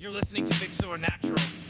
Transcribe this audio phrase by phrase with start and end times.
[0.00, 1.66] You're listening to Big Soy Naturals.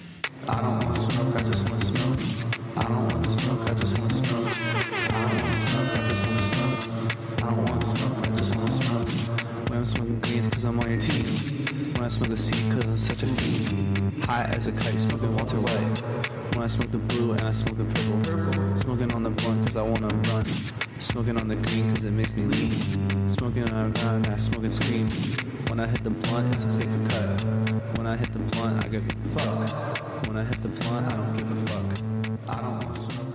[0.47, 2.55] I don't want smoke, I just want smoke.
[2.77, 4.47] I don't want smoke, I just want smoke.
[4.47, 6.10] I don't want smoke.
[9.81, 11.73] I'm smoking greens, cause I'm on your teeth.
[11.95, 14.23] When I smoke the seed, cause I'm such a fiend.
[14.25, 16.03] High as a kite, smoking Walter White.
[16.55, 18.77] When I smoke the blue and I smoke the purple.
[18.77, 20.45] Smoking on the blunt, cause I wanna run.
[20.99, 23.31] Smoking on the green, cause it makes me lean.
[23.31, 25.09] Smoking on the ground, and I smoke and scream.
[25.69, 27.47] When I hit the blunt, it's a paper cut.
[27.97, 30.27] When I hit the blunt, I give a fuck.
[30.27, 32.49] When I hit the blunt, I don't give a fuck.
[32.49, 33.30] I don't want smoke,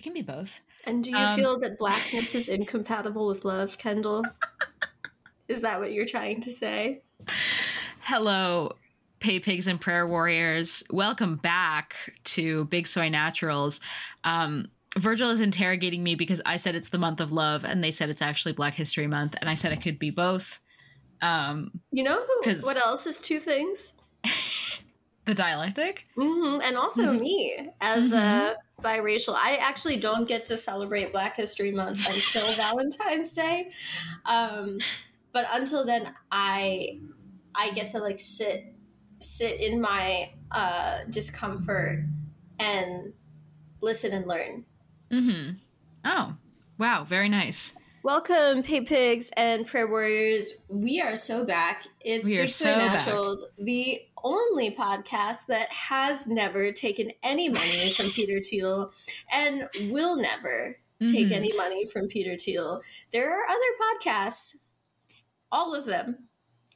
[0.00, 0.62] It can be both.
[0.84, 4.24] And do you Um, feel that blackness is incompatible with love, Kendall?
[5.48, 7.02] is that what you're trying to say?
[8.00, 8.72] Hello,
[9.18, 10.82] Pay Pigs and Prayer Warriors.
[10.88, 13.78] Welcome back to Big Soy Naturals.
[14.24, 17.90] Um, Virgil is interrogating me because I said it's the month of love, and they
[17.90, 20.60] said it's actually Black History Month, and I said it could be both.
[21.20, 22.52] Um, You know who?
[22.62, 23.98] What else is two things?
[25.26, 26.06] the dialectic.
[26.14, 27.20] hmm And also Mhm.
[27.20, 29.34] me as a biracial.
[29.34, 33.70] I actually don't get to celebrate Black History Month until Valentine's Day.
[34.24, 34.78] Um,
[35.32, 37.00] but until then, I
[37.54, 38.74] I get to like sit
[39.20, 42.04] sit in my uh, discomfort
[42.58, 43.12] and
[43.80, 44.64] listen and learn.
[45.10, 45.52] Mm-hmm.
[46.04, 46.34] Oh,
[46.78, 47.74] wow, very nice.
[48.02, 50.64] Welcome, Pay Pigs and Prayer Warriors.
[50.68, 51.84] We are so back.
[52.00, 52.92] It's We are Big so back.
[52.94, 58.92] Naturals, the only podcast that has never taken any money from Peter Thiel
[59.32, 61.32] and will never take Mhm.
[61.32, 62.82] any money from Peter Thiel.
[63.12, 64.56] There are other podcasts,
[65.50, 66.28] all of them,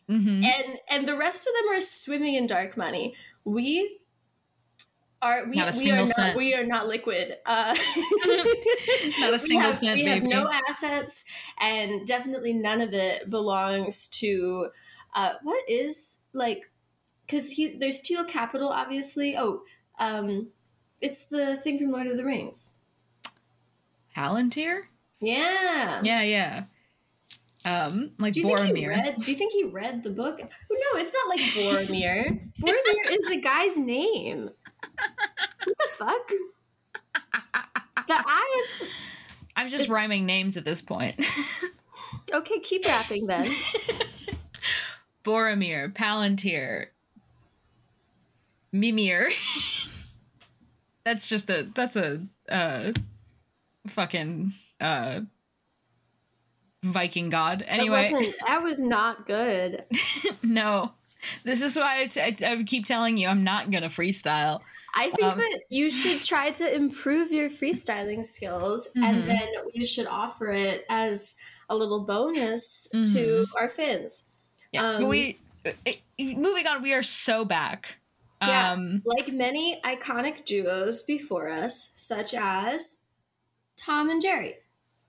[0.08, 0.44] Mhm.
[0.44, 3.14] and and the rest of them are swimming in dark money.
[3.44, 3.98] We
[5.22, 6.12] are we, we are cent.
[6.18, 7.36] not we are not liquid.
[7.46, 7.74] Uh,
[9.18, 10.28] Not a we single have, cent, We have baby.
[10.34, 11.24] no assets,
[11.58, 14.68] and definitely none of it belongs to
[15.14, 16.70] uh, what is like
[17.26, 19.36] because he there's Thiel Capital, obviously.
[19.36, 19.62] Oh,
[19.98, 20.48] um,
[21.00, 22.74] it's the thing from Lord of the Rings.
[24.16, 24.82] Palantir?
[25.20, 26.00] Yeah.
[26.02, 26.64] Yeah, yeah.
[27.64, 28.88] Um, like Do you think he Boromir.
[28.90, 29.16] read?
[29.18, 30.38] Do you think he read the book?
[30.40, 30.46] Oh,
[30.94, 31.40] no, it's not like
[31.88, 32.50] Boromir.
[32.60, 34.50] Boromir is a guy's name.
[35.64, 36.28] What the fuck?
[38.06, 38.66] The I.
[39.56, 41.18] I'm just It's- rhyming names at this point.
[42.32, 43.44] Okay, keep rapping then.
[45.24, 46.86] Boromir, Palantir,
[48.74, 49.30] Mimir.
[51.04, 52.92] that's just a that's a uh
[53.86, 55.20] fucking uh
[56.82, 57.64] Viking god.
[57.66, 58.34] Anyway, that.
[58.46, 59.84] That was not good.
[60.42, 60.92] no.
[61.42, 64.60] This is why I, t- I, I keep telling you I'm not gonna freestyle.
[64.94, 69.02] I think Um, that you should try to improve your freestyling skills, Mhm.
[69.02, 71.34] and then we should offer it as
[71.70, 73.46] a little bonus to Mhm.
[73.58, 74.28] our fans.
[74.72, 75.70] Yeah, Um, we uh,
[76.18, 76.82] moving on.
[76.82, 77.96] We are so back.
[78.48, 78.72] Yeah.
[78.72, 82.98] Um, Like many iconic duos before us, such as
[83.76, 84.56] Tom and Jerry.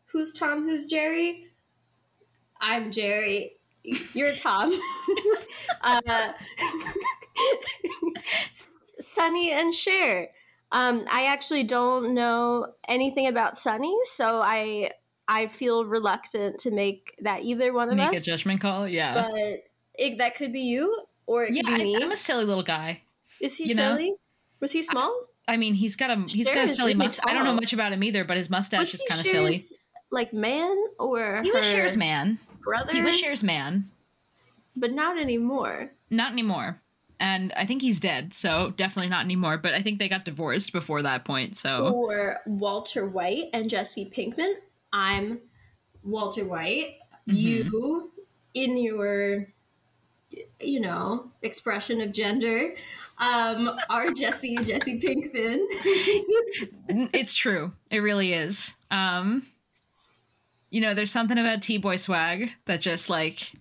[0.08, 0.64] Who's Tom?
[0.64, 1.48] Who's Jerry?
[2.60, 3.58] I'm Jerry.
[4.14, 4.78] You're Tom.
[5.82, 6.32] uh,
[9.00, 10.30] Sonny and Cher.
[10.72, 14.92] Um, I actually don't know anything about Sonny, so I
[15.28, 18.26] I feel reluctant to make that either one of make a us.
[18.26, 18.88] judgment call.
[18.88, 19.14] Yeah.
[19.30, 19.64] But
[19.96, 21.96] it, that could be you, or it yeah, could be me.
[22.02, 23.04] I'm a silly little guy.
[23.42, 23.96] Is he you know?
[23.96, 24.16] silly?
[24.60, 25.14] Was he small?
[25.48, 27.26] I mean, he's got a he's Cher got a silly really mustache.
[27.30, 29.58] I don't know much about him either, but his mustache was is kind of silly.
[30.12, 32.40] Like man or He was her Cher's man.
[32.64, 33.86] brother, He was Cher's man.
[34.76, 35.92] but not anymore.
[36.10, 36.82] Not anymore.
[37.20, 39.58] And I think he's dead, so definitely not anymore.
[39.58, 41.58] But I think they got divorced before that point.
[41.58, 44.54] So Or Walter White and Jesse Pinkman.
[44.92, 45.40] I'm
[46.04, 46.98] Walter White.
[47.28, 47.38] Mhm.
[47.38, 48.12] You,
[48.54, 49.48] in your,
[50.60, 52.74] you know, expression of gender,
[53.18, 55.60] um, are Jesse Jesse Pinkman.
[57.14, 57.72] it's true.
[57.90, 58.76] It really is.
[58.92, 59.46] Um,
[60.70, 63.52] you know, there's something about T Boy swag that just like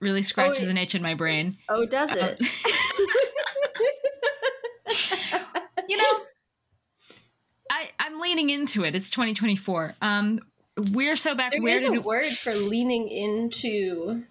[0.00, 1.56] really scratches it- an itch in my brain.
[1.68, 2.40] oh, does it?
[5.88, 6.20] you know
[7.70, 10.38] i i'm leaning into it it's 2024 um
[10.92, 14.24] we're so back There where is a word for leaning into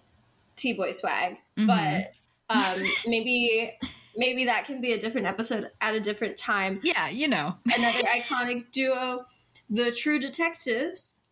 [0.56, 1.66] T Boy swag, Mhm.
[1.66, 2.12] but
[2.54, 3.72] um, maybe
[4.16, 6.80] maybe that can be a different episode at a different time.
[6.82, 9.24] yeah you know Another iconic duo,
[9.68, 11.24] the True Detectives,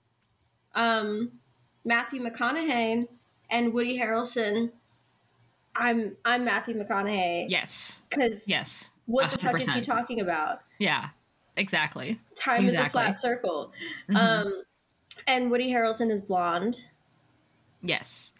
[0.75, 1.33] um,
[1.85, 3.09] Matthew McConaughey
[3.51, 4.71] and Woody Harrelson.
[5.75, 10.61] I'm I'm Matthew McConaughey yes because yes what the fuck is he talking about?
[10.79, 11.09] yeah
[11.57, 13.73] exactly Time is a flat circle.
[14.09, 14.17] Mhm.
[14.17, 14.63] Um,
[15.27, 16.85] and Woody Harrelson is blonde.
[17.83, 18.33] yes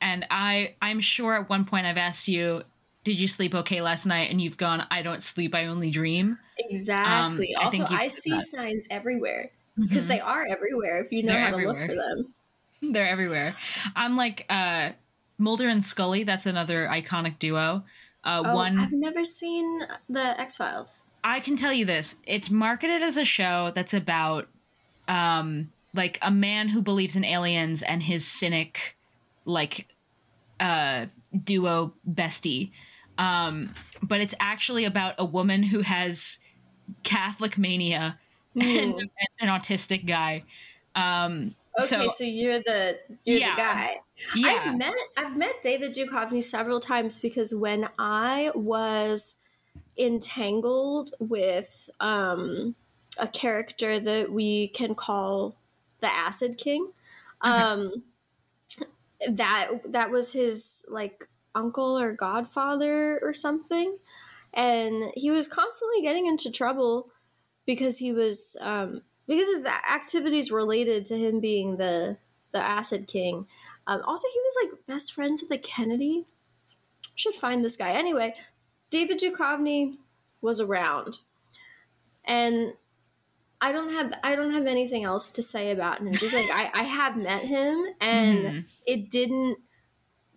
[0.00, 2.62] and I I'm sure at one point I've asked you,
[3.08, 4.30] did you sleep okay last night?
[4.30, 6.38] And you've gone, I don't sleep, I only dream.
[6.58, 7.54] Exactly.
[7.54, 8.42] Um, I also, think I see that.
[8.42, 10.08] signs everywhere because Mhm.
[10.08, 12.34] they are everywhere if you know They're how to look for them.
[12.92, 13.56] They're everywhere.
[13.96, 14.90] I'm like uh
[15.38, 17.84] Mulder and Scully, that's another iconic duo.
[18.24, 21.04] Uh Oh, one I've never seen the X Files.
[21.24, 22.16] I can tell you this.
[22.26, 24.48] It's marketed as a show that's about
[25.08, 28.96] um like a man who believes in aliens and his cynic
[29.44, 29.86] like
[30.60, 31.06] uh
[31.44, 32.72] duo bestie.
[33.18, 36.38] Um but it's actually about a woman who has
[37.02, 38.18] Catholic mania
[38.54, 39.10] and, and
[39.40, 40.44] an autistic guy.
[40.94, 43.54] Um Okay, so so, you're the you're Yeah.
[43.54, 43.96] the guy.
[44.34, 44.62] yeah.
[44.66, 49.36] I've met I've met David Duchovny several times because when I was
[49.96, 52.74] entangled with um,
[53.18, 55.56] a character that we can call
[56.00, 56.88] the Acid King,
[57.42, 58.02] um,
[59.28, 63.98] that that was his like uncle or godfather or something,
[64.54, 67.10] and he was constantly getting into trouble
[67.66, 72.16] because he was um, because of activities related to him being the
[72.52, 73.46] the Acid King.
[73.86, 76.26] Um, also, he was like best friends with the Kennedy.
[77.14, 78.34] Should find this guy anyway.
[78.90, 79.96] David Duchovny
[80.40, 81.18] was around,
[82.24, 82.74] and
[83.60, 86.12] I don't have I don't have anything else to say about him.
[86.12, 88.64] Just like I, I have met him, and Mhm.
[88.86, 89.58] it didn't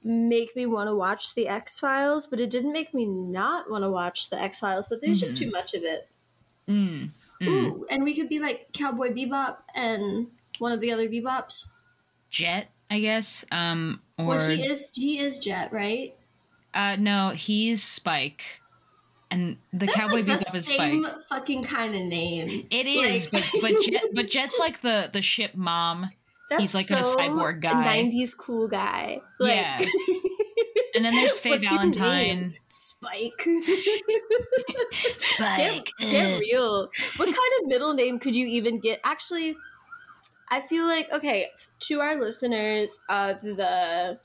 [0.04, 3.84] make me want to watch the X Files, but it didn't make me not want
[3.84, 4.88] to watch the X Files.
[4.88, 5.40] But there's just Mhm.
[5.40, 6.10] too much of it.
[6.68, 7.12] Mm,
[7.42, 7.48] mm.
[7.48, 10.28] Ooh, and we could be like Cowboy Bebop and
[10.60, 11.72] one of the other Bebops.
[12.30, 13.44] Jet, I guess.
[13.52, 16.16] Um or well, he is he is Jet, right?
[16.74, 18.44] uh no, he's Spike.
[19.30, 20.78] And the That's Cowboy like the Bebop is Spike.
[20.78, 22.68] same fucking kind of name.
[22.70, 26.10] It is, Like- but but Jet, but Jet's like the the ship mom,
[26.52, 28.04] That's he's like a so cyborg guy.
[28.04, 29.22] '90s cool guy.
[29.40, 29.78] Like, Yeah.
[30.96, 32.56] and then there's Faye Valentine.
[32.68, 33.42] Spike.
[35.18, 35.92] Spike.
[35.98, 36.90] Get, get real.
[37.16, 39.00] What kind of middle name could you even get?
[39.06, 39.56] Actually,
[40.50, 41.48] I feel like okay
[41.88, 44.20] to our listeners of the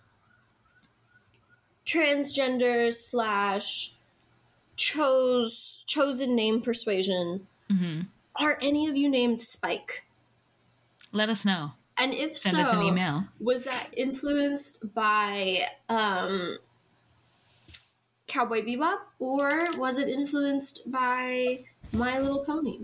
[1.86, 3.92] transgender slash
[4.76, 7.46] chose chosen name persuasion.
[7.70, 8.00] hmm
[8.34, 10.04] Are any of you named Spike?
[11.12, 11.74] Let us know.
[11.98, 13.24] And if Send so, us an email.
[13.40, 16.58] was that influenced by um,
[18.26, 22.80] Cowboy Bebop or was it influenced by My Little Pony?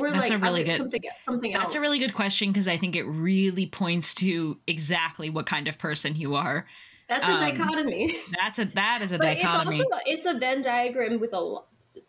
[0.00, 1.64] Or That's like a really good- something something else.
[1.64, 5.68] That's a really good question because I think it really points to exactly what kind
[5.68, 6.66] of person you are.
[7.08, 8.14] That's a um, dichotomy.
[8.40, 9.76] That's a that is a but dichotomy.
[9.76, 11.58] it's also it's a Venn diagram with a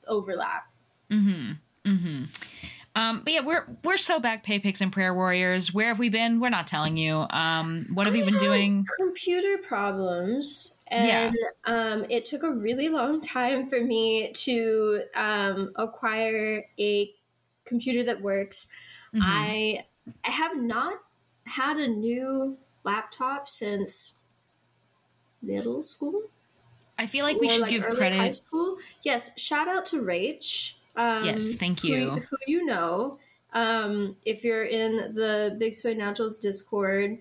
[0.07, 0.63] overlap.
[1.11, 1.51] Mm-hmm.
[1.91, 2.23] Mm-hmm.
[2.95, 5.73] Um, but yeah, we're we're so back, pay pigs and prayer warriors.
[5.73, 6.39] Where have we been?
[6.39, 7.25] We're not telling you.
[7.29, 8.85] Um, what have I you been doing?
[8.97, 10.75] Computer problems.
[10.89, 11.31] Yeah.
[11.33, 17.11] And um, it took a really long time for me to um, acquire a
[17.65, 18.67] computer that works.
[19.13, 19.19] Mhm.
[19.23, 19.85] I
[20.23, 20.93] I have not
[21.45, 24.19] had a new laptop since
[25.41, 26.21] middle school.
[26.97, 28.35] I feel like we or, should give early High credit.
[28.35, 28.77] school.
[29.03, 30.74] Yes, shout out to Rach.
[30.97, 32.11] Um, Yes, thank you.
[32.11, 33.19] Who, you know,
[33.53, 37.19] um, if you're in the Big Soy Naturals Discord,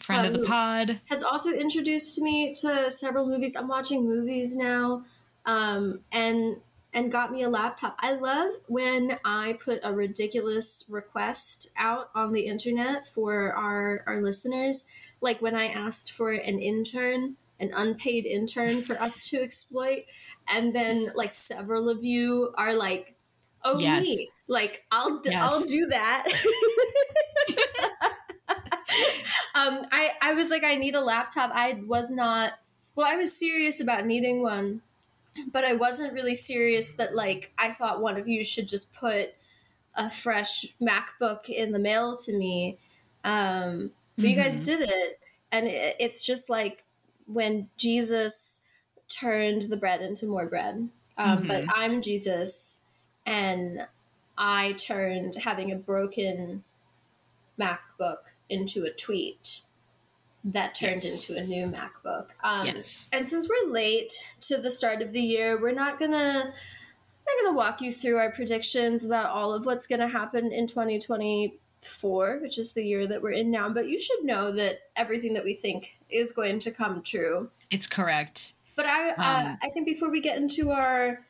[0.00, 1.00] Friend of the um, pod.
[1.06, 3.56] has also introduced me to several movies.
[3.56, 5.04] I'm watching movies now,
[5.46, 6.56] um, and
[6.92, 7.96] and got me a laptop.
[7.98, 14.20] I love when I put a ridiculous request out on the internet for our our
[14.20, 14.86] listeners.
[15.20, 20.04] Like when I asked for an intern, an unpaid intern for us to exploit,
[20.48, 23.13] and then like several of you are like,
[23.64, 24.04] "Oh Yes.
[24.04, 25.42] me." Like I'll d- Yes.
[25.42, 26.26] I'll do that.
[29.54, 31.50] um, I I was like, I need a laptop.
[31.52, 32.54] I was not.
[32.94, 34.82] Well, I was serious about needing one,
[35.52, 39.34] but I wasn't really serious that like I thought one of you should just put
[39.94, 42.78] a fresh MacBook in the mail to me.
[43.24, 44.64] Um, but you guys Mhm.
[44.64, 45.20] did it,
[45.52, 46.84] and it, it's just like
[47.26, 48.60] when Jesus
[49.08, 50.90] turned the bread into more bread.
[51.18, 51.68] Um, But Mhm.
[51.68, 52.80] I'm Jesus,
[53.26, 53.86] and
[54.36, 56.64] I turned having a broken
[57.58, 59.62] MacBook into a tweet
[60.44, 61.30] that turned Yes.
[61.30, 62.28] into a new MacBook.
[62.42, 63.08] Um, yes.
[63.12, 64.12] and since we're late
[64.42, 66.52] to the start of the year, we're not gonna
[67.26, 72.38] not gonna walk you through our predictions about all of what's gonna happen in 2024,
[72.42, 73.70] which is the year that we're in now.
[73.70, 77.50] But you should know that everything that we think is going to come true.
[77.70, 78.52] It's correct.
[78.76, 79.12] But I, uh,
[79.52, 81.24] Um, I think before we get into our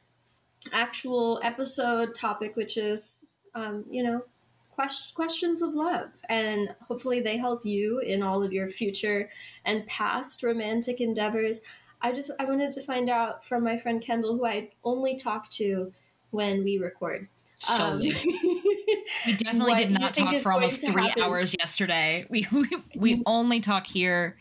[0.73, 4.25] actual episode topic, which is, um, you know,
[4.71, 9.31] quest- questions of love, and hopefully they help you in all of your future
[9.65, 11.63] and past romantic endeavors.
[12.01, 15.51] I just I wanted to find out from my friend Kendall, who I only talk
[15.53, 15.93] to
[16.31, 17.29] when we record.
[17.71, 18.15] Um, Solely.
[19.27, 21.23] we definitely did not talk for almost three happen.
[21.23, 22.27] hours yesterday.
[22.31, 24.37] We we, we only talk here.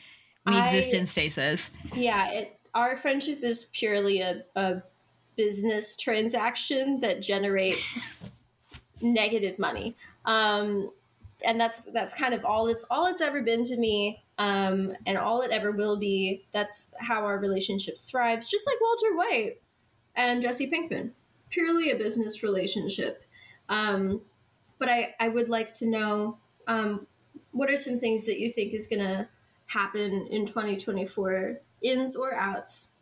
[0.45, 1.71] We exist in stasis.
[1.95, 4.81] yeah, it, our friendship is purely a, a
[5.35, 8.07] business transaction that generates
[9.01, 9.95] negative money.
[10.25, 10.89] Um,
[11.45, 15.17] and that's that's kind of all it's all it's ever been to me um, and
[15.17, 16.45] all it ever will be.
[16.53, 19.61] That's how our relationship thrives just like walter white
[20.15, 21.11] and jesse pinkman.
[21.49, 23.23] Purely a business relationship.
[23.69, 24.21] Um,
[24.79, 26.37] but I, I would like to know
[26.67, 27.07] um,
[27.51, 29.27] what are some things that you think is going to
[29.67, 32.92] happen in 2024 ins or outs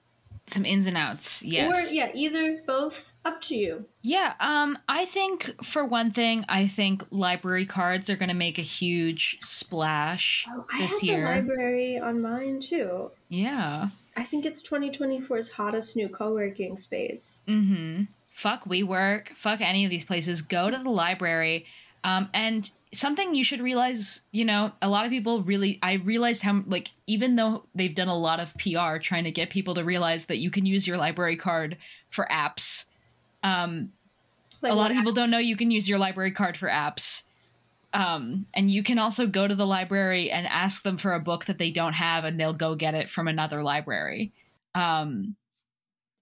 [0.51, 1.43] Some ins and outs.
[1.43, 1.91] Yes.
[1.91, 6.67] or yeah either both up to you Yeah, um, I think for one thing, I
[6.67, 11.25] think library cards are going to make a huge splash oh, i this have year.
[11.25, 13.89] library on mine too yeah.
[14.17, 18.03] i think it's 2024's hottest new co-working space Mm-hmm.
[18.31, 19.29] Fuck WeWork.
[19.35, 20.41] Fuck any of these places.
[20.41, 21.65] Go to the library.
[22.03, 25.79] Um, and something you should realize, you know, a lot of people really.
[25.81, 29.49] I realized how like even though they've done a lot of PR trying to get
[29.49, 31.77] people to realize that you can use your library card
[32.09, 32.85] for apps.
[33.43, 33.91] Um,
[34.61, 37.23] Like a lot of people don't know you can use your library card for apps.
[37.93, 41.45] Um, and you can also go to the library and ask them for a book
[41.45, 44.31] that they don't have, and they'll go get it from another library.
[44.75, 45.35] Um,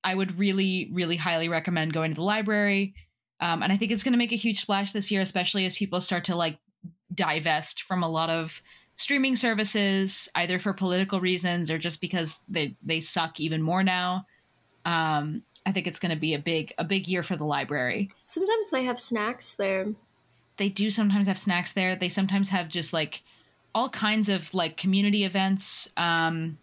[0.04, 2.96] I would really, really highly recommend going to the library.
[3.42, 5.78] Um, and I think it's going to make a huge splash this year, especially as
[5.78, 6.58] people start to like
[7.14, 8.62] divest from a lot of
[8.96, 14.26] streaming services, either for political reasons or just because they they suck even more now.
[14.86, 18.12] Um, I think it's going to be a big a big year for the library.
[18.26, 19.88] Sometimes they have snacks there.
[20.58, 21.96] They do sometimes have snacks there.
[21.96, 23.24] They sometimes have just like
[23.74, 25.90] all kinds of like community events.
[25.96, 26.58] Um,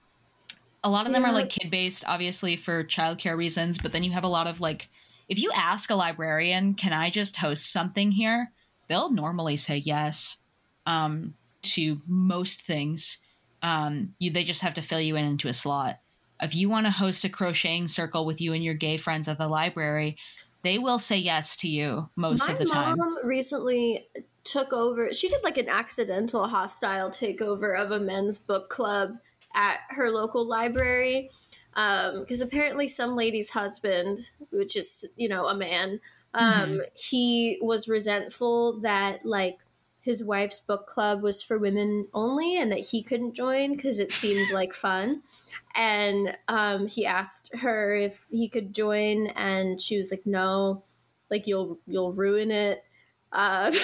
[0.84, 3.78] a lot of them are like kid based, obviously for childcare reasons.
[3.78, 4.88] But then you have a lot of like,
[5.28, 8.52] if you ask a librarian, "Can I just host something here?"
[8.88, 10.38] They'll normally say yes
[10.86, 13.18] um, to most things.
[13.62, 15.98] Um, you they just have to fill you in into a slot.
[16.40, 19.38] If you want to host a crocheting circle with you and your gay friends at
[19.38, 20.16] the library,
[20.62, 22.98] they will say yes to you most My of the time.
[22.98, 24.06] My mom recently
[24.44, 25.12] took over.
[25.12, 29.16] She did like an accidental hostile takeover of a men's book club
[29.54, 31.30] at her local library.
[31.76, 36.00] Because apparently, some lady's husband, which is you know a man,
[36.34, 36.78] um, Mm-hmm.
[36.94, 39.58] he was resentful that like
[40.00, 44.12] his wife's book club was for women only and that he couldn't join because it
[44.12, 45.20] seemed like fun
[45.74, 50.84] and um, he asked her if he could join and she was like no
[51.28, 52.84] like you'll you'll ruin it
[53.32, 53.72] uh,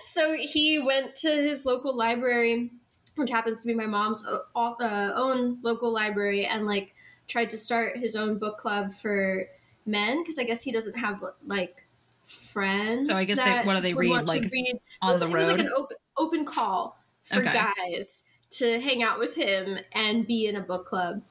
[0.00, 2.70] so he went to his local library
[3.18, 6.94] which happens to be my mom's al- uh, own local library and like
[7.26, 9.46] tried to start his own book club for
[9.86, 11.84] men because i guess he doesn't have like
[12.24, 14.74] friends So I guess they- what do they read, like, read.
[14.76, 17.52] It on was- the it was like an open, open call for Okay.
[17.52, 21.22] guys to hang out with him and be in a book club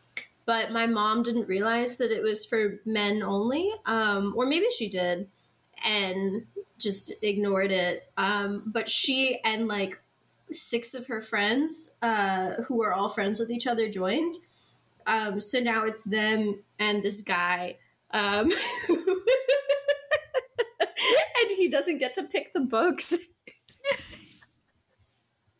[0.46, 4.88] but my mom didn't realize that it was for men only um, or maybe she
[4.90, 5.28] did
[5.86, 6.46] and
[6.80, 10.00] just ignored it um, but she and like
[10.52, 14.36] six of her friends uh, who were all friends with each other joined
[15.06, 17.78] um, so now it's them and this guy
[18.12, 18.52] um,
[18.90, 19.02] and
[21.56, 23.18] he doesn't get to pick the books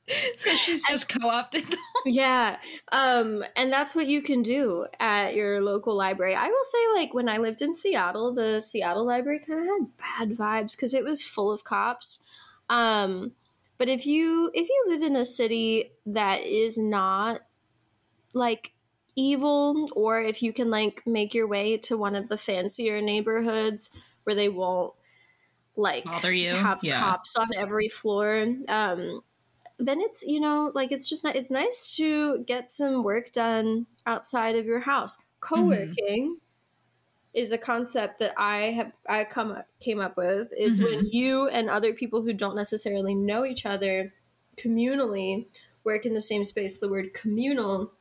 [0.36, 1.80] so she's just co-opted them.
[2.06, 2.58] Yeah.
[2.94, 6.36] Um, and that's what you can do at your local library.
[6.36, 9.98] I will say, like, when I lived in Seattle, the Seattle library kind of had
[9.98, 12.20] bad vibes because it was full of cops.
[12.70, 13.34] Um,
[13.78, 17.42] but if you if you live in a city that is not
[18.34, 18.74] like
[19.16, 23.90] evil, or if you can like make your way to one of the fancier neighborhoods
[24.24, 24.94] where they won't
[25.76, 26.56] like Bother you?
[26.56, 27.00] have Yeah.
[27.00, 29.22] cops on every floor, um,
[29.80, 33.88] then it's you know like it's just not, it's nice to get some work done
[34.06, 36.38] outside of your house co-working
[37.38, 41.70] is a concept that i have i come came up with it's when you and
[41.70, 44.12] other people who don't necessarily know each other
[44.58, 45.46] communally
[45.84, 47.92] work in the same space the word communal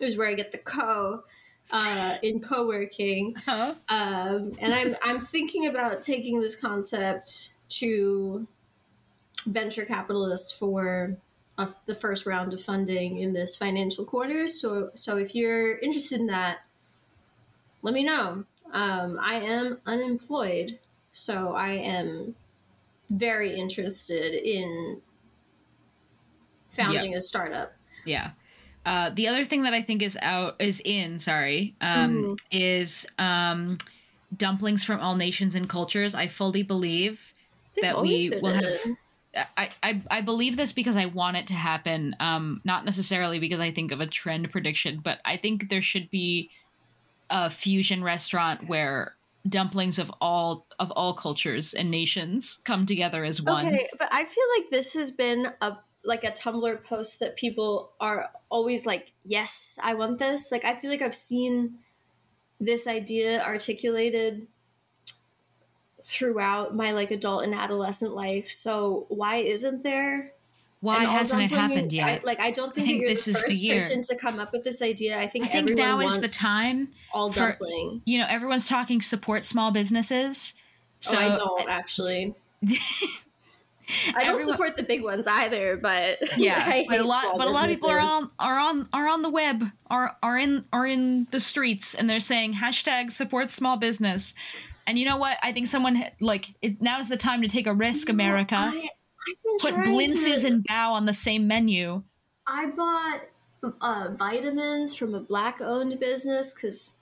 [0.00, 1.22] is where i get the co
[1.70, 3.74] uh, in co-working Huh?
[3.90, 8.48] um, and I'm I'm thinking about taking this concept to
[9.46, 11.18] venture capitalists for
[11.86, 14.48] the first round of funding in this financial quarter.
[14.48, 16.60] So so if you're interested in that,
[17.82, 18.44] let me know.
[18.72, 20.78] Um, I am unemployed,
[21.12, 22.34] so I am
[23.10, 25.00] very interested in
[26.70, 27.72] founding a startup.
[28.04, 28.32] Yeah.
[28.84, 32.38] Uh, the other thing that I think is out is in sorry um, Mhm.
[32.50, 33.78] is um,
[34.34, 36.14] dumplings from all nations and cultures.
[36.14, 37.34] I fully believe
[37.74, 38.96] They've that we will have.
[39.56, 42.16] I, I I believe this because I want it to happen.
[42.18, 46.10] Um, not necessarily because I think of a trend prediction, but I think there should
[46.10, 46.50] be
[47.30, 49.12] a fusion restaurant where
[49.48, 53.66] dumplings of all of all cultures and nations come together as one.
[53.66, 57.92] Okay, but I feel like this has been a like a Tumblr post that people
[58.00, 61.78] are always like, "Yes, I want this." Like I feel like I've seen
[62.60, 64.48] this idea articulated
[66.02, 68.46] throughout my like adult and adolescent life.
[68.46, 70.32] So why isn't there?
[70.80, 72.08] Why hasn't it happened yet?
[72.08, 73.80] I, like I don't think, think you're this the is the first year.
[73.80, 75.18] person to come up with this idea.
[75.18, 76.90] I think I think everyone now is the time.
[77.12, 78.02] all for- dumpling.
[78.04, 80.54] You know, everyone's talking support small businesses.
[81.00, 82.34] So oh, I don't uh, actually.
[84.08, 87.48] I don't Everyone- support the big ones either, but yeah, I but a lot, but
[87.48, 90.64] a lot of people are on are on are on the web, are are in
[90.72, 94.34] are in the streets, and they're saying hashtag support small business.
[94.86, 95.38] And you know what?
[95.42, 98.56] I think someone like it, now's the time to take a risk, America.
[98.56, 98.88] I,
[99.60, 102.04] Put Blintzes to- and Bao on the same menu.
[102.46, 103.22] I bought
[103.80, 106.96] uh, vitamins from a black-owned business because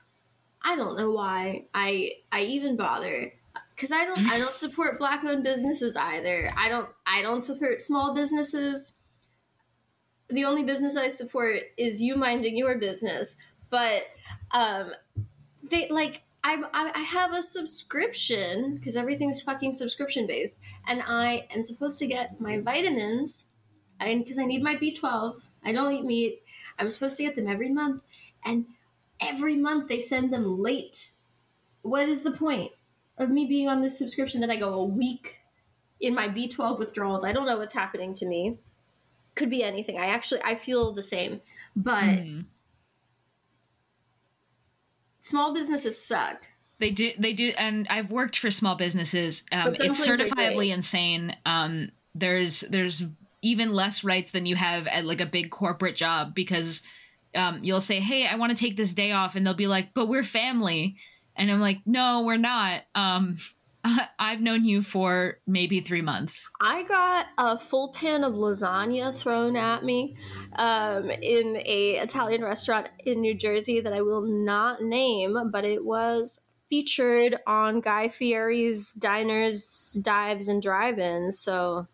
[0.62, 3.33] I don't know why I I even bother
[3.75, 6.50] because I don't I don't support black-owned businesses either.
[6.56, 8.97] I don't I don't support small businesses.
[10.28, 13.37] The only business I support is you minding your business,
[13.71, 14.02] but
[14.50, 14.92] um,
[15.62, 16.23] they like.
[16.46, 22.06] I, I have a subscription because everything's fucking subscription based, and I am supposed to
[22.06, 23.46] get my vitamins
[23.98, 25.48] and because I need my B12.
[25.64, 26.42] I don't eat meat.
[26.78, 28.02] I'm supposed to get them every month,
[28.44, 28.66] and
[29.20, 31.12] every month they send them late.
[31.82, 32.72] What is the point
[33.18, 35.36] of me being on this subscription that I go a week
[36.00, 37.24] in my B12 withdrawals?
[37.24, 38.58] I don't know what's happening to me.
[39.34, 39.98] Could be anything.
[39.98, 41.40] I actually I feel the same,
[41.74, 42.44] but Mhm.
[45.26, 46.46] Small businesses suck.
[46.79, 49.44] They do, they do, and I've worked for small businesses.
[49.50, 51.35] Um, it's certifiably insane.
[51.46, 53.05] Um, there's there's
[53.42, 56.83] even less rights than you have at like a big corporate job because
[57.35, 59.94] um, you'll say, "Hey, I want to take this day off," and they'll be like,
[59.94, 60.96] "But we're family,"
[61.35, 62.83] and I'm like, "No, we're not."
[64.18, 66.51] I've known you for maybe three months.
[66.61, 70.16] I got a full pan of lasagna thrown at me
[70.57, 75.85] um, in a Italian restaurant in New Jersey that I will not name, but it
[75.85, 81.87] was featured on Guy Fieri's Diners, Dives, and Drive-ins, so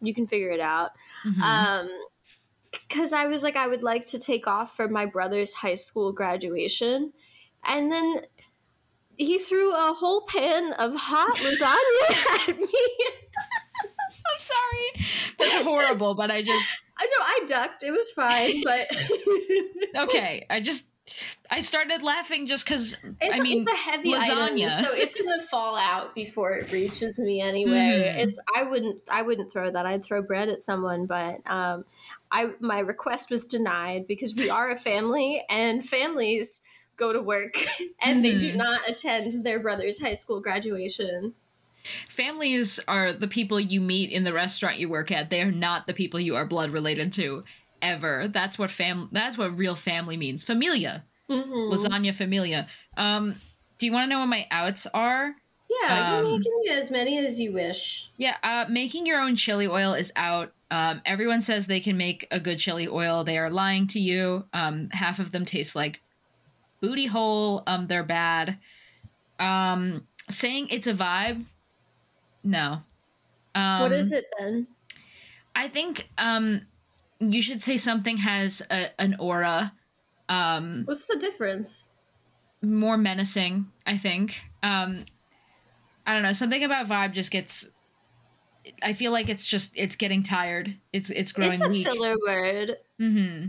[0.00, 0.92] you can figure it out.
[1.24, 1.42] Mhm.
[1.42, 1.88] Um,
[2.72, 6.12] because I was like, I would like to take off for my brother's high school
[6.12, 7.12] graduation,
[7.64, 8.22] and then
[9.16, 12.68] he threw a whole pan of hot lasagna at me.
[13.82, 15.06] I'm sorry.
[15.38, 17.82] That's horrible, but I just I know I ducked.
[17.82, 20.46] It was fine, but okay.
[20.50, 20.88] I just
[21.50, 24.66] I started laughing just because it's, I mean it's a heavy lasagna.
[24.66, 28.14] item, so it's gonna fall out before it reaches me anyway.
[28.16, 28.26] Mhm.
[28.26, 29.86] It's I wouldn't I wouldn't throw that.
[29.86, 31.84] I'd throw bread at someone, but um,
[32.32, 36.62] I my request was denied because we are a family and families
[36.96, 37.54] go to work
[38.02, 38.56] and they do Mhm.
[38.56, 41.34] not attend their brother's high school graduation.
[42.08, 45.30] families are the people you meet in the restaurant you work at.
[45.30, 47.44] They are not the people you are blood related to
[47.82, 48.28] ever.
[48.28, 50.42] That's what fam that's what real family means.
[50.44, 51.04] Familia.
[51.30, 51.72] Mhm.
[51.72, 52.66] Lasagna familia.
[52.96, 53.40] Um
[53.78, 55.34] do you want to know what my outs are?
[55.68, 58.08] Yeah, give me, Um, give me as many as you wish.
[58.16, 60.54] Yeah, uh, making your own chili oil is out.
[60.70, 63.24] Um, everyone says they can make a good chili oil.
[63.24, 64.46] They are lying to you.
[64.54, 66.00] Um, half of them taste like
[66.86, 67.62] booty hole.
[67.66, 68.58] Um, they're bad.
[69.38, 71.44] Um, saying it's a vibe,
[72.44, 72.82] no.
[73.54, 74.66] Um, what is it then?
[75.54, 76.62] I think um,
[77.20, 79.72] you should say something has a, an aura,
[80.28, 81.92] um, What's the difference?
[82.62, 83.66] more menacing.
[83.86, 84.42] I think.
[84.62, 85.04] Um,
[86.06, 86.32] I don't know.
[86.32, 87.68] Something about vibe just gets.
[88.82, 90.74] I feel like it's just it's getting tired.
[90.92, 91.86] It's it's growing It's a weak.
[91.86, 92.76] filler word.
[93.00, 93.48] Mm-hmm.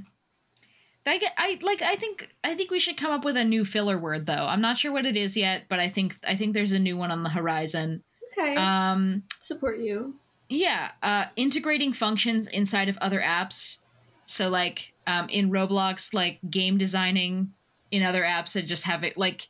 [1.10, 1.82] I get, I like.
[1.82, 2.30] I think.
[2.44, 4.34] I think we should come up with a new filler word, though.
[4.48, 6.16] I'm not sure what it is yet, but I think.
[6.28, 8.04] I think there's a new one on the horizon.
[8.38, 9.24] Okay, Um.
[9.42, 10.16] support you.
[10.50, 10.92] Yeah.
[11.04, 11.26] Uh.
[11.36, 13.80] Integrating functions inside of other apps.
[14.26, 17.54] So like, um, in Roblox, like game designing
[17.92, 19.48] in other apps, and just have it like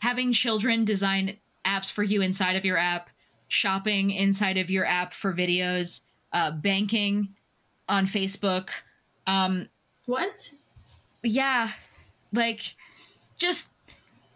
[0.00, 3.08] having children design apps for you inside of your app,
[3.48, 7.28] shopping inside of your app for videos, uh, banking
[7.88, 8.68] on Facebook.
[9.26, 9.68] Um,
[10.06, 10.50] What?
[11.22, 11.70] Yeah
[12.32, 12.74] like
[13.36, 13.68] just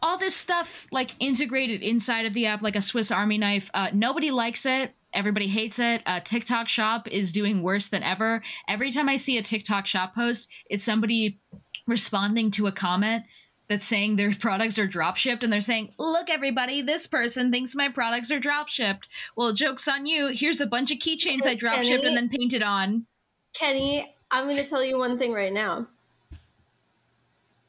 [0.03, 3.89] all this stuff like integrated inside of the app like a swiss army knife uh,
[3.93, 6.03] nobody likes it everybody hates it.
[6.07, 8.43] Uh, TikTok Shop is doing worse than ever.
[8.69, 11.41] Every time I see a TikTok Shop post, it's somebody
[11.87, 13.25] responding to a comment
[13.69, 17.75] that's saying their products are drop shipped and they're saying, Look, everybody, this person thinks
[17.75, 19.09] my products are drop shipped.
[19.37, 20.29] Well, joke's on you.
[20.29, 23.07] Here's a bunch of keychains I drop shipped and then painted on.
[23.55, 25.87] Kenny, I'm going to tell you one thing right now.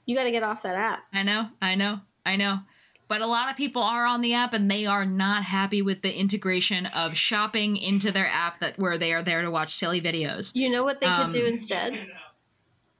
[0.06, 1.04] You got to get off that app.
[1.14, 2.60] I know, I know, I know.
[3.08, 6.02] But a lot of people are on the app and they are not happy with
[6.02, 10.02] the integration of shopping into their app that where they are there to watch silly
[10.02, 10.56] videos.
[10.56, 12.08] You know what they Um, could do instead?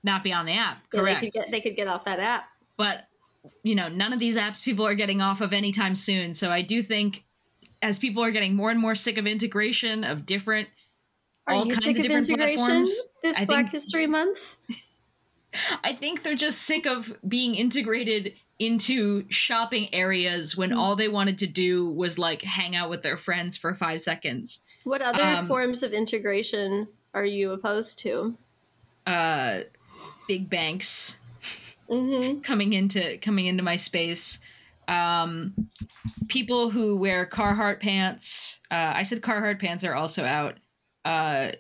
[0.04, 0.80] Not be on the app.
[0.94, 1.22] Yeah, Correct.
[1.22, 2.46] they could get they could get off that app.
[2.78, 3.08] but
[3.64, 6.62] you know none of these apps people are getting off of anytime soon so i
[6.62, 7.26] do think
[7.82, 10.70] as people are getting more and more sick of integration of different
[11.46, 14.08] Are all you kinds sick of of different integration platforms this I Black think- History
[14.08, 14.56] Month?
[15.84, 21.40] i think they're just sick of being integrated into shopping areas when all they wanted
[21.40, 25.46] to do was like hang out with their friends for five seconds What other Um,
[25.48, 28.36] forms of integration are you opposed to?
[29.08, 29.62] uh
[30.28, 31.18] big banks
[31.90, 32.40] Mm-hmm.
[32.50, 34.40] coming into coming into my space
[34.88, 35.54] um
[36.30, 40.56] people who wear carhartt pants uh i said carhartt pants are also out
[41.06, 41.52] uh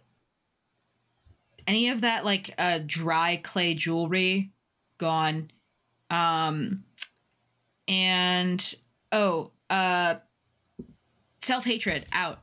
[1.68, 4.52] any of that like uh dry clay jewelry
[4.98, 5.50] gone
[6.10, 6.84] um
[7.88, 8.76] and
[9.12, 10.16] oh uh
[11.42, 12.40] self-hatred out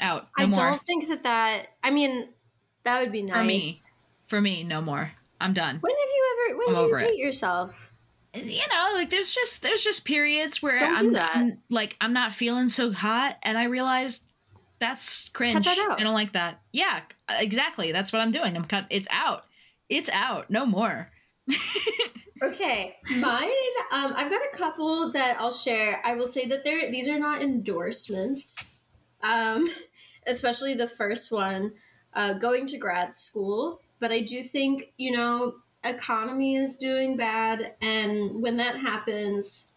[0.00, 1.66] out no I more don't think that that.
[1.82, 2.28] I mean,
[2.84, 3.32] that would be nice.
[3.36, 3.74] For me.
[4.28, 6.58] for me no more i'm done When have you ever?
[6.58, 7.10] When I'm do you over it.
[7.10, 7.92] hate yourself?
[8.34, 11.36] you know like there's just there's just periods where Don't I'm, that.
[11.36, 14.20] I'm- like i'm not feeling so hot and i realize
[14.78, 16.00] that's cringe that out.
[16.00, 19.44] i don't like that yeah exactly that's what i'm doing i'm cut it's out
[19.88, 21.10] it's out no more
[22.40, 23.50] Okay, mine.
[23.92, 26.00] Um, I've got a couple that I'll share.
[26.04, 28.74] I will say that they're these are not endorsements.
[29.22, 29.68] Um,
[30.26, 31.72] especially the first one,
[32.14, 33.80] uh, going to grad school.
[33.98, 39.68] But I do think you know economy is doing bad, and when that happens,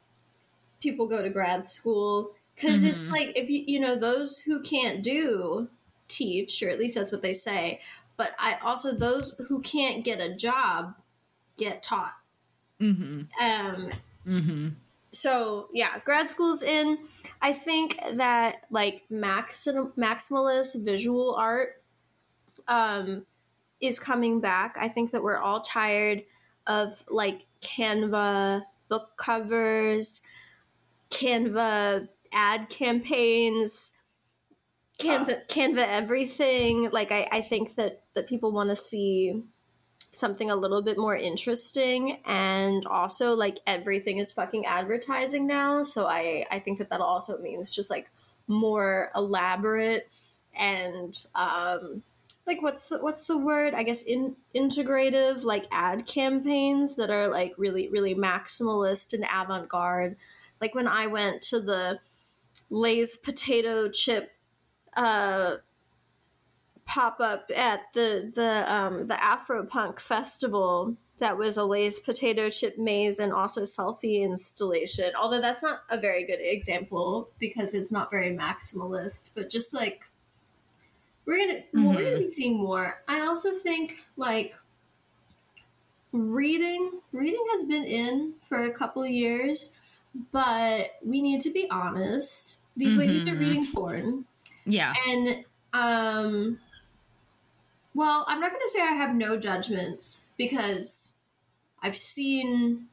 [0.79, 3.11] people go to grad school because it's Mhm.
[3.11, 5.69] like if you you know those who can't do
[6.07, 7.81] teach, or at least that's what they say.
[8.17, 10.95] But I also those who can't get a job
[11.57, 12.15] get taught.
[12.79, 13.91] mm-hmm Um,
[14.27, 14.69] mm-hmm
[15.11, 16.97] so yeah, grad school's in.
[17.41, 21.81] I think that like maxim- maximalist visual art
[22.67, 23.25] um,
[23.81, 24.77] is coming back.
[24.79, 26.23] I think that we're all tired
[26.67, 30.21] of like Canva book covers,
[31.09, 33.91] Canva ad campaigns,
[34.99, 36.89] Canva Canva everything.
[36.91, 39.43] Like I, I think that that people want to see
[40.11, 42.19] something a little bit more interesting.
[42.25, 45.83] And also like everything is fucking advertising now.
[45.83, 48.09] So i i think that that also means just like
[48.47, 50.09] more elaborate
[50.57, 52.03] and um
[52.45, 53.73] like what's the what's the word?
[53.73, 60.17] I guess in integrative like ad campaigns that are like really really maximalist and avant-garde.
[60.59, 61.99] Like when i went to the
[62.69, 64.31] lay's potato chip
[64.95, 65.57] uh
[66.85, 72.79] pop up at the the um the Afropunk festival that was a Lay's potato chip
[72.79, 75.11] maze and also selfie installation.
[75.15, 80.09] Although that's not a very good example because it's not very maximalist, but just like
[81.25, 83.03] we're gonna well, we're gonna be seeing more.
[83.07, 84.55] I also think like
[86.11, 89.73] reading reading has been in for a couple years,
[90.13, 92.63] but we need to be honest.
[92.75, 93.37] These ladies are Mhm.
[93.37, 94.25] reading porn
[94.65, 96.59] yeah and um
[97.93, 101.17] well i'm not going to say i have no judgments because
[101.81, 102.89] i've seen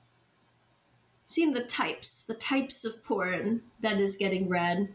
[1.26, 4.94] seen the types the types of porn that is getting read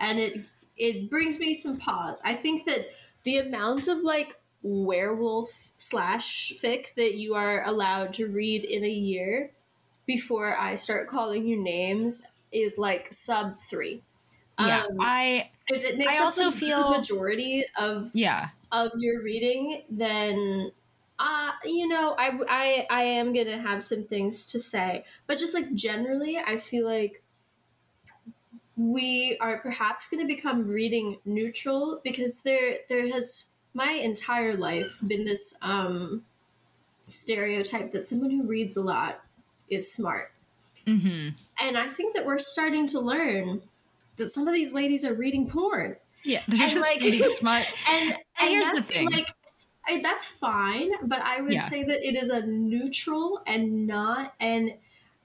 [0.00, 2.86] and it it brings me some pause i think that
[3.24, 8.90] the amount of like werewolf slash fic that you are allowed to read in a
[8.90, 9.52] year
[10.08, 14.02] before i start calling you names is like sub three
[14.58, 18.92] yeah Um, i if it makes I up also the feel- majority of yeah of
[18.98, 20.72] your reading, then
[21.18, 25.04] uh, you know, I, I I am gonna have some things to say.
[25.26, 27.22] But just like generally, I feel like
[28.76, 35.24] we are perhaps gonna become reading neutral because there there has my entire life been
[35.24, 36.24] this um
[37.08, 39.24] stereotype that someone who reads a lot
[39.70, 40.32] is smart.
[40.86, 43.62] mm-hmm And I think that we're starting to learn
[44.16, 45.96] that some of these ladies are reading porn.
[46.24, 49.08] yeah they're And, just like- really smart and, and here's the thing.
[49.10, 49.28] like
[50.02, 51.62] that's fine but i would Yeah.
[51.62, 54.74] say that it is a neutral and not an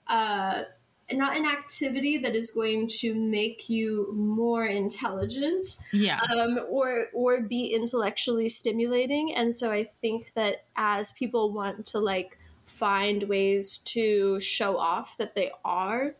[0.08, 0.64] uh
[1.12, 6.20] not an activity that is going to make you more intelligent Yeah.
[6.34, 12.00] um, or or be intellectually stimulating and so i think that as people want to
[12.00, 16.16] like find ways to show off that they are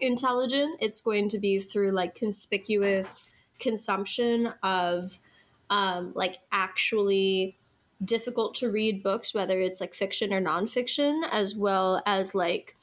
[0.00, 5.18] intelligent it's going to be through like conspicuous consumption of
[5.70, 7.56] um, like actually
[8.04, 12.76] difficult to read books whether it's like fiction or nonfiction as well as like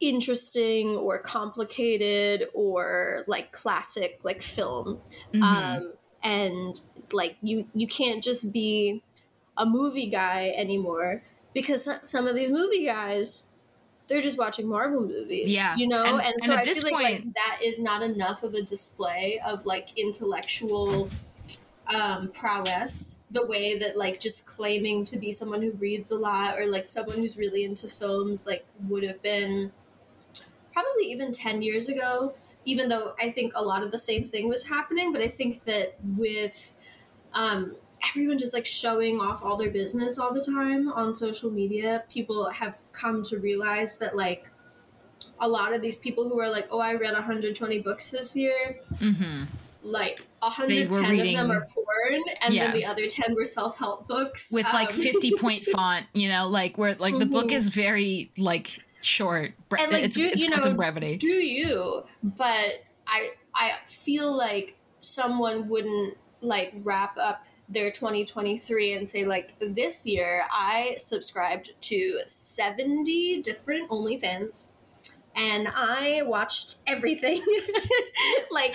[0.00, 5.00] interesting or complicated or like classic like film
[5.32, 5.42] Mhm.
[5.42, 5.92] um,
[6.22, 6.80] and
[7.12, 9.02] like you you can't just be
[9.56, 11.22] a movie guy anymore
[11.54, 13.44] because some of these movie guys
[14.06, 15.74] they're just watching Marvel movies, Yeah.
[15.76, 17.80] you know, And- and, and so at I this feel like, like point- that is
[17.80, 21.08] not enough of a display of like intellectual
[21.86, 23.24] um, prowess.
[23.30, 26.86] The way that like just claiming to be someone who reads a lot or like
[26.86, 29.72] someone who's really into films like would have been
[30.72, 34.48] probably even 10 years ago even though i think a lot of the same thing
[34.48, 36.74] was happening but i think that with
[37.32, 37.76] um,
[38.10, 42.48] everyone just like showing off all their business all the time on social media people
[42.50, 44.50] have come to realize that like
[45.40, 48.78] a lot of these people who are like oh i read 120 books this year
[49.00, 49.46] Mhm.
[49.82, 52.66] like They 110 were of them are porn and Yeah.
[52.66, 56.48] then the other 10 were self-help books with like Um, 50 point font, you know,
[56.48, 57.52] like where like the book Mhm.
[57.52, 59.52] is very like short.
[59.68, 61.16] Bre- And, like, it's, do- it's you know, brevity.
[61.16, 69.08] do you but i i feel like someone wouldn't like wrap up their 2023 and
[69.08, 74.72] say like this year i subscribed to 70 different onlyfans
[75.34, 77.42] and i watched everything
[78.50, 78.74] like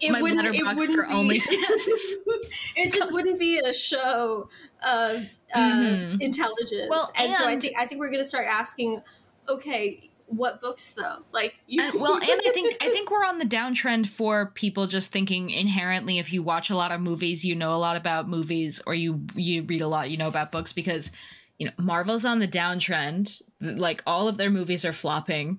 [0.00, 1.40] it My wouldn't it wouldn't for be, OnlyFans.
[2.76, 4.48] it just wouldn't be a show
[4.86, 6.20] of uh, Mhm.
[6.20, 9.02] intelligence Well, and, so i and- think i think we're gonna start asking
[9.48, 13.38] okay what books though like you And- well, and I think I think we're on
[13.38, 17.54] the downtrend for people just thinking inherently if you watch a lot of movies, you
[17.54, 20.72] know a lot about movies, or you you read a lot, you know about books
[20.72, 21.12] because
[21.58, 23.42] you know Marvel's on the downtrend.
[23.60, 25.58] Like all of their movies are flopping.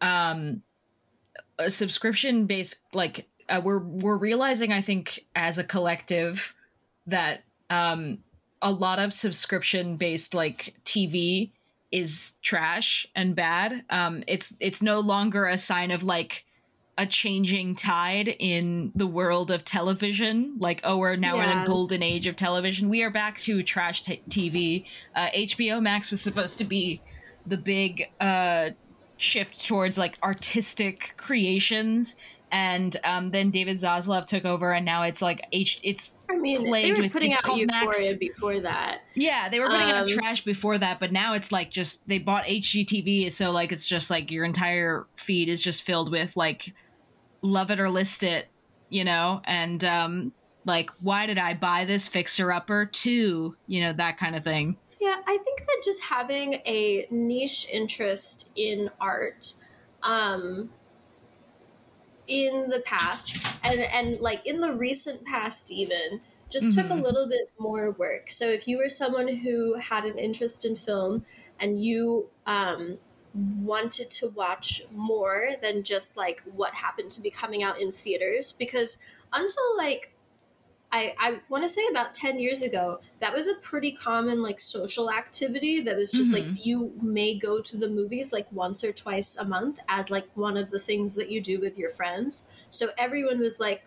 [0.00, 0.62] Um,
[1.58, 6.54] a subscription based like uh, we're we're realizing I think as a collective
[7.06, 8.18] that um
[8.62, 11.52] a lot of subscription based like TV
[11.94, 13.84] is trash and bad.
[13.88, 16.44] Um, it's it's no longer a sign of like
[16.98, 20.56] a changing tide in the world of television.
[20.58, 22.88] Like, oh, we're now in the golden age of television.
[22.88, 24.84] We are back to trash t- TV.
[25.14, 27.00] Uh, HBO Max was supposed to be
[27.46, 28.70] the big uh,
[29.16, 32.16] shift towards like artistic creations.
[32.54, 35.80] And um, then David Zaslav took over, and now it's like H.
[35.82, 38.14] It's I mean, they were with- putting it's out called Euphoria Max.
[38.16, 39.00] before that.
[39.16, 42.18] yeah, they were putting out Um, trash before that, but now it's like just they
[42.18, 46.72] bought HGTV, so like it's just like your entire feed is just filled with like
[47.42, 48.46] love it or list it,
[48.88, 50.32] you know, and um
[50.64, 54.76] like why did I buy this fixer upper too, you know, that kind of thing.
[55.00, 59.52] Yeah, I think that just having a niche interest in art,
[60.04, 60.70] um,
[62.26, 67.02] in the past and and like in the recent past even just took a Mhm.
[67.02, 68.30] little bit more work.
[68.30, 71.24] So if you were someone who had an interest in film
[71.58, 72.98] and you um
[73.34, 78.52] wanted to watch more than just like what happened to be coming out in theaters
[78.52, 78.98] because
[79.32, 80.13] until like
[80.94, 84.60] I, I want to say about 10 years ago, that was a pretty common like
[84.60, 86.62] social activity that was just like mm-hmm.
[86.62, 90.56] you may go to the movies like once or twice a month as like one
[90.56, 92.46] of the things that you do with your friends.
[92.70, 93.82] So everyone was like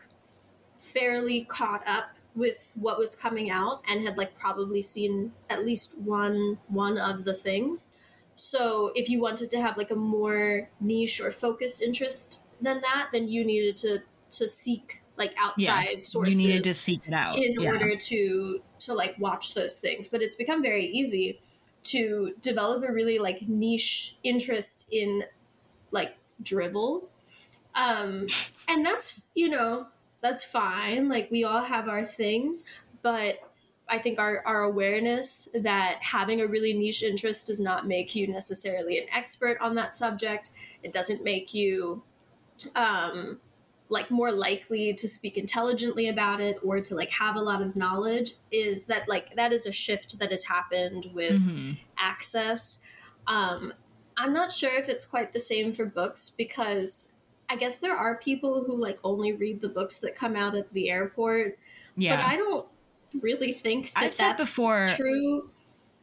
[0.77, 5.97] fairly caught up with what was coming out and had like probably seen at least
[5.97, 7.95] one one of the things.
[8.35, 13.11] So if you wanted to have like a more niche or focused interest than that,
[13.13, 13.99] then you needed to
[14.31, 17.37] to seek like outside sources You needed to seek it out.
[17.37, 17.69] in yeah.
[17.71, 21.39] order to to like watch those things but it's become very easy
[21.83, 25.23] to develop a really like niche interest in
[25.91, 27.09] like drivel.
[27.75, 28.27] um
[28.67, 29.87] and that's you know
[30.21, 32.63] that's fine like we all have our things
[33.01, 33.39] but
[33.87, 38.27] i think our our awareness that having a really niche interest does not make you
[38.27, 40.51] necessarily an expert on that subject
[40.83, 42.01] it doesn't make you
[42.75, 43.39] um
[43.89, 47.75] like more likely to speak intelligently about it or to like have a lot of
[47.75, 51.77] knowledge is that like that is a shift that has happened with Mhm.
[51.97, 52.81] access
[53.27, 53.73] um
[54.17, 57.13] i'm not sure if it's quite the same for books because
[57.49, 60.71] i guess there are people who like only read the books that come out at
[60.73, 61.57] the airport
[61.95, 62.15] Yeah.
[62.17, 62.65] but i don't
[63.23, 65.49] really think that I've said before true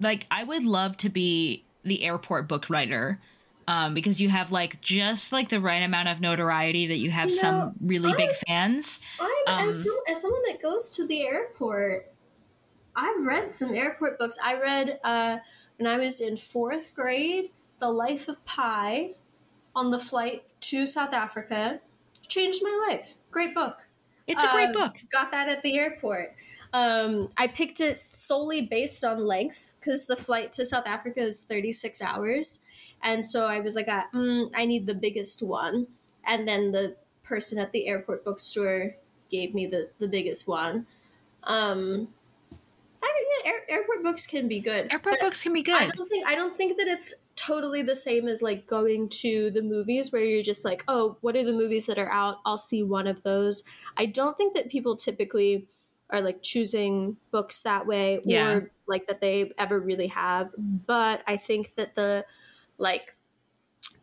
[0.00, 3.20] like I would love to be the airport book writer
[3.66, 7.30] um, because you have like just like the right amount of notoriety that you have
[7.30, 9.00] You know, some really big fans.
[9.20, 9.30] I'm
[9.68, 12.12] as, Um, some, as someone that goes to the airport.
[12.96, 14.38] I've read some airport books.
[14.42, 15.38] I read uh,
[15.78, 17.50] when I was in fourth grade,
[17.80, 19.14] "The Life of Pi,"
[19.74, 21.80] on the flight to South Africa.
[22.28, 23.16] Changed my life.
[23.30, 23.78] Great book.
[24.26, 24.96] It's a great Um, book.
[25.10, 26.34] Got that at the airport.
[26.72, 31.44] Um, I picked it solely based on length because the flight to South Africa is
[31.44, 32.60] 36 hours.
[33.04, 35.86] And so I was like, uh, mm, I need the biggest one.
[36.26, 38.96] And then the person at the airport bookstore
[39.30, 40.86] gave me the, the biggest one.
[41.44, 42.08] Um,
[43.02, 43.12] I
[43.44, 44.90] mean, air, airport books can be good.
[44.90, 45.92] Airport books can be I good.
[45.94, 49.60] don't think I don't think that it's totally the same as like going to the
[49.60, 52.38] movies where you're just like, oh, what are the movies that are out?
[52.46, 53.62] I'll see one of those.
[53.98, 55.68] I don't think that people typically
[56.08, 58.52] are like choosing books that way Yeah.
[58.52, 60.50] or like that they ever really have.
[60.56, 62.24] But I think that the
[62.78, 63.16] like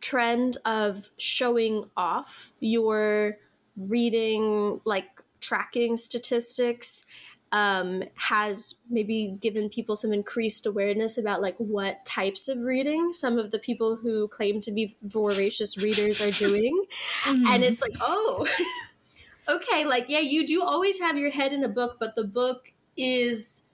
[0.00, 3.38] trend of showing off your
[3.76, 7.06] reading like tracking statistics
[7.52, 13.38] um, has maybe given people some increased awareness about like what types of reading some
[13.38, 16.86] of the people who claim to be voracious readers are doing
[17.24, 17.46] Mhm.
[17.48, 18.46] and it's like oh
[19.48, 22.72] okay like yeah you do always have your head in a book but the book
[22.96, 23.68] is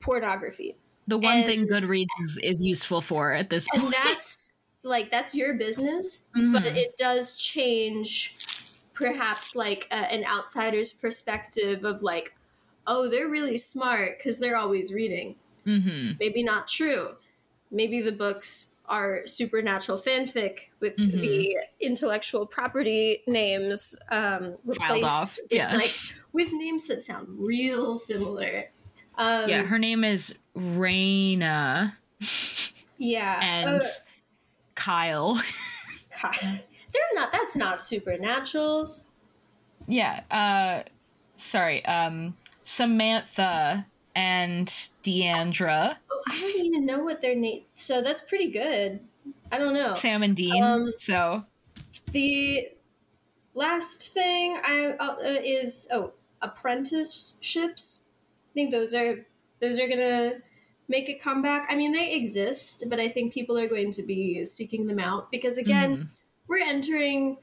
[0.00, 0.76] pornography
[1.06, 3.94] the one and- thing Goodreads is, is useful for at this and point.
[4.04, 6.52] that's like that's your business Mhm.
[6.52, 8.36] but it does change
[8.94, 12.34] perhaps like a, an outsider's perspective of like
[12.86, 15.34] oh they're really smart because they're always reading
[15.66, 16.16] Mhm.
[16.20, 17.16] maybe not true
[17.70, 21.20] maybe the books are supernatural fanfic with Mhm.
[21.20, 25.74] the intellectual property names um replaced off, with yeah.
[25.76, 25.94] like
[26.32, 28.70] with names that sound real similar
[29.18, 31.94] um yeah, her name is Raina
[32.98, 33.84] yeah and Uh,
[34.74, 35.34] Kyle.
[36.22, 36.34] God.
[36.40, 39.02] they're not that's not supernaturals
[39.88, 40.88] yeah, uh
[41.36, 44.66] sorry, um Samantha and
[45.02, 47.62] Deandra, Oh, I don't even know what their name.
[47.76, 49.00] So that's pretty good.
[49.52, 49.94] I don't know.
[49.94, 50.62] Sam and Dean.
[50.64, 51.44] Um, so
[52.10, 52.70] The
[53.54, 58.00] last thing I uh, is oh apprenticeships.
[58.50, 59.26] I think those are
[59.60, 60.42] those are gonna
[60.88, 61.66] make a comeback.
[61.70, 65.30] I mean, they exist, but I think people are going to be seeking them out
[65.30, 66.08] because again, Mhm.
[66.46, 67.38] we're entering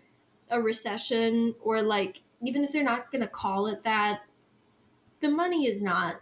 [0.50, 4.22] a recession, or like even if they're not gonna call it that,
[5.22, 6.22] the money is not.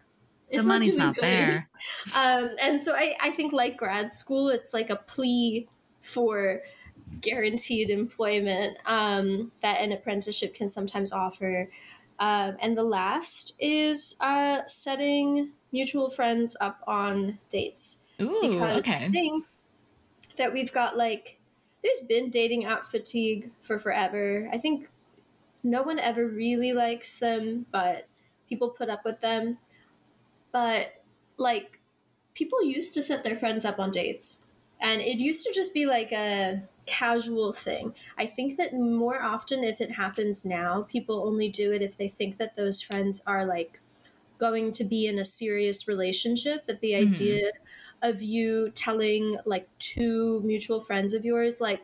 [0.52, 1.70] the money's doing not there.
[2.16, 5.70] um, and so I, I think like grad school it's like a plea
[6.02, 6.62] for
[7.22, 11.70] guaranteed employment um, that an apprenticeship can sometimes offer
[12.20, 18.04] um, and the last is uh, setting mutual friends up on dates.
[18.22, 19.46] Ooh, because i think
[20.38, 21.40] that we've got like
[21.84, 24.48] there's been dating app fatigue for forever.
[24.54, 24.90] I think
[25.64, 28.08] no one ever really likes them but
[28.48, 29.58] people put up with them.
[30.52, 31.02] But
[31.38, 31.80] like
[32.34, 34.44] people used to set their friends up on dates.
[34.80, 37.94] And it used to just be like a casual thing.
[38.18, 42.10] I think that more often if it happens now people only do it if they
[42.10, 43.80] think that those friends are like
[44.42, 47.06] going to be in a serious relationship but the Mhm.
[47.08, 47.52] idea
[48.04, 51.84] of you telling like two mutual friends of yours like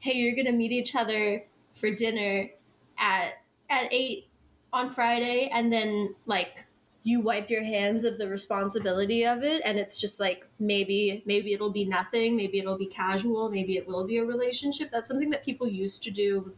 [0.00, 2.50] hey you're gonna meet each other for dinner
[2.98, 3.34] at
[3.70, 4.28] at eight
[4.72, 6.64] on friday and then like
[7.04, 11.52] you wipe your hands of the responsibility of it and it's just like maybe maybe
[11.52, 15.30] it'll be nothing maybe it'll be casual maybe it will be a relationship that's something
[15.30, 16.54] that people used to do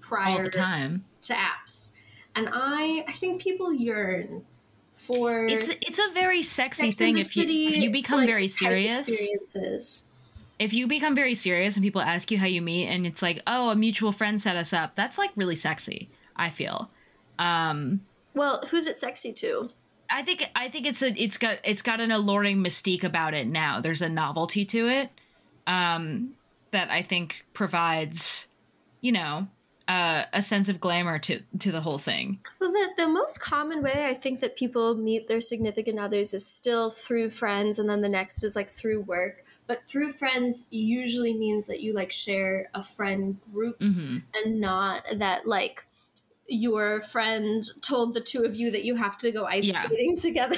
[0.00, 1.04] prior All the time.
[1.22, 1.94] to apps
[2.34, 4.46] and i i think people yearn
[5.00, 8.48] for It's it's a very sexy Sex thing if you if you become like, very
[8.48, 9.28] serious.
[10.58, 13.42] If you become very serious and people ask you how you meet and it's like,
[13.46, 16.90] "Oh, a mutual friend set us up." That's like really sexy, I feel.
[17.38, 18.02] Um
[18.34, 19.70] well who's it sexy to
[20.10, 23.46] I think I think it's a it's got it's got an alluring mystique about it
[23.46, 23.80] now.
[23.80, 25.10] There's a novelty to it
[25.66, 26.34] um,
[26.72, 28.48] that I think provides,
[29.00, 29.46] you know,
[29.90, 32.38] uh, a sense of glamour to to the whole thing.
[32.60, 36.46] Well, the, the most common way I think that people meet their significant others is
[36.46, 39.44] still through friends, and then the next is like through work.
[39.66, 45.04] But through friends usually means that you like share a friend group hmm and not
[45.16, 45.86] that like
[46.46, 49.82] your friend told the two of you that you have to go ice Yeah.
[49.84, 50.56] skating together.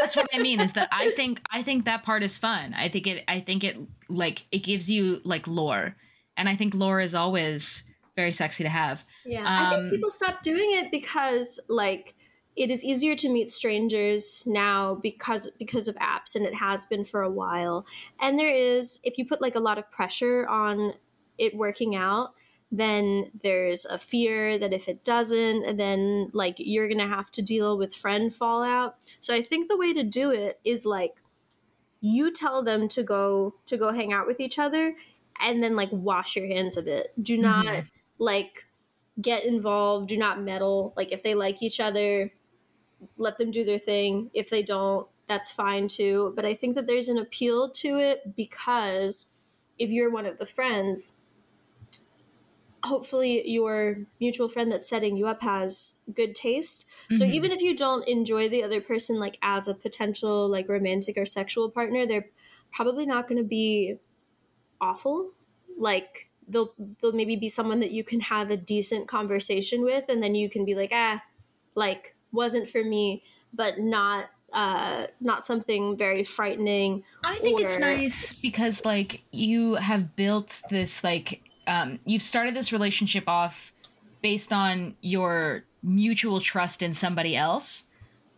[0.00, 0.60] That's what I mean.
[0.60, 2.74] Is that I think I think that part is fun.
[2.74, 3.78] I think it I think it
[4.10, 5.96] like it gives you like lore,
[6.36, 7.84] and I think lore is always
[8.16, 9.04] very sexy to have.
[9.24, 12.14] Yeah, I Um, think people stopped doing it because like
[12.56, 17.04] it is easier to meet strangers now because because of apps and it has been
[17.04, 17.84] for a while
[18.20, 20.94] and there is if you put like a lot of pressure on
[21.38, 22.34] it working out
[22.70, 27.76] then there's a fear that if it doesn't then like you're gonna have to deal
[27.76, 31.16] with friend fallout so i think the way to do it is like
[32.00, 34.94] you tell them to go to go hang out with each other
[35.40, 37.88] and then like wash your hands of it do not Mhm.
[38.18, 38.66] Like
[39.20, 40.94] get involved do not meddle.
[40.96, 42.32] Like if they like each other
[43.16, 44.30] let them do their thing.
[44.34, 46.32] If they don't that's fine too.
[46.36, 49.34] But i think that there's an appeal to it because
[49.78, 51.16] if you're one of the friends
[52.82, 56.84] hopefully your mutual friend that's setting you up has good taste.
[57.10, 57.30] So Mhm.
[57.32, 61.24] even if you don't enjoy the other person like as a potential like romantic or
[61.24, 62.28] sexual partner they're
[62.72, 63.98] probably not going to be
[64.80, 65.32] awful.
[65.78, 70.22] Like they'll they'll maybe be someone that you can have a decent conversation with and
[70.22, 71.22] then you can be like ah
[71.74, 73.22] like wasn't for me
[73.52, 80.14] but not uh not something very frightening I think it's nice because like you have
[80.16, 83.72] built this like um you've started this relationship off
[84.22, 87.84] based on your mutual trust in somebody else.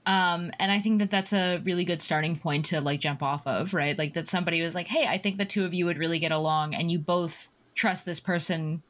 [0.05, 3.47] Um and I think that that's a really good starting point to like jump off
[3.47, 3.97] of, right?
[3.97, 6.33] Like that somebody was like, "Hey, I think the two of you would really get
[6.33, 8.83] along," and you both trust this person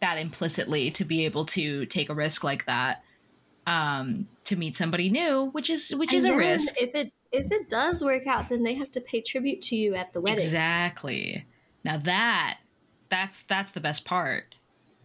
[0.00, 3.04] that implicitly to be able to take a risk like that
[3.66, 6.74] um to meet somebody new, which is which is a risk.
[6.80, 9.94] if it if it does work out then they have to pay tribute to you
[9.94, 11.46] at the wedding Exactly.
[11.84, 12.58] Now that
[13.10, 14.56] that's that's the best part.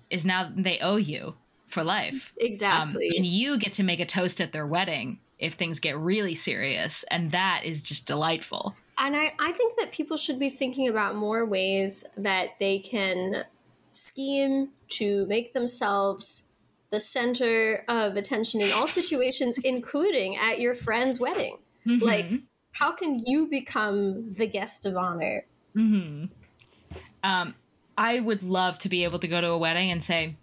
[0.10, 1.36] Is now they owe you
[1.68, 2.34] for life.
[2.40, 5.98] Um, exactly and you get to make a toast at their wedding if things get
[5.98, 8.74] really serious, and that is just delightful.
[8.98, 13.46] And I, I think that people should be thinking about more ways that they can
[13.92, 16.52] scheme to make themselves
[16.92, 21.58] the center of attention in all situations, including at your friend's wedding.
[21.86, 22.26] Like,
[22.72, 25.46] how can you become the guest of honor?
[25.74, 26.26] hmm
[27.24, 27.56] um,
[27.98, 30.36] I would love to be able to go to a wedding and say,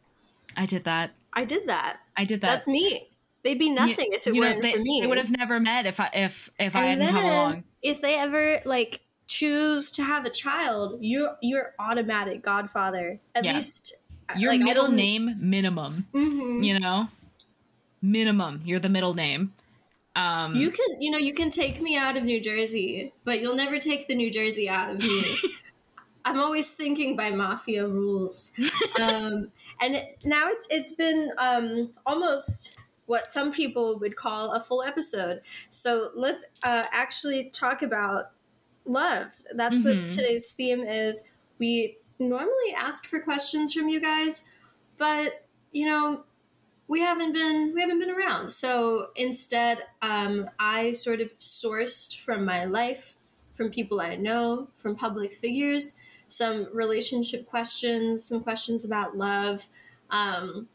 [0.57, 1.13] "I did that.
[1.33, 2.01] I did that.
[2.17, 3.09] I did that." That's me.
[3.45, 5.01] They'd be nothing if it weren't they, for me.
[5.01, 7.65] They would have never met if I if if I hadn't come along.
[7.83, 13.19] if they ever like choose to have a child, you're you're automatic godfather.
[13.35, 13.55] At Yeah.
[13.55, 13.95] least
[14.37, 16.07] Your like, middle name minimum.
[16.15, 16.65] Mhm.
[16.65, 17.09] You know,
[18.01, 18.63] minimum.
[18.65, 19.53] You're the middle name.
[20.15, 23.57] Um, You can, you know, you can take me out of New Jersey, but you'll
[23.57, 25.37] never take the New Jersey out of me.
[26.25, 28.53] I'm always thinking by mafia rules.
[29.01, 32.77] Um, and now it's it's been um, almost
[33.13, 35.43] what some people would call a full episode.
[35.69, 38.31] So let's uh, actually talk about
[38.87, 39.27] love.
[39.55, 39.85] That's Mhm.
[39.85, 41.23] what today's theme is.
[41.59, 44.49] We normally ask for questions from you guys,
[44.97, 46.25] but you know,
[46.89, 48.51] we haven't been we haven't been around.
[48.51, 53.17] So instead, um, I sort of sourced from my life,
[53.53, 55.97] from people I know, from public figures,
[56.29, 59.67] some relationship questions, some questions about love
[60.09, 60.69] um,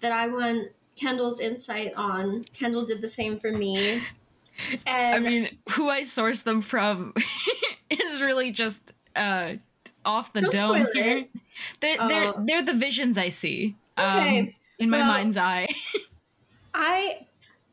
[0.00, 2.44] that I want Kendall's insight on.
[2.52, 4.02] Kendall did the same for me.
[4.86, 7.12] And I mean, who I source them from
[7.90, 9.54] is really just uh,
[10.04, 10.52] off the dome
[10.86, 11.18] spoil here.
[11.18, 11.30] it.
[11.80, 12.44] They're they're Oh.
[12.46, 13.74] they're the visions I see.
[13.96, 15.66] um, in my well- mind's eye.
[16.72, 17.26] I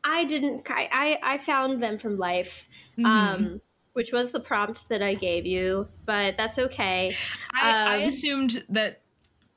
[0.03, 0.89] I didn't I
[1.23, 2.67] I I found them from life.
[2.97, 3.05] Mhm.
[3.05, 3.61] Um
[3.93, 7.15] which was the prompt that I gave you, but that's okay.
[7.53, 9.01] I, I um, assumed that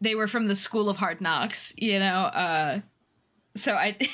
[0.01, 1.73] they were from the School of Hard Knocks.
[1.79, 2.81] You know, uh,
[3.55, 3.97] so I.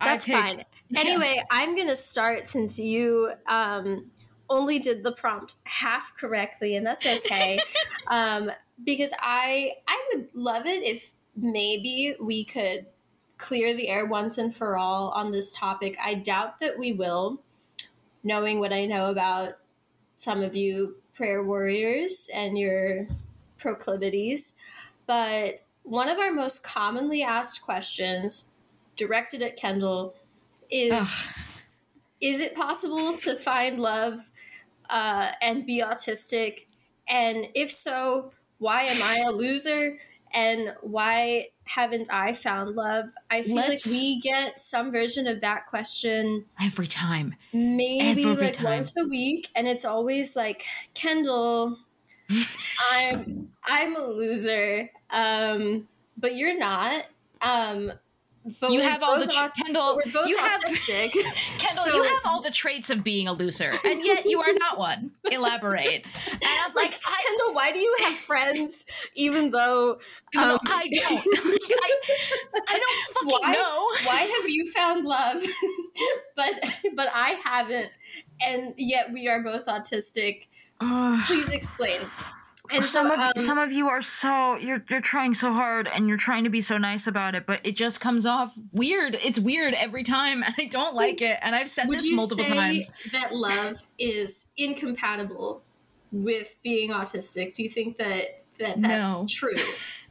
[0.00, 0.64] I That's picked- fine.
[0.96, 4.10] Anyway, I'm gonna start since you um,
[4.48, 7.58] only did the prompt half correctly, and that's okay.
[8.08, 8.50] um,
[8.84, 12.86] because I I would love it if maybe we could
[13.38, 15.96] clear the air once and for all on this topic.
[16.02, 17.40] I doubt that we will,
[18.24, 19.54] knowing what I know about
[20.16, 23.06] some of you prayer warriors and your
[23.58, 24.54] proclivities.
[25.06, 28.48] But one of our most commonly asked questions,
[28.96, 30.14] directed at Kendall,
[30.70, 31.34] is Ugh.
[32.20, 34.20] is it possible to find love
[34.88, 36.66] uh, and be autistic?
[37.08, 39.98] And if so, why am I a loser?
[40.32, 43.06] And why haven't I found love?
[43.28, 47.34] I feel Let's- like we get some version of that question every time.
[47.52, 48.64] maybe Every like time.
[48.66, 50.62] once a week, and it's always like
[50.94, 51.78] Kendall,
[52.92, 57.04] I'm I'm a loser, um, but you're not.
[57.42, 57.92] Um,
[58.58, 59.96] But you have all the tra- Kendall.
[59.96, 60.58] We're both you have.
[60.86, 61.84] Kendall.
[61.84, 64.78] so- you have all the traits of being a loser, and yet you are not
[64.78, 65.12] one.
[65.30, 66.04] Elaborate.
[66.32, 69.98] And I was like, like, I, Kendall, why do you have friends even though
[70.34, 71.26] even though um, I don't.
[71.28, 71.94] I,
[72.68, 73.52] I don't fucking Why?
[73.52, 73.88] know.
[74.08, 75.42] why have you found love
[76.36, 76.52] but
[76.94, 77.90] but I haven't
[78.46, 80.46] and yet we are both autistic.
[81.26, 82.00] Please explain.
[82.72, 85.88] And some so of um, some of you are so you're you're trying so hard
[85.88, 89.16] and you're trying to be so nice about it, but it just comes off weird.
[89.22, 91.38] It's weird every time, and I don't like it.
[91.42, 92.90] And I've said would this you multiple say times.
[93.12, 95.62] that love is incompatible
[96.12, 97.54] with being autistic?
[97.54, 99.26] Do you think that that that's No.
[99.28, 99.54] true?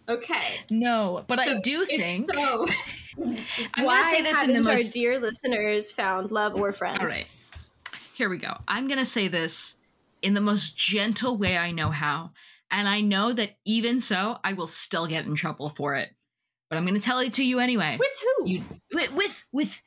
[0.10, 0.62] Okay.
[0.72, 2.32] No, but I So do If think.
[2.34, 2.66] so,
[3.76, 7.00] I'm why gonna say this in the haven't our dear listeners found love or friends?
[7.00, 7.28] All right,
[8.16, 8.58] here we go.
[8.68, 9.76] I'm gonna say this
[10.22, 12.32] in the most gentle way I know how,
[12.72, 16.10] and I know that even so, I will still get in trouble for it.
[16.70, 17.98] But I'm gonna tell it to you anyway.
[18.00, 18.48] With who?
[18.50, 18.64] you
[18.94, 19.82] with with, with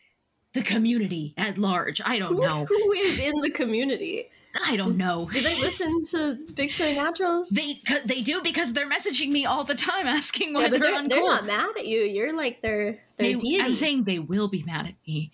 [0.53, 2.01] the community at large.
[2.05, 2.66] I don't who, know.
[2.66, 4.28] who is in the community?
[4.66, 5.30] I don't know.
[5.33, 7.49] Do they listen to Big Soy Naturals?
[7.49, 10.93] They they do because they're messaging me all the time asking why yeah, they're, they're,
[10.93, 11.09] uncool.
[11.09, 12.01] they're not mad at you.
[12.01, 13.62] You're like their their They- deity.
[13.62, 15.33] I'm saying they will be mad at me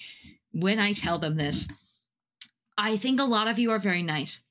[0.53, 1.67] when I tell them this.
[2.77, 4.45] I think a lot of you are very nice.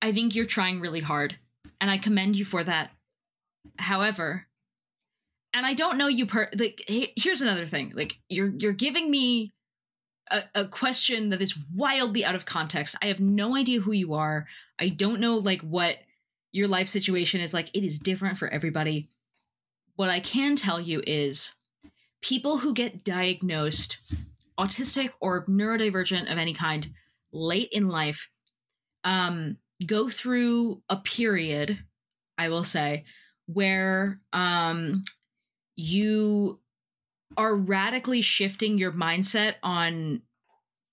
[0.00, 1.36] I think you're trying really hard,
[1.82, 2.92] and I commend you for that.
[3.76, 4.46] However,
[5.52, 7.92] and I don't know you per like here's another thing.
[7.94, 9.52] Like you're you're giving me
[10.30, 12.94] a, a question that is wildly out of context.
[13.02, 14.46] I have no idea who you are.
[14.78, 15.98] I don't know like what
[16.52, 17.68] your life situation is like.
[17.74, 19.08] It is different for everybody.
[19.96, 21.54] What I can tell you is
[22.22, 23.98] people who get diagnosed
[24.58, 26.88] autistic or neurodivergent of any kind
[27.32, 28.28] late in life
[29.02, 31.78] um, go through a period,
[32.38, 33.04] I will say,
[33.46, 35.04] where um,
[35.76, 36.60] you
[37.36, 40.22] are radically shifting your mindset on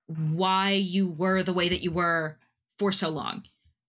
[0.08, 2.38] why you were the way that you were
[2.78, 3.44] for so long.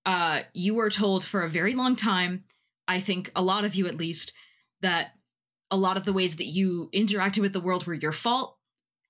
[0.04, 2.44] Uh, you were told for a very long time,
[2.88, 4.32] I think a lot of you at least,
[4.80, 5.12] that
[5.70, 8.56] a lot of the ways that you interacted with the world were your fault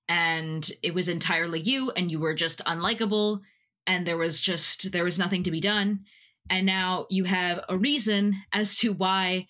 [0.07, 3.41] and it was entirely you and you were just unlikable
[3.87, 6.01] and there was just there was nothing to be done.
[6.49, 9.47] And now you have a reason as to why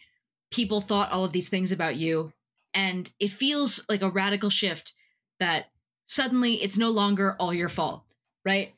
[0.52, 2.34] people thought all of these things about you.
[2.74, 4.94] And it feels like a radical shift
[5.40, 5.68] that
[6.06, 8.04] suddenly it's no longer all your fault
[8.46, 8.74] right?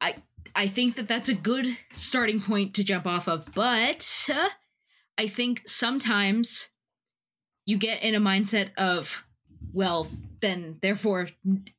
[0.00, 0.14] I
[0.54, 4.50] i think that that's a good starting point to jump off of but uh,
[5.16, 6.68] i think sometimes
[7.64, 9.24] you get in a mindset of
[9.72, 10.08] well
[10.42, 11.28] then therefore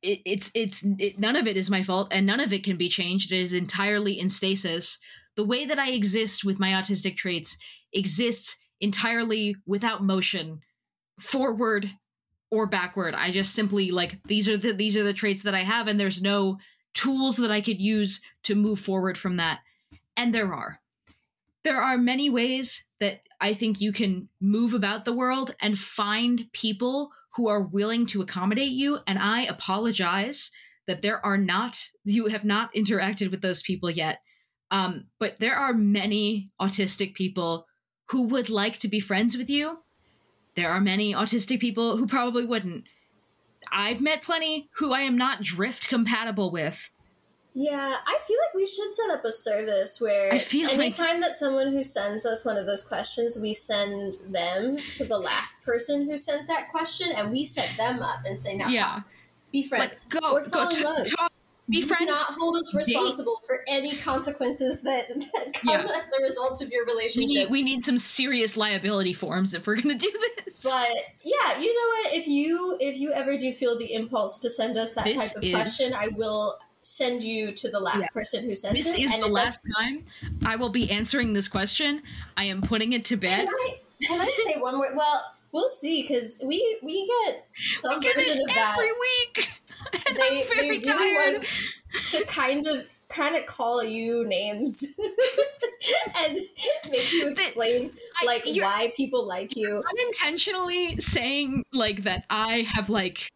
[0.02, 2.78] it, it's it's it, none of it is my fault and none of it can
[2.78, 3.32] be changed.
[3.32, 4.98] It is entirely in stasis.
[5.36, 7.58] The way that i exist with my autistic traits
[7.94, 10.62] exists entirely without motion
[11.20, 11.92] forward
[12.50, 13.14] or backward.
[13.14, 16.00] I just simply like these are the these are the traits that i have and
[16.00, 16.58] there's no
[16.96, 19.60] tools that i could use to move forward from that.
[20.18, 20.80] And there are.
[21.64, 26.48] There are many ways that i think you can move about the world and find
[26.54, 30.52] people who are willing to accommodate you and i apologize
[30.88, 34.22] that there are not you have not interacted with those people yet.
[34.72, 37.68] Um, but there are many autistic people
[38.10, 39.80] who would like to be friends with you.
[40.56, 42.90] There are many autistic people who probably wouldn't.
[43.72, 46.90] I've met plenty who i am not drift compatible with
[47.56, 51.22] Yeah, I feel like we should set up a service where I feel like- anytime
[51.22, 55.64] that someone who sends us one of those questions, we send them to the last
[55.64, 58.82] person who sent that question, and we set them up and say, "Now Yeah.
[58.86, 59.08] talk,
[59.52, 61.32] be friends, like go or go in love." talk
[61.70, 66.02] be Do friends not hold us responsible for any consequences that, that come Yeah.
[66.04, 67.30] as a result of your we relationship.
[67.30, 70.12] need, we need some serious liability forms if we're gonna do
[70.46, 70.90] this But
[71.24, 72.14] yeah, you know what?
[72.16, 75.38] If you if you ever do feel the impulse to send us that This type
[75.38, 79.00] of is- question, I will send you to the last person who sent this it.
[79.00, 80.06] is and the last time
[80.46, 82.02] i will be answering this question
[82.38, 84.94] i am putting it to bed Can I can I say one more?
[84.94, 85.24] Well,
[85.54, 88.76] we'll see because we we get some get version it of that.
[88.78, 89.50] every week
[90.08, 91.48] and They, i'm they really tired want
[92.10, 94.84] to kind of kind of call you names
[96.18, 96.40] and
[96.90, 99.84] make you explain I- like why people like you.
[99.98, 103.30] unintentionally saying like that i have like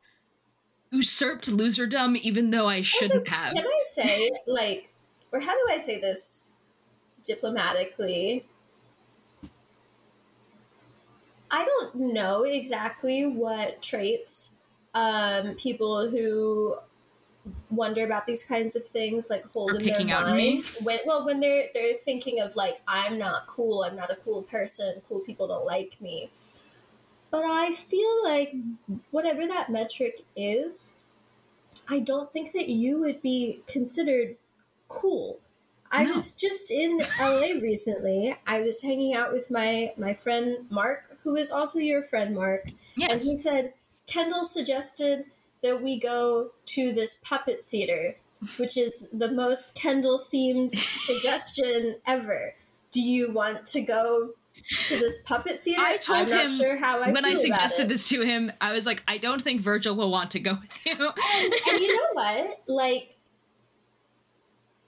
[0.91, 4.93] usurped loserdom even though i shouldn't have Can I say like,
[5.31, 6.53] or how do I say this
[7.23, 8.45] diplomatically?
[11.49, 14.55] I don't know exactly what traits
[14.93, 16.77] um, people who
[17.69, 20.61] wonder about these kinds of things like hold Are in their out in me?
[20.61, 24.17] mind when well when they're they're thinking of like I'm not cool I'm not a
[24.17, 26.31] cool person cool people don't like me
[27.32, 28.55] but I feel like
[29.11, 30.95] whatever that metric is,
[31.88, 34.38] I don't think that you would be considered
[34.88, 35.39] cool.
[35.91, 36.13] I No.
[36.15, 38.36] was just in LA recently.
[38.45, 42.65] I was hanging out with my my friend Mark, who is also your friend Mark,
[43.09, 43.73] and he said
[44.05, 45.25] Kendall suggested
[45.63, 48.17] that we go to this puppet theater,
[48.57, 50.71] which is the most Kendall themed
[51.07, 52.53] suggestion ever.
[52.91, 54.34] Do you want to go
[54.85, 55.81] to this puppet theater?
[55.83, 58.71] I told I'm not him sure how I when I suggested this to him, I
[58.71, 60.93] was like, I don't think Virgil will want to go with you.
[60.93, 63.17] and, and you know what like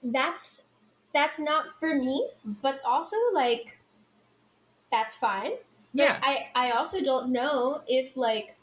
[0.02, 0.66] that's
[1.12, 2.28] that's not for me
[2.62, 3.78] but also like
[4.90, 5.52] that's fine
[5.94, 6.20] but yeah.
[6.22, 8.56] i i also don't know if like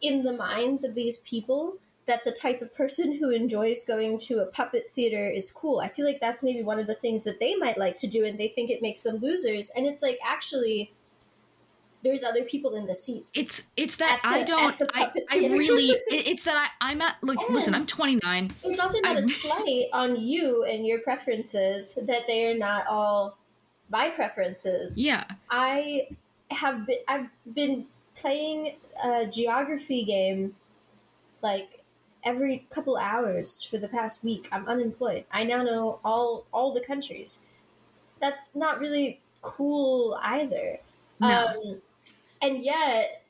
[0.00, 1.76] in the minds of these people
[2.06, 5.80] that the type of person who enjoys going to a puppet theater is cool.
[5.80, 8.24] I feel like that's maybe one of the things that they might like to do
[8.24, 9.70] and they think it makes them losers.
[9.70, 10.92] And it's like actually
[12.04, 13.32] there's other people in the seats.
[13.36, 17.16] It's it's that the- I don't I, I really it- it's that I I'm at
[17.22, 22.22] like listen I'm 29 It's also not a slight on you and your preferences that
[22.28, 23.36] they are not all
[23.90, 25.00] my preferences.
[25.02, 25.24] yeah.
[25.50, 26.08] I
[26.52, 30.54] have been I've been playing a geography game
[31.42, 31.75] like
[32.26, 34.48] every couple hours for the past week.
[34.52, 35.26] I'm unemployed.
[35.32, 37.46] I now know all all the countries.
[38.20, 40.80] That's not really cool either.
[41.18, 41.82] no Um,
[42.42, 43.24] and yet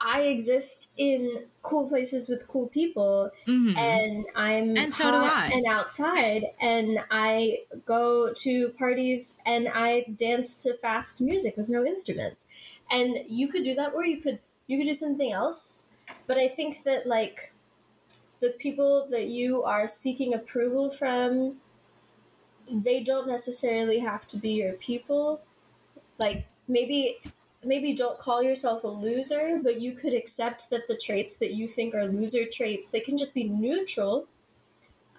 [0.00, 3.76] I exist in cool places with cool people Mhm.
[3.76, 5.50] and I'm And so do I.
[5.52, 11.84] and outside and I go to parties and I dance to fast music with no
[11.84, 12.46] instruments.
[12.90, 15.86] And you could do that or you could you could do something else.
[16.26, 17.52] But I think that like
[18.40, 21.60] the people that you are seeking approval from
[22.70, 25.40] they don't necessarily have to be your people.
[26.18, 27.20] Like maybe
[27.64, 31.68] maybe don't call yourself a loser, but you could accept that the traits that you
[31.68, 34.28] think are loser traits, they can just be neutral.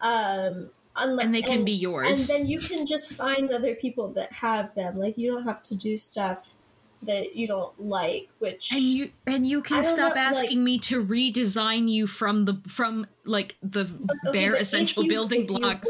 [0.02, 2.30] Um unless, and they can be yours.
[2.30, 4.98] and then you can just find other people that have them.
[5.00, 6.56] Like you don't have to do stuff
[7.04, 10.80] that you don't like, which and you and you can stop know, like- asking me
[10.80, 13.82] to redesign you from the from like the
[14.28, 15.88] Okay, bare essential you- building blocks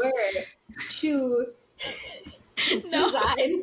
[1.00, 1.46] to,
[2.54, 3.62] to design.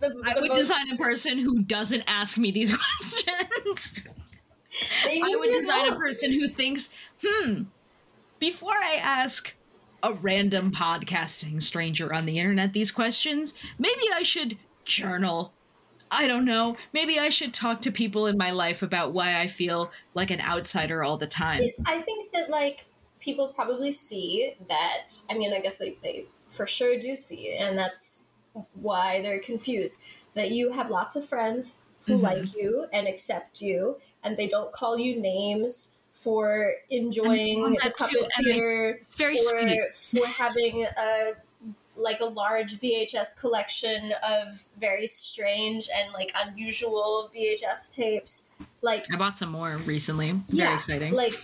[0.00, 4.06] the, I the would most- design a person who doesn't ask me these questions.
[5.06, 6.90] I would design a person who thinks,
[7.24, 7.62] hmm,
[8.40, 9.54] before I ask
[10.02, 15.52] a random podcasting stranger on the internet these questions, maybe I should journal.
[16.10, 16.76] I don't know.
[16.92, 20.40] Maybe I should talk to people in my life about why I feel like an
[20.40, 21.62] outsider all the time.
[21.86, 22.86] I think that like
[23.20, 25.20] people probably see that.
[25.30, 28.26] I mean, I guess they they for sure do see, and that's
[28.74, 30.00] why they're confused.
[30.34, 31.76] That you have lots of friends
[32.06, 32.22] who Mhm.
[32.22, 37.92] like you and accept you, and they don't call you names for enjoying the too,
[37.98, 40.22] puppet I- theater It's very or sweet.
[40.22, 41.32] for having a
[41.96, 48.48] like a large VHS collection of very strange and like unusual VHS tapes.
[48.82, 50.32] Like I bought some more recently.
[50.32, 51.14] Very yeah, exciting.
[51.14, 51.34] like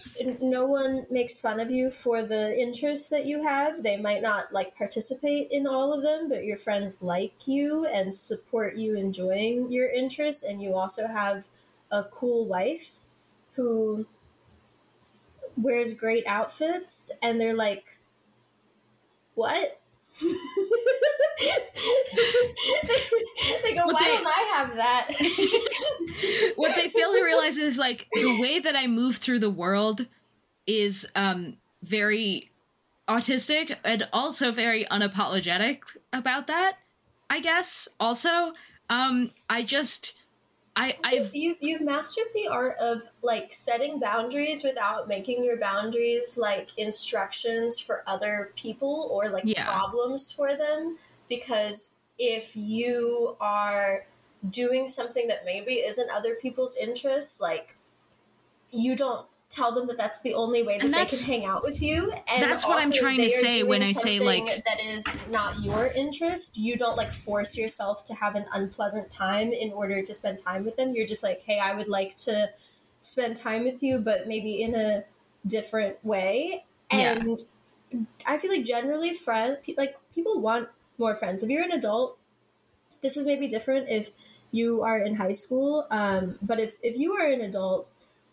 [0.41, 3.83] no one makes fun of you for the interests that you have.
[3.83, 8.15] They might not like participate in all of them, but your friends like you and
[8.15, 11.47] support you enjoying your interests and you also have
[11.91, 12.99] a cool wife
[13.53, 14.07] who
[15.57, 17.99] wears great outfits and they're like
[19.35, 19.80] what?
[20.21, 20.29] They
[23.75, 26.53] go, What why they- don't I have that?
[26.57, 30.07] what they fail to realize is like the way that I move through the world
[30.67, 32.51] is um very
[33.09, 36.77] autistic and also very unapologetic about that.
[37.29, 38.53] I guess also
[38.89, 40.15] um I just
[40.77, 46.39] I I've you you've mastered the art of like setting boundaries without making your boundaries
[46.39, 49.65] like instructions for other people or like Yeah.
[49.65, 50.99] problems for them
[51.29, 54.07] because if you are
[54.49, 57.77] doing something that maybe isn't other people's interests like
[58.71, 61.83] you don't tell them that that's the only way that they can hang out with
[61.83, 62.13] you.
[62.29, 65.89] And that's what I'm trying to say when I say, like- that is not your
[65.89, 66.57] interest.
[66.57, 70.65] You don't like force yourself to have an unpleasant time in order to spend time
[70.65, 70.95] with them.
[70.95, 72.51] You're just like hey i would like to
[73.01, 75.05] spend time with you but maybe in a
[75.47, 76.65] different way.
[76.93, 77.13] Yeah.
[77.13, 77.43] and
[78.27, 81.43] i feel like generally friend like people want more friends.
[81.43, 82.19] If you're an adult
[83.03, 84.11] this is maybe different if
[84.53, 87.90] you are in high school um, but if, if you are an adult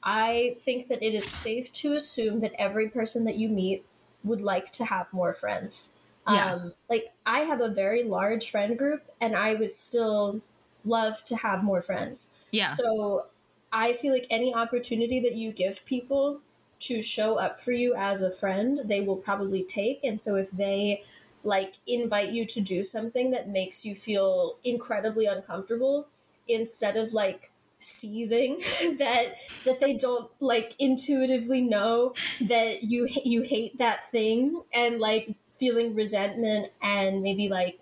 [0.08, 3.86] i think that it is safe to assume that every person that you meet
[4.24, 5.94] would like to have more friends
[6.28, 6.54] Yeah.
[6.54, 10.42] um, like i have a very large friend group and i would still
[10.86, 12.32] love to have more friends.
[12.52, 12.78] Yeah.
[12.78, 13.28] So
[13.72, 16.42] I feel like any opportunity that you give people
[16.80, 20.02] to show up for you as a friend, they will probably take.
[20.04, 21.04] And so if they
[21.44, 26.08] like invite you to do something that makes you feel incredibly uncomfortable,
[26.48, 28.58] instead of like seething
[28.98, 35.36] that that they don't like intuitively know that you you hate that thing and like
[35.50, 37.80] feeling resentment and maybe like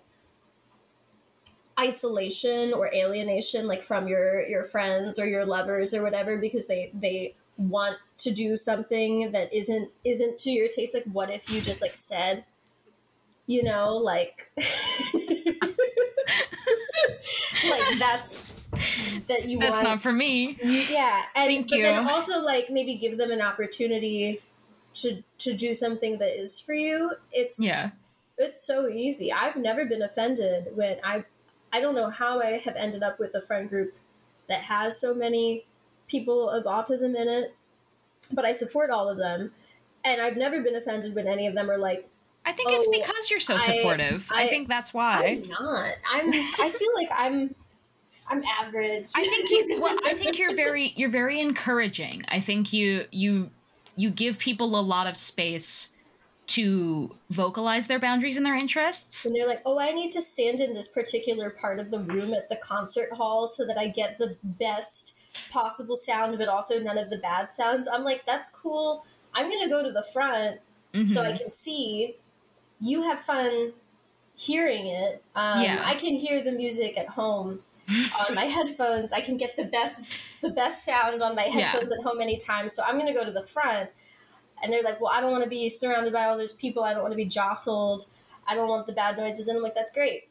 [1.78, 6.90] isolation or alienation like from your your friends or your lovers or whatever because they
[6.94, 10.94] they want to do something that isn't isn't to your taste.
[10.94, 12.44] Like what if you just like said
[13.46, 14.50] you know like
[17.68, 18.52] like that's
[19.28, 20.58] that you That's want not for me.
[20.90, 24.40] yeah and Thank but then also like maybe give them an opportunity
[24.94, 27.90] to to do something that is for you it's Yeah.
[28.38, 31.24] it's so easy i've never been offended when i
[31.72, 33.94] i don't know how i have ended up with a friend group
[34.48, 35.64] that has so many
[36.08, 37.54] people of autism in it
[38.32, 39.52] but i support all of them
[40.04, 42.08] and i've never been offended when any of them are like
[42.48, 44.30] I think it's Oh, because you're so I- supportive.
[44.32, 45.26] I, I- think that's why.
[45.42, 47.54] i'm not i'm i feel like i'm
[48.28, 52.24] i'm average I think you well, I think you're very you're very encouraging.
[52.28, 53.50] I think you you
[53.96, 55.90] you give people a lot of space
[56.48, 59.26] to vocalize their boundaries and their interests.
[59.26, 62.32] and they're like, oh, I need to stand in this particular part of the room
[62.34, 65.16] at the concert hall so that I get the best
[65.50, 67.88] possible sound, but also none of the bad sounds.
[67.88, 69.04] I'm like, that's cool.
[69.34, 70.60] I'm going to go to the front
[71.06, 71.38] so I Mhm.
[71.40, 72.14] can see.
[72.80, 73.72] You have fun
[74.36, 75.22] hearing it.
[75.34, 75.82] Um, Yeah.
[75.84, 77.62] I can hear the music at home
[78.28, 79.12] on my headphones.
[79.12, 80.02] I can get the best
[80.42, 81.52] the best sound on my Yeah.
[81.70, 82.68] headphones at home anytime.
[82.68, 83.90] So I'm going to go to the front.
[84.62, 86.82] And they're like, well, I don't want to be surrounded by all those people.
[86.84, 88.06] I don't want to be jostled.
[88.48, 89.48] I don't want the bad noises.
[89.48, 90.28] And I'm like, that's great.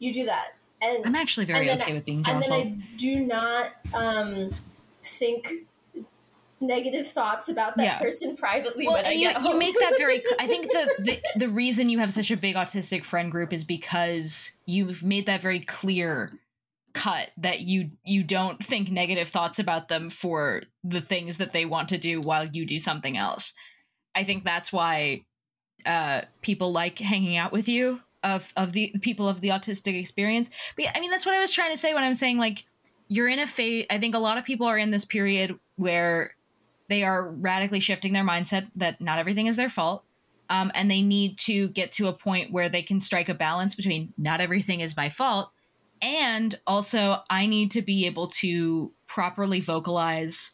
[0.00, 0.54] You do that.
[0.80, 2.64] And I'm actually very okay I- with being and jostled.
[2.64, 4.52] then I do not um,
[5.00, 5.52] think
[6.60, 7.98] negative thoughts about that Yeah.
[7.98, 11.98] person privately well, you, you make that very i think the, the the reason you
[11.98, 16.38] have such a big autistic friend group is because you've made that very clear
[16.92, 21.64] cut that you you don't think negative thoughts about them for the things that they
[21.64, 23.54] want to do while you do something else.
[24.14, 25.22] I think that's why
[25.86, 30.48] uh people like hanging out with you of of the people of the autistic experience.
[30.76, 32.64] But i mean that's what i was trying to say when i'm saying like
[33.08, 36.34] you're in a phase i think a lot of people are in this period where
[36.88, 40.04] they are radically shifting their mindset that not everything is their fault
[40.50, 43.74] um, and they need to get to a point where they can strike a balance
[43.74, 45.50] between not everything is my fault
[46.02, 50.52] and also i need to be able to properly vocalize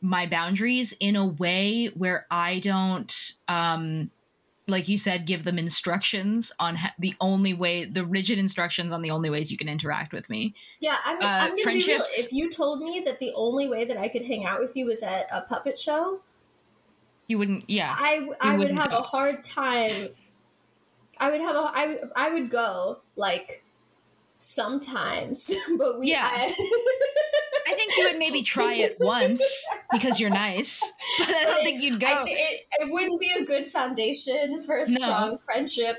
[0.00, 4.10] my boundaries in a way where i don't um
[4.66, 9.02] like you said give them instructions on ha- the only way the rigid instructions on
[9.02, 12.02] the only ways you can interact with me yeah, I'm, uh, I'm gonna be real.
[12.16, 14.86] If you told me that the only way that I could hang out with you
[14.86, 16.20] was at a puppet show,
[17.28, 18.98] you wouldn't yeah I I would have go.
[18.98, 20.08] a hard time.
[21.18, 23.62] I would have a I would I would go like
[24.40, 26.28] sometimes, but we Yeah.
[26.30, 26.54] I,
[27.68, 29.42] I think you would maybe try it once
[29.92, 32.06] because you're nice, but I don't think you'd go.
[32.08, 34.84] I it, it wouldn't be a good foundation for a No.
[34.96, 35.96] strong friendship.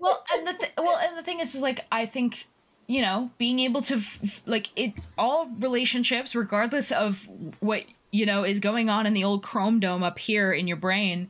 [0.00, 2.46] well, and the th- well, and the thing is, is like I think
[2.86, 7.26] you know being able to f- like it all relationships, regardless of
[7.60, 10.76] what you know is going on in the old Chrome dome up here in your
[10.76, 11.28] brain.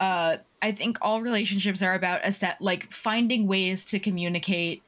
[0.00, 4.82] Uh, I think all relationships are about a set like finding ways to communicate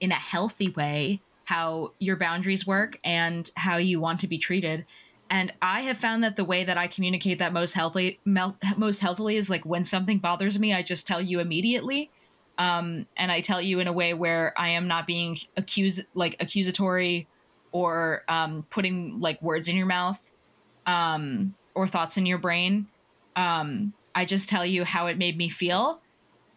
[0.00, 4.84] in a healthy way how your boundaries work and how you want to be treated.
[5.30, 9.00] And I have found that the way that I communicate that most healthy, mel- most
[9.00, 12.10] healthily is like when something bothers me, I just tell you immediately
[12.58, 16.36] um, and I tell you in a way where I am not being accused, like
[16.40, 17.28] accusatory,
[17.72, 20.18] or um, putting like words in your mouth,
[20.86, 22.86] um, or thoughts in your brain.
[23.34, 26.00] Um, I just tell you how it made me feel,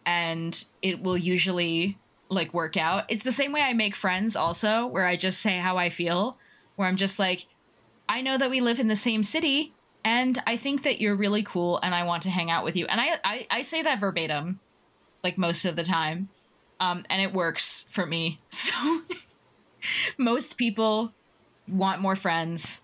[0.06, 1.98] and it will usually
[2.30, 3.04] like work out.
[3.08, 6.38] It's the same way I make friends, also, where I just say how I feel,
[6.76, 7.46] where I'm just like,
[8.08, 9.72] I know that we live in the same city.
[10.04, 12.86] And I think that you're really cool, and I want to hang out with you.
[12.86, 14.58] And I, I, I say that verbatim,
[15.22, 16.30] like most of the time
[16.80, 18.72] um, and it works for me so
[20.18, 21.12] most people
[21.68, 22.82] want more friends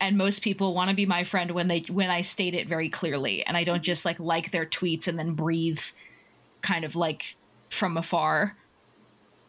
[0.00, 2.88] and most people want to be my friend when they when i state it very
[2.88, 5.80] clearly and i don't just like like their tweets and then breathe
[6.62, 7.36] kind of like
[7.70, 8.56] from afar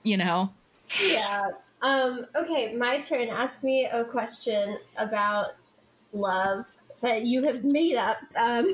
[0.06, 0.50] you know
[1.02, 1.50] yeah.
[1.82, 3.30] Um, okay, my turn.
[3.30, 5.52] Ask me a question about
[6.14, 6.66] love
[7.02, 8.18] that you have made up.
[8.36, 8.68] Um,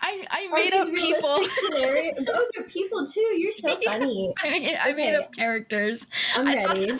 [0.00, 1.48] I I made up people.
[1.48, 2.14] scenarios?
[2.28, 3.20] Oh, you're people too.
[3.20, 4.32] You're so funny.
[4.42, 6.06] I made, I made up characters.
[6.34, 6.92] I'm I ready.
[6.92, 6.98] we.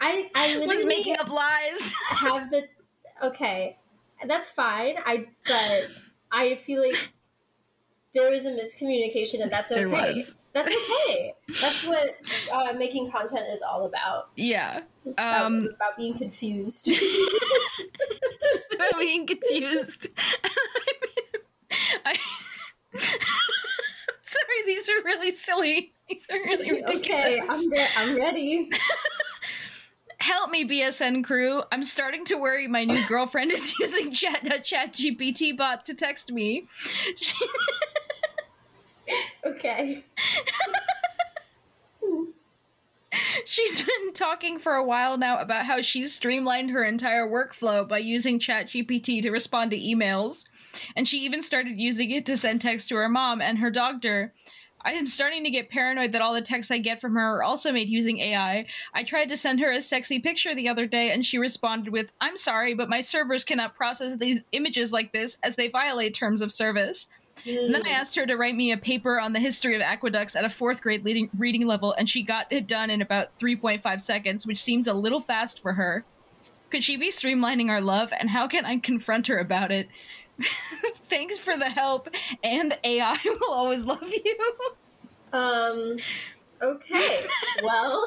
[0.00, 1.92] I I Was making up lies.
[2.10, 2.66] have the
[3.22, 3.78] okay.
[4.26, 4.96] That's fine.
[5.04, 5.88] I but
[6.30, 7.12] I feel like
[8.14, 9.80] there was a miscommunication, and that's okay.
[9.84, 10.36] There was.
[10.52, 11.34] That's okay.
[11.60, 12.16] That's what
[12.52, 14.30] uh, making content is all about.
[14.36, 14.82] Yeah.
[14.96, 16.90] It's about, Um, about being confused.
[18.74, 20.08] About being confused.
[22.04, 22.16] I,
[24.20, 25.92] sorry, these are really silly.
[26.08, 26.98] These are really ridiculous.
[26.98, 28.70] okay, I'm re- I'm ready.
[30.18, 31.62] Help me, BSN crew.
[31.72, 35.94] I'm starting to worry my new girlfriend is using chat a chat GPT bot to
[35.94, 36.66] text me.
[39.44, 40.04] Okay.
[43.44, 47.98] She's been talking for a while now about how she's streamlined her entire workflow by
[47.98, 50.46] using ChatGPT to respond to emails.
[50.94, 54.32] And she even started using it to send texts to her mom and her doctor.
[54.82, 57.42] I am starting to get paranoid that all the texts I get from her are
[57.42, 58.66] also made using AI.
[58.94, 62.12] I tried to send her a sexy picture the other day and she responded with,
[62.20, 66.40] I'm sorry, but my servers cannot process these images like this as they violate terms
[66.40, 67.08] of service.
[67.46, 70.36] And then I asked her to write me a paper on the history of aqueducts
[70.36, 74.00] at a fourth grade leading, reading level, and she got it done in about 3.5
[74.00, 76.04] seconds, which seems a little fast for her.
[76.70, 79.88] Could she be streamlining our love, and how can I confront her about it?
[81.08, 82.08] Thanks for the help,
[82.44, 84.54] and AI will always love you.
[85.32, 85.96] Um.
[86.62, 87.26] Okay.
[87.62, 88.06] well,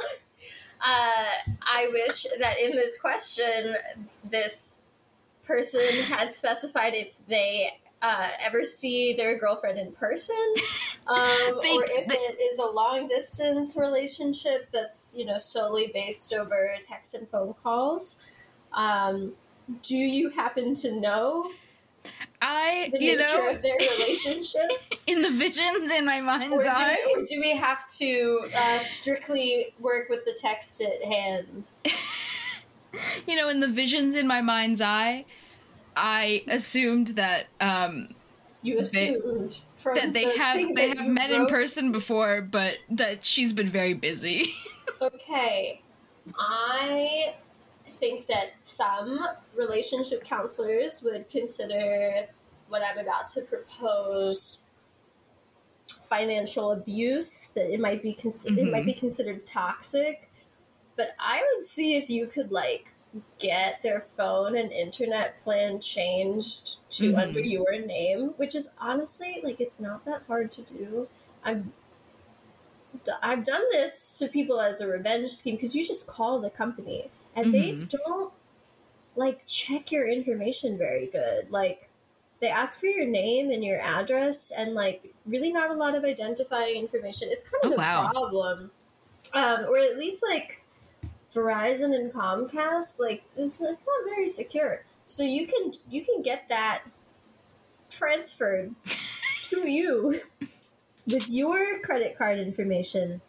[0.82, 1.26] uh,
[1.62, 3.76] I wish that in this question,
[4.30, 4.82] this
[5.46, 7.72] person had specified if they
[8.04, 10.36] uh, ever see their girlfriend in person,
[11.08, 11.18] um,
[11.64, 16.34] They- or if they- it is a long distance relationship that's you know solely based
[16.34, 18.18] over text and phone calls.
[18.74, 19.34] Um,
[19.82, 21.50] do you happen to know
[22.42, 24.62] I, the you nature know, of their relationship?
[25.08, 26.98] in the visions in my mind's or do, eye.
[27.16, 31.70] or do we have to uh, strictly work with the text at hand?
[33.28, 35.24] you know, in the visions in my mind's eye,
[35.96, 38.10] I assumed that um,
[38.62, 42.78] You They- assumed from that they the have they have met in person before, but
[42.90, 44.54] that she's been very busy.
[45.02, 45.82] Okay,
[46.40, 47.36] I
[47.88, 49.20] think that some
[49.54, 52.28] relationship counselors would consider
[52.70, 54.60] what I'm about to propose
[56.04, 57.48] financial abuse.
[57.48, 58.86] That it might be cons- it might Mhm.
[58.86, 60.30] be considered toxic.
[60.96, 62.93] But I would see if you could like
[63.40, 67.18] get their phone and internet plan changed to Mhm.
[67.18, 71.08] under your name, which is honestly like it's not that hard to do.
[71.44, 71.66] I've
[73.22, 77.10] I've done this to people as a revenge scheme because you just call the company
[77.36, 77.90] and they Mhm.
[77.90, 78.34] don't
[79.16, 81.52] like check your information very good.
[81.52, 81.90] Like
[82.40, 86.06] they ask for your name and your address and like really not a lot of
[86.06, 87.30] identifying information.
[87.32, 88.12] It's kind of Oh, a wow.
[88.12, 88.72] problem.
[89.34, 90.63] Um, or at least like
[91.34, 94.84] Verizon and Comcast, like it's, it's not very secure.
[95.06, 96.84] So you can you can get that
[97.90, 98.74] transferred
[99.44, 100.20] to you
[101.08, 103.22] with your credit card information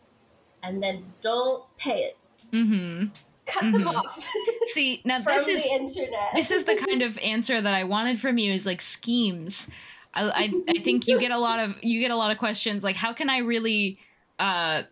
[0.62, 2.16] and then don't pay it.
[2.52, 3.07] Mm-hmm.
[3.46, 3.94] Cut them Mhm.
[3.94, 4.26] off
[4.66, 6.30] See, now this is the internet.
[6.34, 9.68] this is the kind of answer that I wanted from you is like schemes.
[10.14, 12.84] I, I I think you get a lot of you get a lot of questions
[12.84, 13.98] like how can I really
[14.38, 14.82] uh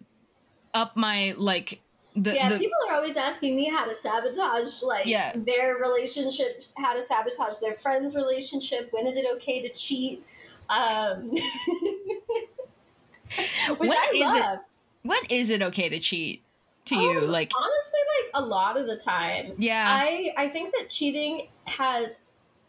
[0.74, 1.80] up my like
[2.14, 5.32] the, yeah, the people are always asking me how to sabotage like Yeah.
[5.34, 8.88] their relationships, how to sabotage their friends' relationship.
[8.92, 10.22] When is it okay to cheat?
[10.68, 11.30] Um,
[13.78, 14.58] which When I is it- love.
[15.02, 16.42] when is it okay to cheat
[16.86, 20.74] to you Um, like honestly, like a lot of the time, yeah I I think
[20.74, 22.20] that cheating has.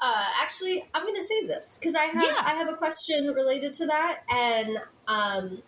[0.01, 2.41] Uh, actually, I'm going to say this because I have Yeah.
[2.45, 4.77] I have a question related to that, and
[5.07, 5.61] um,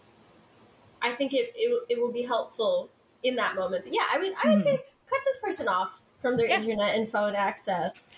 [1.01, 2.89] I think it, it it will be helpful
[3.26, 3.86] in that moment.
[3.86, 4.63] But yeah, I would I would Mhm.
[4.63, 6.61] say cut this person off from their Yeah.
[6.61, 8.09] internet and phone access,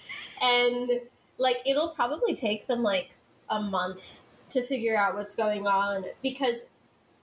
[0.42, 1.02] and
[1.38, 3.18] like it'll probably take them like
[3.50, 6.70] a month to figure out what's going on because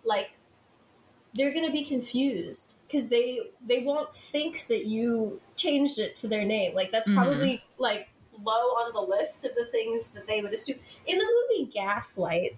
[0.04, 0.32] like
[1.34, 6.28] they're going to be confused because they they won't think that you changed it to
[6.28, 7.12] their name like that's Mhm.
[7.12, 8.08] probably like
[8.42, 12.56] low on the list of the things that they would assume in the movie gaslight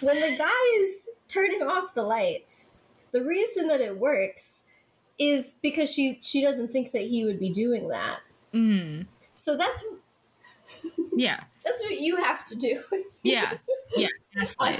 [0.00, 2.79] when the guy is turning off the lights
[3.12, 4.64] the reason that it works
[5.18, 8.20] is because she she doesn't think that he would be doing that
[8.54, 9.04] mm,
[9.34, 9.84] so that's
[11.14, 12.82] yeah that's what you have to do
[13.22, 13.54] yeah
[13.96, 14.08] yeah.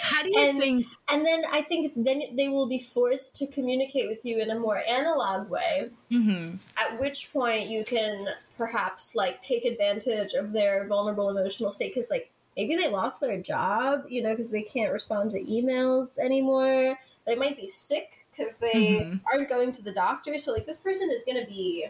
[0.00, 0.86] How do you And- think?
[1.10, 4.58] And then I think then they will be forced to communicate with you in a
[4.58, 5.90] more analog way.
[6.10, 6.58] Mhm.
[6.76, 8.26] At which point you can
[8.58, 13.40] perhaps like take advantage of their vulnerable emotional state because like maybe they lost their
[13.40, 16.98] job, you know, because they can't respond to emails anymore.
[17.26, 19.20] They might be sick because they Mhm.
[19.32, 20.38] aren't going to the doctor.
[20.38, 21.86] So like this person is going to be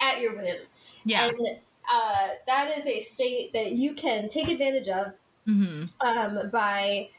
[0.00, 0.56] at your whim.
[1.04, 1.30] Yeah.
[1.30, 1.60] And
[1.92, 5.16] uh, that is a state that you can take advantage of
[5.46, 7.10] hmm um, by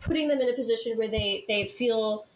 [0.00, 2.26] putting them in a position where they they feel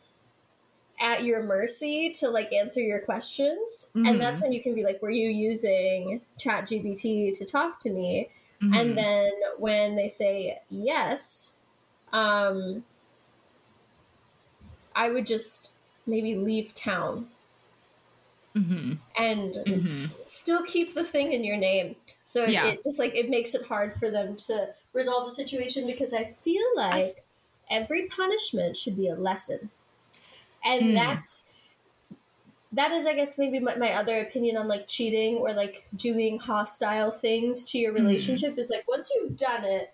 [1.01, 4.09] at your mercy to like answer your questions Mhm.
[4.09, 7.91] and that's when you can be like were you using chat GPT to talk to
[7.91, 8.31] me
[8.63, 8.77] Mm-hmm.
[8.77, 11.59] and then when they say yes
[12.13, 12.85] um
[14.95, 15.75] i would just
[16.07, 17.31] maybe leave town
[18.55, 19.87] hmm and Mhm.
[19.87, 21.97] s- still keep the thing in your name.
[22.25, 22.63] So it, Yeah.
[22.63, 26.25] it just like it makes it hard for them to resolve the situation because I
[26.25, 27.25] feel like
[27.71, 29.71] every punishment should be a lesson,
[30.65, 30.97] and Hmm.
[30.97, 31.52] that's
[32.73, 36.39] that is I guess maybe my, my other opinion on like cheating or like doing
[36.39, 37.97] hostile things to your Mhm.
[37.97, 39.93] relationship is like once you've done it,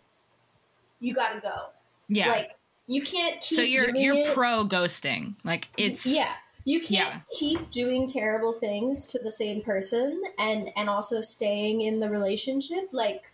[1.00, 1.70] you got to go.
[2.08, 2.28] Yeah.
[2.28, 2.52] Like
[2.86, 4.34] you can't keep so you're doing you're it.
[4.34, 5.34] pro ghosting.
[5.44, 7.20] Like it's yeah you can't yeah.
[7.38, 12.88] keep doing terrible things to the same person and and also staying in the relationship
[12.92, 13.30] like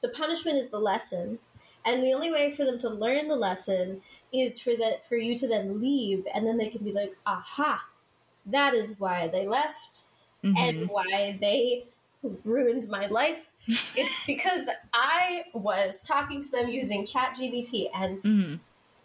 [0.00, 1.38] the punishment is the lesson
[1.84, 4.00] and the only way for them to learn the lesson
[4.32, 7.84] is for that for you to then leave and then they can be like aha
[8.46, 10.02] that is why they left
[10.44, 10.56] Mhm.
[10.58, 11.84] and why they
[12.44, 13.48] ruined my life
[13.96, 18.60] it's because i was talking to them using chat GPT and Mhm.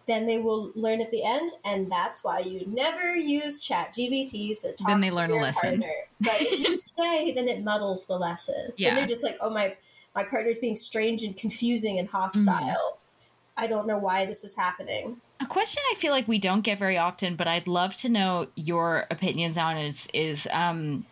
[0.08, 4.54] then they will learn at the end, and that's why you never use Chat GPT
[4.62, 5.82] to talk Then they to learn a lesson.
[5.82, 5.94] partner.
[6.22, 8.72] But if you stay, then it muddles the lesson.
[8.78, 8.90] Yeah.
[8.90, 9.76] Then they're just like, oh my,
[10.16, 12.62] my partner's being strange and confusing and hostile.
[12.64, 13.64] Mm-hmm.
[13.64, 15.20] I don't know why this is happening.
[15.40, 18.48] A question I feel like we don't get very often, but I'd love to know
[18.56, 21.06] your opinions on is is um,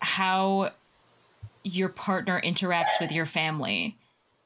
[0.00, 0.72] how
[1.64, 3.96] your partner interacts with your family,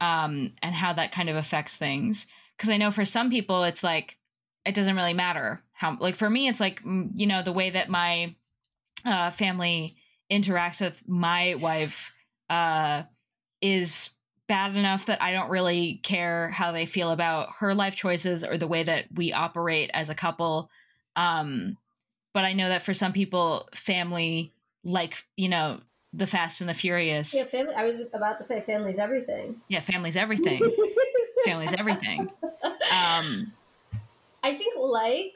[0.01, 2.27] um, and how that kind of affects things.
[2.57, 4.17] Because I know for some people, it's like
[4.65, 5.97] it doesn't really matter how.
[5.99, 8.33] Like for me, it's like you know the way that my
[9.05, 9.95] uh, family
[10.31, 12.11] interacts with my wife
[12.49, 13.03] uh,
[13.61, 14.09] is
[14.49, 18.57] bad enough that I don't really care how they feel about her life choices or
[18.57, 20.71] the way that we operate as a couple.
[21.15, 21.77] Um,
[22.33, 24.51] but I know that for some people, family,
[24.83, 25.79] like, you know,
[26.13, 27.75] the Fast and the Furious, Yeah, family.
[27.75, 29.61] I was about to say family's everything.
[29.67, 30.59] Yeah, family's everything.
[31.45, 32.31] family's everything.
[32.63, 33.53] Um,
[34.43, 35.35] I think like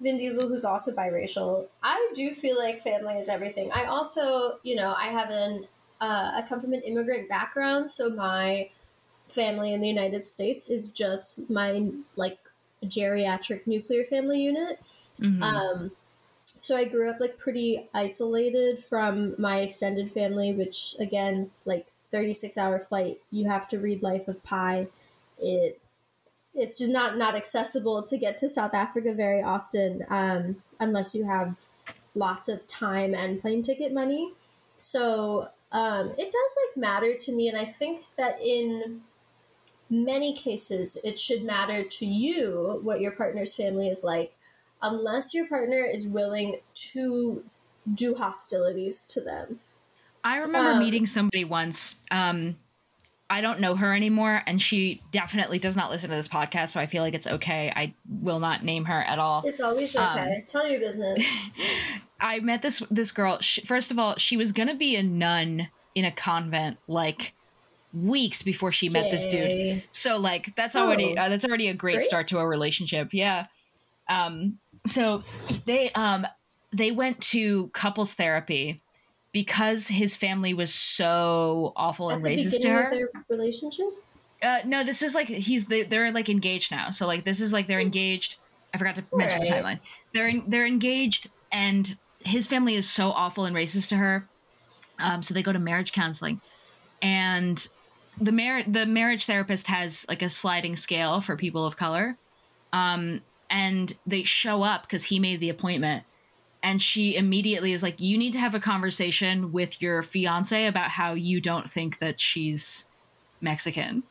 [0.00, 3.72] Vin Diesel, who's also biracial, I do feel like family is everything.
[3.72, 5.66] I also, you know, I have an
[6.00, 8.70] uh, I come from an immigrant background, so my
[9.28, 12.38] family in the United States is just my like
[12.84, 14.80] geriatric nuclear family unit.
[15.18, 15.42] mhm.
[15.42, 15.92] Um,
[16.60, 22.34] so I grew up like pretty isolated from my extended family, which again, like thirty
[22.34, 24.88] six hour flight, you have to read Life of Pi.
[25.38, 25.80] It
[26.54, 31.24] it's just not not accessible to get to South Africa very often, um, unless you
[31.24, 31.58] have
[32.14, 34.32] lots of time and plane ticket money.
[34.76, 39.02] So um, it does like matter to me, and I think that in
[39.88, 44.32] many cases it should matter to you what your partner's family is like
[44.82, 47.44] unless your partner is willing to
[47.92, 49.60] do hostilities to them.
[50.22, 51.96] I remember um, meeting somebody once.
[52.10, 52.56] Um,
[53.28, 56.80] I don't know her anymore, and she definitely does not listen to this podcast, so
[56.80, 57.72] I feel like it's okay.
[57.74, 59.42] I will not name her at all.
[59.46, 60.44] It's always Um, okay.
[60.48, 61.24] Tell your business.
[62.20, 63.38] I met this this girl.
[63.40, 67.34] She, first of all, she was gonna be a nun in a convent like
[67.92, 69.82] weeks before she met this dude.
[69.92, 72.06] So like that's already Oh, uh, that's already a great straight?
[72.06, 73.12] start to a relationship.
[73.12, 73.46] Yeah.
[74.08, 74.58] Um.
[74.86, 75.24] So
[75.66, 76.26] they um
[76.72, 78.80] they went to couples therapy
[79.32, 82.88] because his family was so awful At and the racist to her.
[82.88, 83.86] of their relationship?
[84.42, 86.90] Uh, no, this was like he's they, they're like engaged now.
[86.90, 88.36] So like this is like they're engaged.
[88.72, 89.80] I forgot to mention the timeline.
[90.12, 94.28] They're in, they're engaged, and his family is so awful and racist to her.
[94.98, 96.40] Um, so they go to marriage counseling,
[97.00, 97.66] and
[98.20, 102.16] the mar- the marriage therapist has like a sliding scale for people of color.
[102.72, 106.04] Um, and they show up because he made the appointment,
[106.62, 110.90] and she immediately is like, "You need to have a conversation with your fiance about
[110.90, 112.86] how you don't think that she's
[113.40, 114.02] Mexican."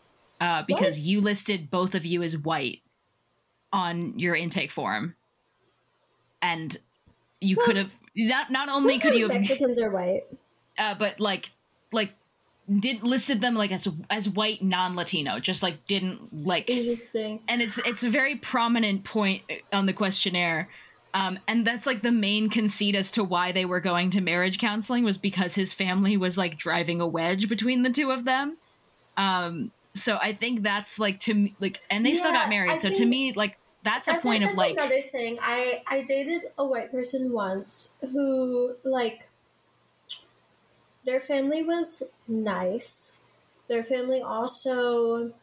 [0.42, 2.82] uh, because you listed both of you as white
[3.74, 5.16] on your intake form,
[6.42, 6.78] and
[7.42, 10.24] you Well, could have not not only could you have, Mexicans are white.
[10.78, 11.52] uh, but like
[11.92, 12.14] like
[12.80, 17.40] did listed them like as as white non-latino just like didn't like Interesting.
[17.48, 19.42] and it's it's a very prominent point
[19.74, 20.70] on the questionnaire
[21.16, 24.60] um, and that's like the main conceit as to why they were going to marriage
[24.60, 28.56] counseling was because his family was like driving a wedge between the two of them
[29.18, 32.78] um, so i think that's like to me like and they still got married I
[32.78, 35.38] so to me like that's a That's point of like another thing.
[35.42, 39.30] I I dated a white person once who like
[41.06, 43.22] their family was nice.
[43.68, 45.34] Their family also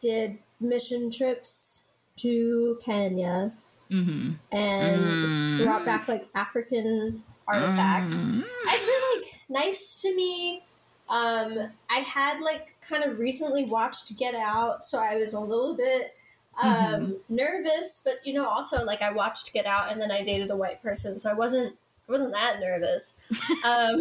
[0.00, 1.84] did mission trips
[2.16, 3.52] to Kenya
[3.90, 4.36] mhm.
[4.50, 5.64] and Mm.
[5.64, 8.22] brought back like African artifacts.
[8.22, 8.44] Mm.
[8.66, 10.62] I feel like nice to me.
[11.08, 15.74] Um, I had like kind of recently watched Get Out, so I was a little
[15.76, 16.14] bit
[16.60, 17.20] um, Mhm.
[17.28, 18.00] nervous.
[18.04, 20.82] But you know, also like I watched Get Out, and then I dated a white
[20.82, 21.76] person, so I wasn't
[22.08, 23.14] I wasn't that nervous.
[23.64, 24.00] um,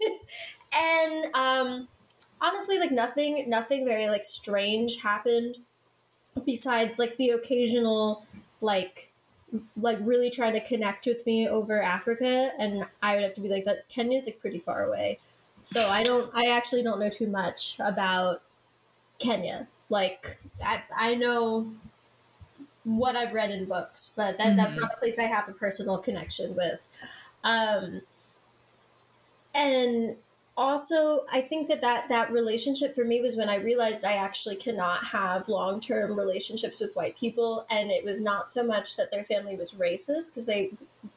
[0.76, 1.88] and um,
[2.40, 5.58] honestly, like nothing nothing very like strange happened
[6.44, 8.24] besides like the occasional
[8.60, 9.10] like
[9.76, 13.48] like really trying to connect with me over Africa, and I would have to be
[13.48, 13.88] like that.
[13.88, 15.18] Kenya's like pretty far away,
[15.62, 16.30] so I don't.
[16.34, 18.42] I actually don't know too much about
[19.18, 19.68] Kenya.
[19.92, 21.72] Like I, I know
[22.84, 24.80] what I've read in books, but that, that's Mhm.
[24.80, 26.88] not a place I have a personal connection with.
[27.44, 28.02] Um,
[29.54, 30.16] and
[30.56, 34.56] also i think that, that that relationship for me was when i realized i actually
[34.56, 39.24] cannot have long-term relationships with white people and it was not so much that their
[39.24, 40.70] family was racist because they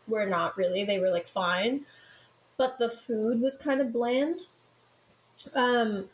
[0.08, 1.86] were not really they were like fine
[2.58, 4.42] but the food was kind of bland
[5.54, 6.10] um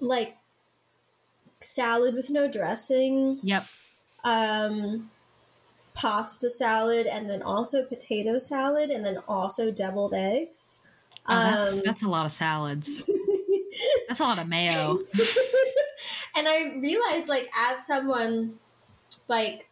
[0.00, 0.36] like
[1.64, 3.40] salad with no dressing.
[3.42, 3.66] Yep.
[4.24, 5.10] Um
[5.94, 10.80] pasta salad and then also potato salad and then also deviled eggs.
[11.28, 13.02] Oh, that's Um, that's a lot of salads.
[14.08, 15.00] That's a lot of mayo.
[16.36, 18.58] And I realized, like, as someone
[19.28, 19.68] like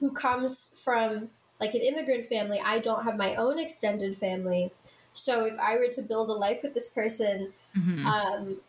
[0.00, 4.72] who comes from like an immigrant family, I don't have my own extended family.
[5.12, 8.06] So if I were to build a life with this person, Mhm.
[8.06, 8.60] um,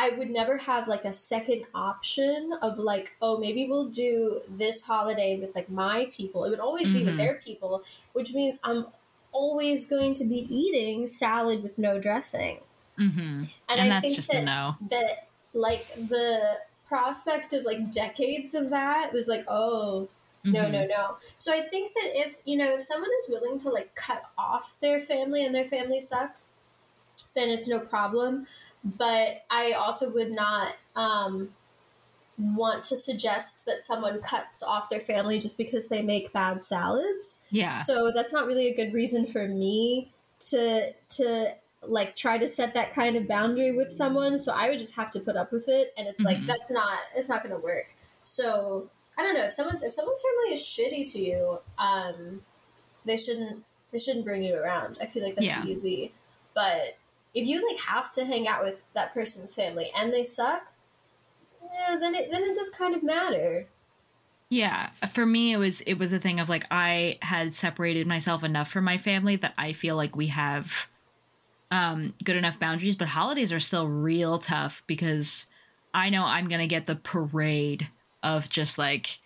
[0.00, 4.82] I would never have like a second option of like, oh, maybe we'll do this
[4.82, 6.44] holiday with like my people.
[6.44, 7.22] It would always be with Mhm.
[7.22, 7.82] their people,
[8.12, 8.86] which means I'm
[9.32, 12.60] always going to be eating salad with no dressing.
[12.96, 13.16] Mhm.
[13.18, 15.84] And, and, I that's think just that a no that like
[16.14, 20.08] the prospect of like decades of that was like oh
[20.44, 20.72] no Mhm.
[20.72, 21.04] no no
[21.36, 24.76] so i think that if you know if someone is willing to like cut off
[24.80, 26.40] their family and their family sucks
[27.34, 28.46] then it's no problem
[28.84, 31.50] but i also would not um
[32.38, 37.42] want to suggest that someone cuts off their family just because they make bad salads.
[37.50, 37.74] Yeah.
[37.74, 40.12] So that's not really a good reason for me
[40.50, 44.38] to to like try to set that kind of boundary with someone.
[44.38, 46.46] So i would just have to put up with it and it's like Mhm.
[46.46, 47.92] that's not it's not going to work.
[48.22, 52.42] So i don't know if someone's if someone's family is shitty to you um
[53.04, 54.98] they shouldn't they shouldn't bring you around.
[55.02, 55.64] I feel like that's Yeah.
[55.66, 56.12] easy.
[56.54, 56.98] But
[57.38, 60.72] if you like have to hang out with that person's family and they suck
[61.62, 63.68] yeah then it then it does kind of matter
[64.50, 68.42] Yeah, for me it was it was a thing of like I had separated myself
[68.44, 70.88] enough from my family that I feel like we have
[71.70, 75.46] um good enough boundaries, but holidays are still real tough because
[75.92, 77.88] I know I'm going to get the parade
[78.22, 79.18] of just like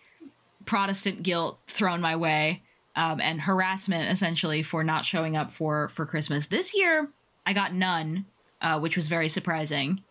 [0.65, 2.63] Protestant guilt thrown my way
[2.95, 6.47] um and harassment essentially for not showing up for for Christmas.
[6.47, 7.09] This year
[7.45, 8.25] I got none,
[8.61, 10.01] uh which was very surprising.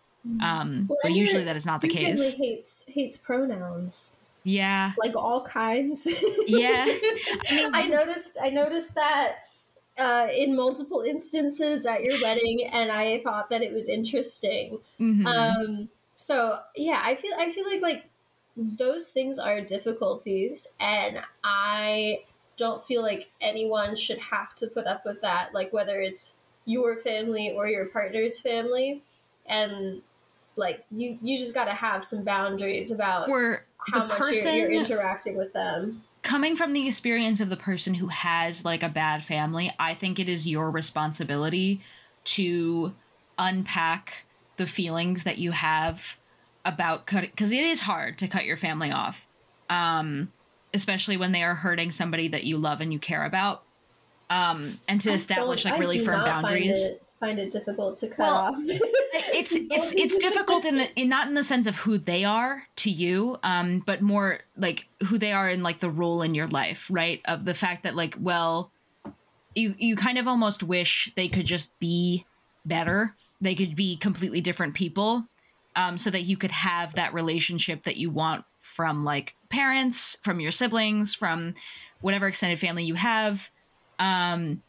[0.41, 2.35] Um Well, but usually that is not the case.
[2.35, 4.15] hates hates pronouns
[4.45, 4.93] Yeah.
[5.03, 6.07] like all kinds.
[6.47, 6.85] Yeah.
[7.49, 9.37] I mean I noticed I noticed that
[9.99, 14.79] uh, in multiple instances at your wedding, and I thought that it was interesting.
[14.99, 15.27] mhm.
[15.27, 18.09] Um, so yeah, I feel I feel like like
[18.57, 22.21] those things are difficulties, and I
[22.57, 25.53] don't feel like anyone should have to put up with that.
[25.53, 29.03] Like whether it's your family or your partner's family,
[29.47, 30.03] and
[30.57, 34.57] like you you just got to have some boundaries about for how the much person
[34.57, 36.03] you're, you're interacting with them.
[36.23, 40.19] coming from the experience of the person who has like a bad family, I think
[40.19, 41.81] it is your responsibility
[42.25, 42.93] to
[43.39, 44.25] unpack
[44.57, 46.19] the feelings that you have
[46.65, 49.27] about cut because it is hard to cut your family off.
[49.69, 50.33] Um
[50.75, 53.63] especially when they are hurting somebody that you love and you care about.
[54.33, 56.81] Um and to I establish like really firm boundaries.
[56.81, 58.57] Find it, find it difficult to cut Well, off.
[59.35, 62.63] it's it's it's difficult in the in not in the sense of who they are
[62.77, 66.47] to you um but more like who they are in like the role in your
[66.47, 68.71] life right of the fact that like well
[69.55, 72.25] you you kind of almost wish they could just be
[72.65, 75.25] better they could be completely different people
[75.75, 80.41] um, so that you could have that relationship that you want from like parents from
[80.41, 81.55] your siblings from
[82.01, 83.51] whatever extended family you have
[84.03, 84.63] um,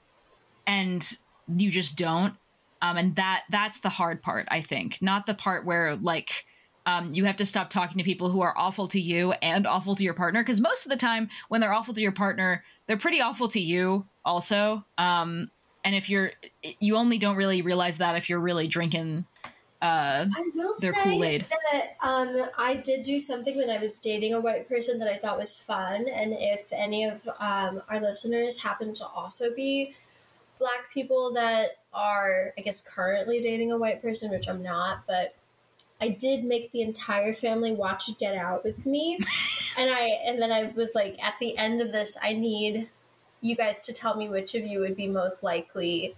[0.68, 1.18] and
[1.54, 2.36] you just don't.
[2.82, 5.02] Um, and that that's the hard part i think.
[5.02, 6.46] Not the part where like
[6.86, 9.96] um, you have to stop talking to people who are awful to you and awful
[9.96, 10.42] to your partner.
[10.42, 13.60] Because most of the time when they're awful to your partner they're pretty awful to
[13.60, 14.84] you also.
[14.98, 15.50] Um,
[15.86, 16.32] and if you're
[16.80, 19.26] you only don't really realize that if you're really drinking
[19.84, 21.46] uh, I will their say Kool-Aid.
[21.50, 25.18] that um, I did do something when I was dating a white person that I
[25.18, 29.94] thought was fun, and if any of um, our listeners happen to also be
[30.58, 35.36] black people that are, I guess, currently dating a white person, which I'm not, but
[36.00, 39.20] I did make the entire family watch Get Out with me,
[39.78, 42.88] and I and then I was like, at the end of this, I need
[43.42, 46.16] you guys to tell me which of you would be most likely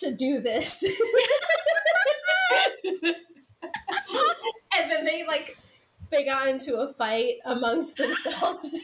[0.00, 0.84] to do this.
[4.78, 5.56] and then they like
[6.10, 8.78] they got into a fight amongst themselves.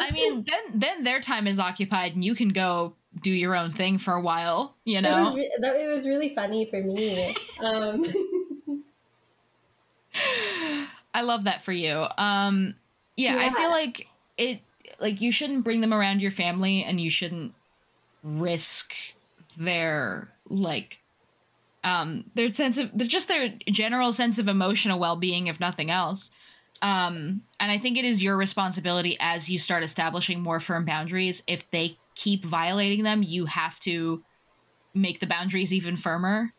[0.00, 3.72] i mean then then their time is occupied and you can go do your own
[3.72, 6.82] thing for a while you it know was re- that it was really funny for
[6.82, 7.34] me.
[7.64, 8.04] Um,
[11.14, 12.06] I love that for you.
[12.18, 12.74] Um
[13.16, 14.60] yeah, I feel like it
[14.98, 17.54] like you shouldn't bring them around your family and you shouldn't
[18.22, 18.94] risk
[19.56, 21.00] their like
[21.84, 26.30] um their sense of just their general sense of emotional well-being if nothing else.
[26.82, 31.42] Um and I think it is your responsibility as you start establishing more firm boundaries.
[31.46, 34.24] If they keep violating them, you have to
[34.94, 36.50] make the boundaries even firmer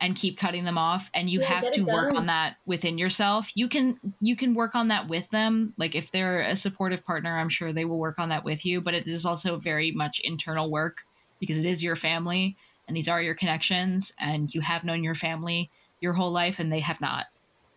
[0.00, 1.10] and keep cutting them off.
[1.12, 3.50] And you Yeah, have to work on that within yourself.
[3.54, 5.74] You can you can work on that with them.
[5.76, 8.80] Like if they're a supportive partner i'm sure they will work on that with you.
[8.80, 10.98] But it is also very much internal work
[11.38, 12.56] because it is your family
[12.90, 16.72] and these are your connections and you have known your family your whole life and
[16.72, 17.26] they have not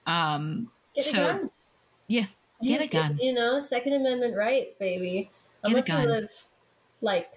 [0.08, 1.50] um get a So, gun.
[2.08, 2.26] yeah,
[2.64, 3.20] get a You- gun.
[3.22, 5.30] You know, Second Amendment rights, baby.
[5.64, 6.30] Get a Unless you live
[7.02, 7.30] like.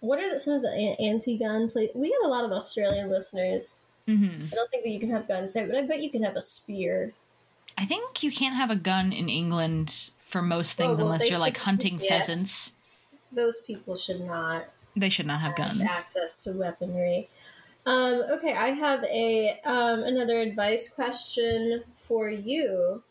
[0.00, 1.94] What are the, some of the anti-gun places?
[1.96, 3.76] We got a lot of Australian listeners.
[4.06, 4.52] mhm.
[4.52, 6.36] I don't think that you can have guns there, but I bet you can have
[6.36, 7.12] a spear.
[7.78, 11.28] i think you can't have a gun in england for most things Oh, well, unless
[11.28, 12.08] you're like hunting yeah.
[12.10, 12.74] pheasants
[13.32, 14.66] Those people should not
[14.96, 17.28] they should not have guns access to weaponry.
[17.86, 23.02] Um, okay, I have a um, another advice question for you,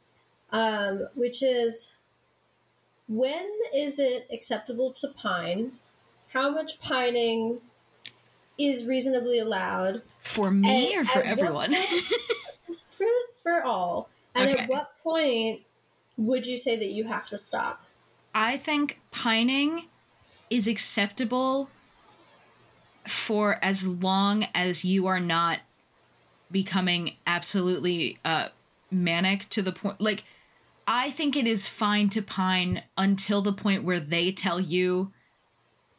[0.51, 1.93] um, which is
[3.07, 5.73] when is it acceptable to pine?
[6.30, 7.61] How much pining
[8.57, 11.73] is reasonably allowed for me And or for everyone
[12.89, 13.07] for
[13.38, 14.10] for all?
[14.35, 14.64] And Okay.
[14.64, 15.61] at what point
[16.18, 17.84] would you say that you have to stop?
[18.34, 19.85] I think pining
[20.49, 21.69] is acceptable
[23.07, 25.59] for as long as you are not
[26.51, 28.47] becoming absolutely uh
[28.91, 30.23] manic to the point like
[30.88, 35.11] I think it is fine to pine until the point where they tell you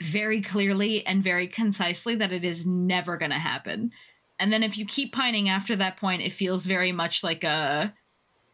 [0.03, 3.93] very clearly and very concisely that it is never going to happen.
[4.39, 7.95] And then if you keep pining after that point, it feels very much like a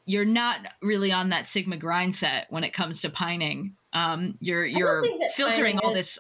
[0.07, 3.75] you're not really on that sigma grind set when it comes to pining.
[3.93, 5.03] Um, you're you're
[5.35, 6.19] filtering all is- this.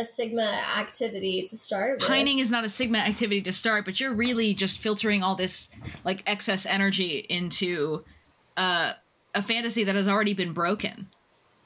[0.00, 2.08] A sigma activity to start with.
[2.08, 5.68] Pining is not a sigma activity to start, but you're really just filtering all this
[6.04, 8.02] like excess energy into
[8.56, 8.94] uh,
[9.34, 11.08] a fantasy that has already been broken.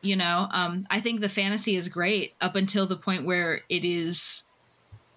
[0.03, 3.85] You know, um, I think the fantasy is great up until the point where it
[3.85, 4.43] is,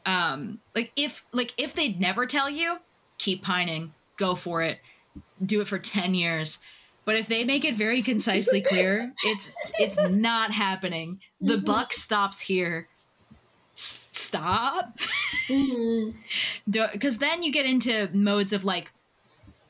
[0.06, 2.77] um, like if like if they'd never tell you,
[3.18, 4.80] keep pining, go for it,
[5.44, 6.60] do it for ten years.
[7.03, 11.19] But if they make it very concisely clear, it's it's not happening.
[11.41, 12.88] The buck stops here.
[13.78, 14.98] Stop.
[16.70, 18.91] Because then you get into modes of like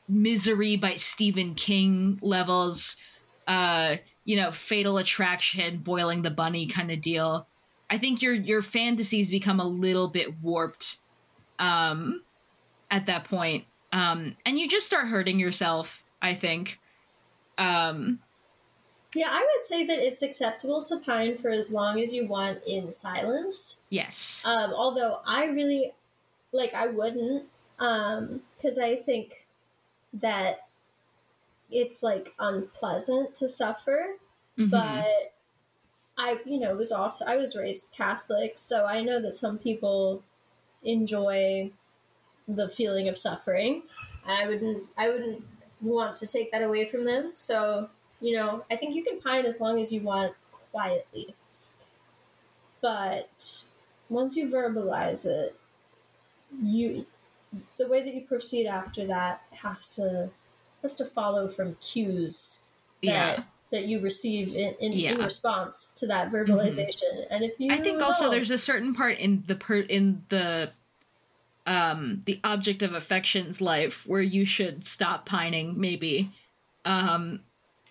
[0.08, 2.96] misery by stephen king levels
[3.46, 7.46] uh you know fatal attraction boiling the bunny kind of deal.
[7.90, 10.96] I think your your fantasies become a little bit warped
[11.58, 12.22] um
[12.90, 13.66] at that point.
[13.92, 16.80] Um and you just start hurting yourself i think.
[17.58, 18.20] Um
[19.14, 22.62] Yeah, I would say that it's acceptable to pine for as long as you want
[22.66, 23.78] in silence.
[23.88, 25.92] yes Um, although I really,
[26.52, 27.44] like, I wouldn't,
[27.78, 29.46] because I think
[30.12, 30.66] that
[31.70, 34.16] it's like unpleasant to suffer.
[34.58, 34.70] Mhm.
[34.70, 35.32] But
[36.16, 39.58] I, you know, it was also I was raised Catholic, so I know that some
[39.58, 40.22] people
[40.82, 41.70] enjoy
[42.46, 43.82] the feeling of suffering.
[44.26, 45.44] And I wouldn't, I wouldn't
[45.80, 47.30] want to take that away from them.
[47.34, 50.34] So, you know, I think you can pine as long as you want
[50.72, 51.34] quietly.
[52.80, 53.62] But
[54.08, 55.56] once you verbalize it,
[56.62, 57.06] you
[57.78, 60.30] the way that you proceed after that has to
[60.82, 62.64] has to follow from cues
[63.02, 63.42] that Yeah.
[63.70, 65.12] that you receive in, in, in Yeah.
[65.12, 65.24] Mm-hmm.
[65.24, 67.26] response to that verbalization.
[67.30, 70.70] And if you I think also there's a certain part in the per in the
[71.66, 76.30] um the object of affection's life where you should stop pining maybe.
[76.84, 77.40] Um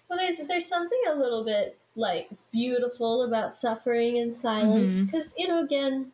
[0.09, 5.47] Well, there's there's something a little bit like beautiful about suffering in silence because you
[5.47, 6.13] know again,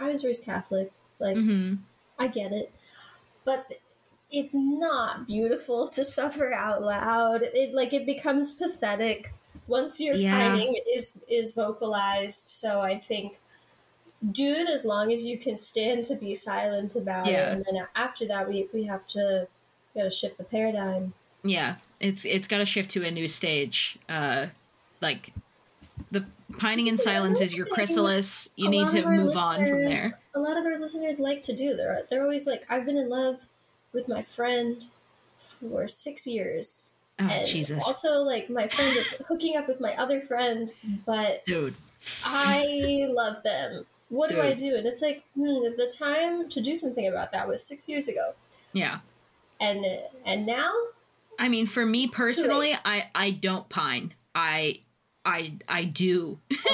[0.00, 1.78] I was raised Catholic, like mhm.
[2.18, 2.72] I get it,
[3.44, 3.72] but
[4.30, 7.42] it's not beautiful to suffer out loud.
[7.42, 9.34] It like it becomes pathetic
[9.68, 10.20] once your Yeah.
[10.20, 12.48] pining is is vocalized.
[12.48, 13.40] So I think.
[14.32, 17.36] Do it as long as you can stand to be silent about Yeah.
[17.36, 19.48] it, and then after that, we, we have to
[19.94, 21.14] we got to shift the paradigm.
[21.42, 23.98] Yeah, it's it's got to shift to a new stage.
[24.08, 24.46] Uh
[25.00, 25.32] like
[26.10, 26.24] the
[26.58, 28.50] pining in silence is your chrysalis.
[28.56, 30.20] You need to move on from there.
[30.34, 31.74] A lot of our listeners like to do.
[31.74, 33.48] They're they're always like, I've been in love
[33.92, 34.88] with my friend
[35.38, 36.92] for six years.
[37.20, 37.84] Oh and Jesus.
[37.86, 40.72] Also, like my friend is hooking up with my other friend,
[41.04, 41.74] but Dude.
[42.24, 43.86] I love them.
[44.08, 44.74] What do I do?
[44.76, 45.44] And it's like hmm,
[45.76, 48.34] the time to do something about that was six years ago,
[48.72, 49.00] Yeah.
[49.60, 49.84] and
[50.24, 50.72] and now
[51.38, 54.12] I mean, for me personally, I I don't pine.
[54.34, 54.80] I
[55.24, 56.40] I I do.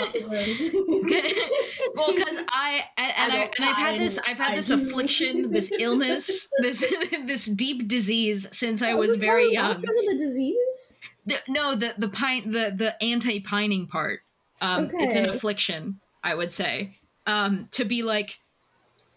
[1.95, 4.19] well, because I and, and I, I and I've had this.
[4.27, 4.75] I've had I this do.
[4.75, 6.81] affliction, this illness, this
[7.27, 9.75] this deep disease since I was Oh, very young.
[9.75, 10.95] Because of the disease?
[11.27, 14.21] The- No, the the pine the the anti pining part.
[14.61, 16.99] Um, it's an affliction, I would say.
[17.27, 18.39] Um, to be like,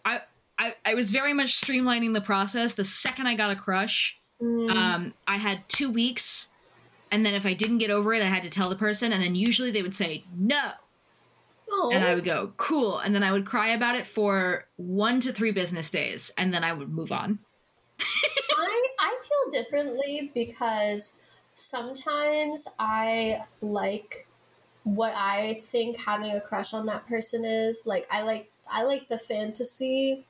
[0.04, 0.20] I
[0.58, 2.74] I I was very much streamlining the process.
[2.74, 4.70] The second I got a crush, Mm.
[4.70, 6.48] um, I had two weeks,
[7.10, 9.22] and then if I didn't get over it, I had to tell the person, and
[9.22, 10.72] then usually they would say no,
[11.70, 15.20] oh, and I would go cool, and then I would cry about it for one
[15.20, 17.40] to three business days, and then I would move on.
[18.00, 21.14] I I feel differently because
[21.54, 24.28] sometimes I like
[24.84, 27.84] what I think having a crush on that person is.
[27.86, 30.24] Like I like I like the fantasy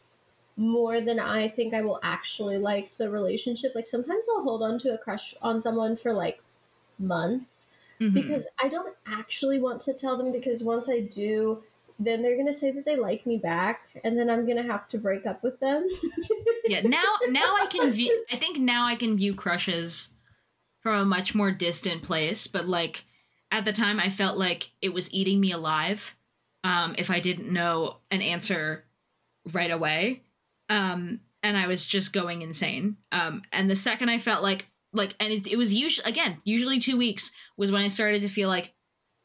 [0.58, 3.72] more than I think I will actually like the relationship.
[3.74, 6.42] Like sometimes I'll hold on to a crush on someone for like
[6.98, 7.68] months
[8.00, 8.14] Mhm.
[8.14, 11.64] because I don't actually want to tell them because once I do
[12.00, 14.98] then they're gonna say that they like me back, and then I'm gonna have to
[14.98, 15.88] break up with them.
[16.68, 20.14] yeah now now i can view i think now i can view crushes
[20.80, 23.04] from a much more distant place but like
[23.50, 26.16] at the time i felt like it was eating me alive
[26.64, 28.84] um if i didn't know an answer
[29.52, 30.22] right away
[30.68, 35.14] um and i was just going insane um and the second i felt like like
[35.20, 38.48] and it, it was usually again usually two weeks was when i started to feel
[38.48, 38.74] like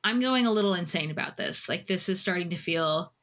[0.04, 3.14] i'm going a little insane about this like this is starting to feel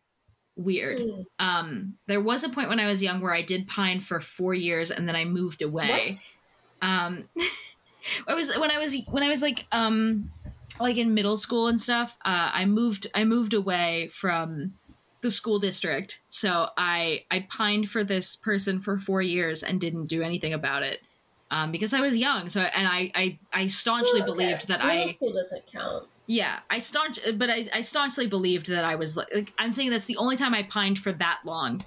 [0.56, 1.24] weird Mm.
[1.38, 4.52] um there was a point when i was young where i did pine for four
[4.54, 6.88] years and then i moved away What?
[6.88, 7.28] um
[8.28, 10.30] i was when i was when i was like um
[10.78, 14.74] like in middle school and stuff uh i moved i moved away from
[15.22, 20.06] the school district so i i pined for this person for four years and didn't
[20.06, 21.00] do anything about it
[21.50, 24.24] um because i was young so and i i, I staunchly Oh, okay.
[24.32, 26.06] believed that Middle i school doesn't count.
[26.26, 30.04] yeah, I staunch, but I, I staunchly believed that I was like, I'm saying that's
[30.04, 31.80] the only time I pined for that long.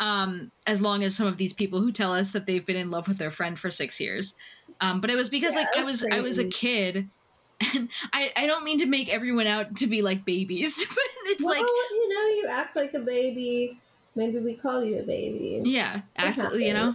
[0.00, 2.90] Um, as long as some of these people who tell us that they've been in
[2.90, 4.34] love with their friend for six years.
[4.82, 7.08] Um, but it was because Yeah, like I was I was a kid,
[7.74, 11.42] and I I don't mean to make everyone out to be like babies, but it's
[11.42, 13.78] well, like you know, you act like a baby.
[14.14, 15.60] Maybe we call you a baby.
[15.64, 16.92] yeah, absolutely, you know.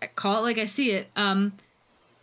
[0.00, 1.08] I call it like I see it.
[1.16, 1.52] Um,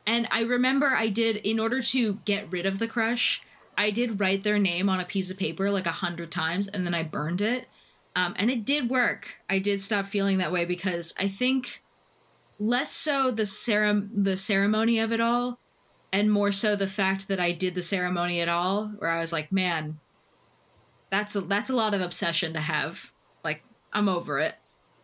[0.08, 3.42] and I remember I did in order to get rid of the crush,
[3.78, 6.86] I did write their name on a piece of paper like a hundred times, and
[6.86, 7.68] then I burned it.
[8.16, 9.36] Um, and it did work.
[9.50, 11.84] I did stop feeling that way because I think
[12.60, 15.60] less so the cere- the ceremony of it all,
[16.14, 19.34] and more so the fact that I did the ceremony at all, where I was
[19.34, 20.00] like, man,
[21.16, 23.12] that's a that's a lot of obsession to have.
[23.44, 23.64] Like
[23.94, 24.56] I'm over it.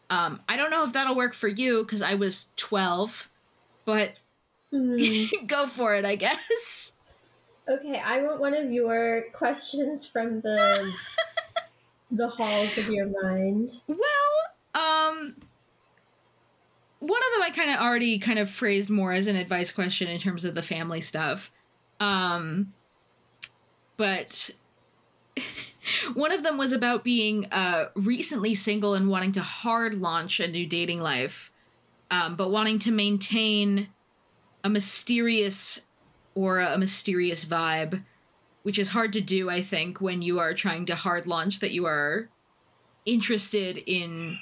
[0.10, 3.32] Um, I don't know if that'll work for you because I was 12,
[3.86, 4.20] but
[4.72, 5.26] Hmm.
[5.48, 6.94] go for it, I guess.
[7.70, 10.94] Okay, I want one of your questions from the
[12.12, 13.70] the halls of your mind.
[13.88, 13.98] Well,
[14.74, 15.36] um,
[17.00, 20.08] one of them I kind of already kind of phrased more as an advice question
[20.08, 21.52] in terms of the family stuff.
[22.00, 22.74] Um,
[23.98, 24.50] but
[26.14, 30.48] one of them was about being uh, recently single and wanting to hard launch a
[30.48, 31.52] new dating life,
[32.10, 33.90] um, but wanting to maintain
[34.64, 35.82] a mysterious
[36.36, 38.04] aura, a mysterious vibe,
[38.64, 41.72] which is hard to do, I think, when you are trying to hard launch that
[41.72, 42.30] you are
[43.06, 44.38] interested in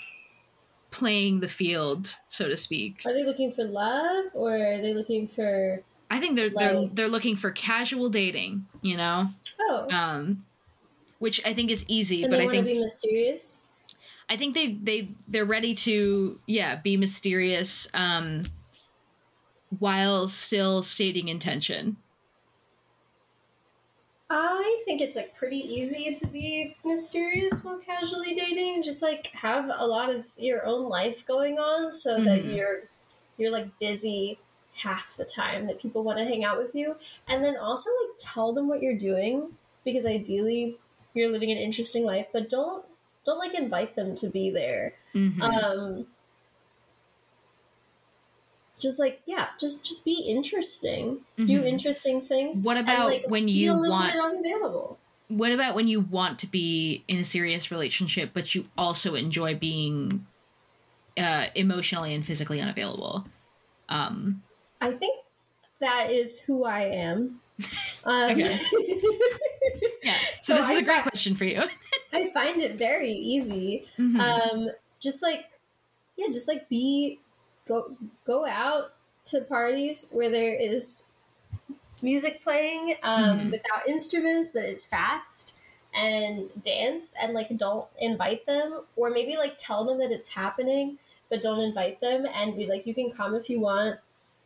[0.92, 3.02] playing the field, so to speak.
[3.06, 7.08] Are they looking for love or are they looking for I think they're they're they're
[7.08, 9.28] looking for casual dating, you know,
[9.60, 9.88] oh?
[9.92, 10.44] um,
[11.20, 12.26] which I think is easy.
[12.26, 13.66] and but they I want to think be mysterious.
[14.30, 18.44] I think they they they're ready to yeah be mysterious, um,
[19.70, 21.98] while still stating intention.
[24.32, 28.84] I think it's like pretty easy to be mysterious while casually dating.
[28.84, 32.46] Just like have a lot of your own life going on, so that Mhm.
[32.46, 32.90] you're
[33.38, 34.40] you're like busy
[34.74, 36.98] half the time that people want to hang out with you,
[37.28, 40.78] and then also like tell them what you're doing because ideally
[41.14, 42.86] you're living an interesting life, but don't
[43.26, 44.96] don't like invite them to be there.
[45.14, 45.42] Mhm.
[45.42, 46.08] Um,
[48.80, 51.26] just like yeah, just just be interesting.
[51.44, 51.68] Do Mhm.
[51.68, 52.60] interesting things.
[52.62, 54.16] What about like, when you want?
[54.16, 55.00] unavailable?
[55.28, 59.56] What about when you want to be in a serious relationship, but you also enjoy
[59.56, 60.26] being
[61.18, 63.26] uh, emotionally and physically unavailable?
[63.90, 64.44] Um,
[64.82, 65.22] I think
[65.80, 67.42] that is who I am.
[68.06, 68.58] Um, Okay.
[70.10, 70.18] yeah.
[70.38, 71.64] So, So this is a great question for you.
[72.14, 73.88] I find it very easy.
[73.98, 74.20] Mhm.
[74.20, 74.70] Um,
[75.00, 75.50] just like,
[76.18, 77.20] yeah, just like be
[77.68, 77.96] go
[78.26, 78.94] go out
[79.26, 81.04] to parties where there is
[82.02, 83.52] music playing um, Mhm.
[83.52, 85.56] without instruments that is fast
[85.94, 90.98] and dance and like don't invite them or maybe like tell them that it's happening
[91.30, 94.00] but don't invite them and be like you can come if you want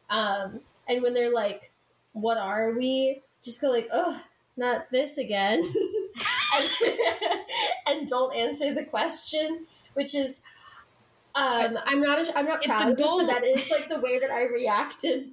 [0.09, 1.71] um, and when they're like
[2.13, 4.23] what are we just go like oh
[4.57, 5.63] not this again
[6.55, 6.69] and,
[7.87, 9.65] and don't answer the question
[9.95, 10.41] which is
[11.35, 12.19] um, I'm not.
[12.35, 15.31] I'm not proud of this, but that is like the way that I reacted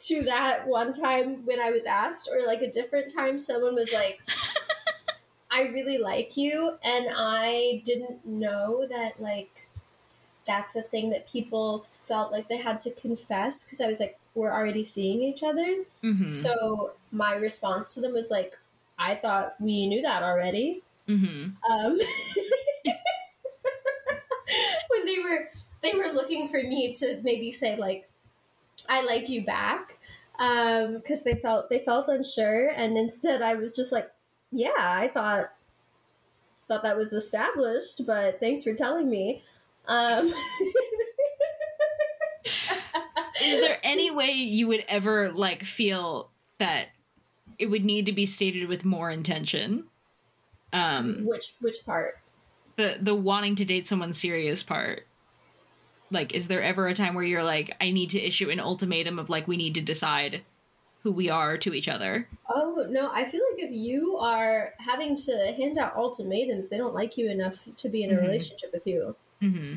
[0.00, 3.92] to that one time when I was asked, or like a different time someone was
[3.92, 4.20] like,
[5.50, 9.68] "I really like you," and I didn't know that like
[10.46, 14.18] that's a thing that people felt like they had to confess because I was like,
[14.34, 16.30] "We're already seeing each other." Mhm.
[16.30, 18.57] So my response to them was like,
[18.98, 21.54] "I thought we knew that already." Mhm.
[21.70, 21.98] um,
[24.88, 25.48] when they were
[25.80, 28.08] they were looking for me to maybe say like
[28.88, 29.98] I like you back
[30.36, 34.10] because they felt they felt unsure and instead I was just like
[34.50, 35.52] yeah I thought
[36.68, 39.42] thought that was established but thanks for telling me
[39.86, 40.32] um,
[43.42, 46.88] Is there any way you would ever like feel that
[47.58, 49.84] it would need to be stated with more intention?
[50.72, 52.18] Um, which which part
[52.76, 55.06] the the wanting to date someone serious part.
[56.10, 59.18] Like, is there ever a time where you're like, I need to issue an ultimatum
[59.18, 60.40] of like, we need to decide
[61.02, 62.26] who we are to each other?
[62.48, 66.94] Oh no, I feel like if you are having to hand out ultimatums, they don't
[66.94, 68.22] like you enough to be in a Mhm.
[68.22, 69.16] relationship with you.
[69.42, 69.76] Mm-hmm.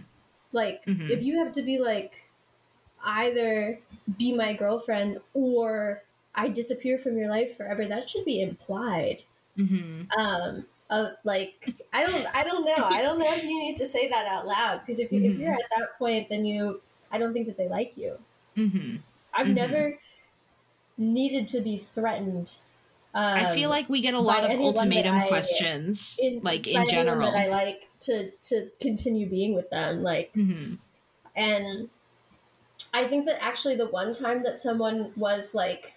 [0.53, 1.09] Like Mhm.
[1.09, 2.23] if you have to be like
[3.03, 3.79] either
[4.17, 6.03] be my girlfriend or
[6.35, 9.23] I disappear from your life forever, that should be implied.
[9.57, 10.03] Mm-hmm.
[10.19, 12.83] Um of like I don't I don't know.
[12.85, 15.33] I don't know if you need to say that out loud because if you if
[15.33, 15.39] Mhm.
[15.39, 16.81] you're at that point then you
[17.11, 18.17] I don't think that they like you.
[18.57, 18.97] Mm-hmm.
[19.33, 19.53] I've Mhm.
[19.55, 19.99] never
[20.97, 22.57] needed to be threatened.
[23.13, 26.87] Um, I feel like we get a lot of ultimatum I- questions, in like in
[26.87, 27.31] general.
[27.31, 30.01] that I like to to continue being with them.
[30.01, 30.75] Like mm-hmm.
[31.35, 31.89] and
[32.93, 35.95] I think that actually the one time that someone was like,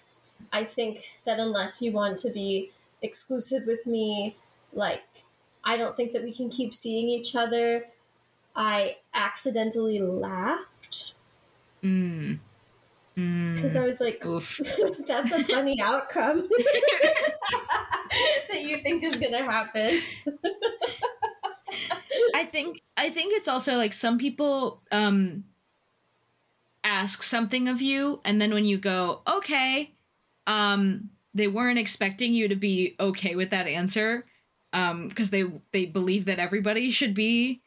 [0.51, 2.71] I think that unless you want to be
[3.01, 4.37] exclusive with me,
[4.73, 5.23] like,
[5.63, 7.87] I don't think that we can keep seeing each other.
[8.55, 11.13] I accidentally laughed
[11.83, 12.39] Mm.
[13.17, 13.55] Mm.
[13.55, 14.21] because I was like,
[15.07, 16.49] that's a funny outcome
[18.49, 19.99] that you think is going to happen.
[22.33, 25.45] I think I think it's also like some people um
[26.83, 29.94] ask something of you and then when you go okay
[30.47, 34.25] um they weren't expecting you to be okay with that answer
[34.73, 37.61] um because they they believe that everybody should be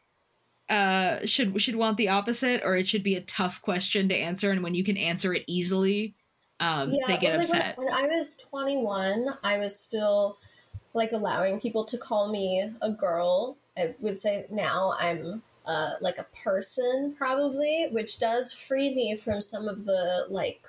[0.69, 4.51] uh should should want the opposite or it should be a tough question to answer
[4.51, 6.15] and when you can answer it easily
[6.61, 10.37] um they get like, when- upset When, I was 21, I was still
[10.95, 13.57] like allowing people to call me a girl.
[13.77, 19.41] I would say now I'm uh, like a person, probably, which does free me from
[19.41, 20.67] some of the like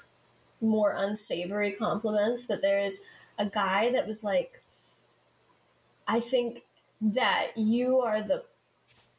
[0.62, 2.46] more unsavory compliments.
[2.46, 3.00] But there's
[3.38, 4.64] a guy that was like,
[6.08, 6.66] I think
[7.02, 8.46] that you are the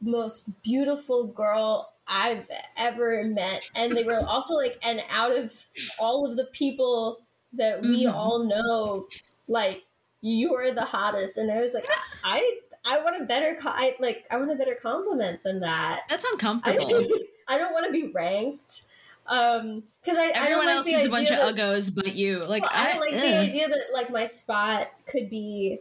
[0.01, 3.71] most beautiful girl I've ever met.
[3.75, 5.69] And they were also like, and out of
[5.99, 8.07] all of the people that we Mhm.
[8.07, 9.09] all know,
[9.49, 9.85] like,
[10.23, 11.87] you're the hottest and i was like
[12.25, 16.03] i i want a better co- I, like i want a better compliment than that
[16.09, 16.25] That's
[16.65, 16.91] i uncomfortable.
[16.91, 17.11] don't,
[17.49, 18.85] I don't want to be ranked
[19.31, 22.15] um because I, I don't Everyone like else is a bunch of that- uggos, but
[22.15, 22.40] you.
[22.40, 23.20] Like well, I don't like ugh.
[23.20, 25.78] the idea that like my spot could be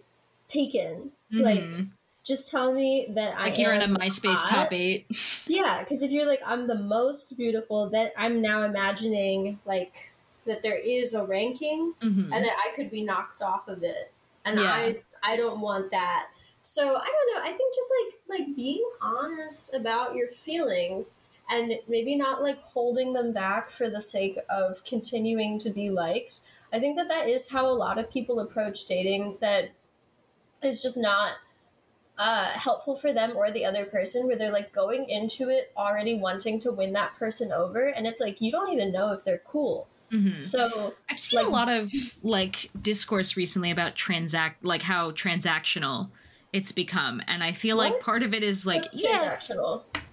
[0.47, 1.89] taken like Mhm.
[2.25, 4.49] just tell me that I like you're in a MySpace hot.
[4.49, 5.07] top eight.
[5.47, 10.11] Yeah, because if you're like I'm the most beautiful, then I'm now imagining like
[10.45, 12.29] that there is a ranking Mhm.
[12.33, 14.11] and that I could be knocked off of it,
[14.45, 14.71] and Yeah.
[14.71, 16.27] I I don't want that.
[16.61, 17.41] So I don't know.
[17.49, 21.15] I think just like like being honest about your feelings
[21.49, 26.41] and maybe not like holding them back for the sake of continuing to be liked.
[26.71, 29.37] I think that that is how a lot of people approach dating.
[29.41, 29.71] That
[30.61, 31.33] is just not
[32.17, 36.15] uh, helpful for them or the other person, where they're like going into it already
[36.15, 39.41] wanting to win that person over, and it's like you don't even know if they're
[39.45, 39.87] cool.
[40.11, 40.43] Mhm.
[40.43, 41.91] So I've seen a lot of
[42.23, 46.09] like discourse recently about transact, like how transactional
[46.53, 49.37] it's become, and I feel like part of it is like yeah,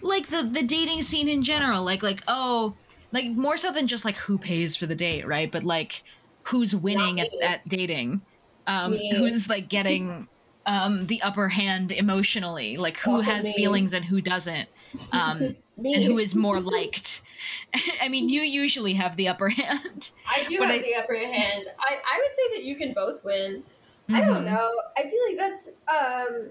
[0.02, 2.76] like the the dating scene in general like like oh
[3.12, 5.50] like more so than just like who pays for the date right?
[5.50, 6.02] But like
[6.42, 8.22] who's winning at, at dating?
[8.66, 9.14] Um Me.
[9.16, 10.28] who's like getting
[10.66, 12.76] um the upper hand emotionally?
[12.76, 13.54] Like who Also has me.
[13.54, 14.68] feelings and who doesn't?
[15.12, 17.22] Um and who is more liked?
[18.02, 20.10] I mean you usually have the upper hand.
[20.28, 21.64] I do have I- the upper hand.
[21.78, 23.62] I, I would say that you can both win.
[24.12, 24.46] I don't Mhm.
[24.46, 24.70] know.
[24.96, 26.50] I feel like that's um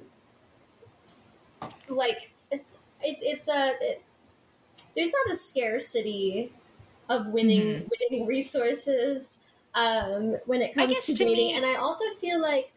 [1.88, 4.04] like it's it, it's a it,
[4.96, 6.54] there's not a scarcity
[7.10, 7.92] of winning Mhm.
[7.92, 9.42] winning resources
[9.76, 12.74] um when it comes to to dating me- and I also feel like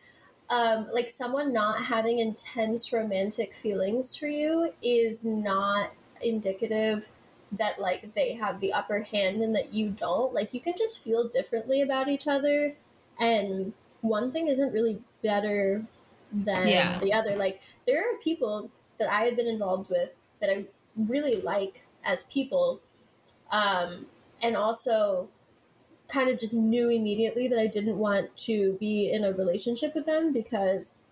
[0.51, 5.93] um like someone not having intense romantic feelings for you is not
[6.23, 7.11] indicative
[7.53, 11.03] that like they have the upper hand and that you don't like you can just
[11.03, 12.77] feel differently about each other
[13.19, 15.85] and one thing isn't really better
[16.33, 16.99] than Yeah.
[17.01, 20.11] the other like there are people that i have been involved with
[20.41, 20.67] that i
[20.97, 22.81] really like as people
[23.51, 24.07] um
[24.43, 25.29] and also
[26.09, 30.07] kind of just knew immediately that i didn't want to be in a relationship with
[30.07, 31.07] them because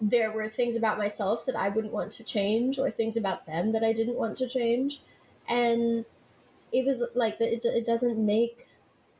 [0.00, 3.72] there were things about myself that I wouldn't want to change, or things about them
[3.72, 5.00] that I didn't want to change.
[5.48, 6.04] And
[6.72, 8.66] it was like that it, it doesn't make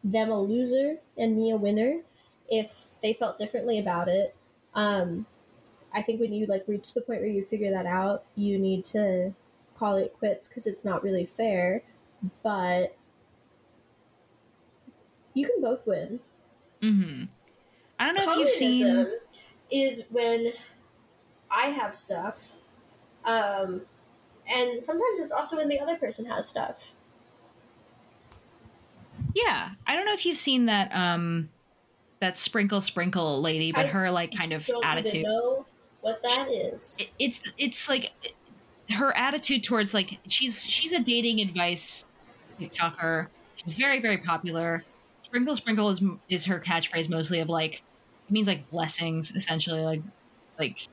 [0.03, 2.01] them a loser and me a winner
[2.49, 4.35] if they felt differently about it.
[4.75, 5.27] Um,
[5.93, 8.85] I think when you like reach the point where you figure that out, you need
[8.87, 9.35] to
[9.77, 11.83] call it quits because it's not really fair.
[12.43, 12.97] But
[15.35, 16.21] you can both win.
[16.83, 17.25] Mm-hmm.
[17.99, 19.07] i don't know if you've seen
[19.71, 20.53] is when
[21.51, 22.59] I have stuff,
[23.25, 23.83] um,
[24.47, 26.93] and sometimes it's also when the other person has stuff.
[29.35, 31.49] yeah i don't know if you've seen that um
[32.25, 35.67] that sprinkle sprinkle lady but I her like kind of Don't attitude even know
[36.01, 36.97] what that is.
[36.99, 38.13] it, it's it's like
[38.91, 42.05] her attitude towards like she's she's a dating advice
[42.59, 43.27] TikToker.
[43.57, 44.85] She's very very popular.
[45.23, 47.83] Sprinkle sprinkle is is her catchphrase mostly of like
[48.27, 50.03] it means like blessings essentially like
[50.59, 50.89] like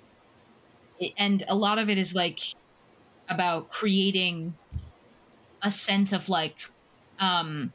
[1.18, 2.40] and a lot of it is like
[3.30, 4.53] about creating
[5.62, 6.58] a sense of like
[7.20, 7.72] um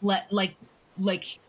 [0.00, 0.54] let like
[0.98, 1.40] like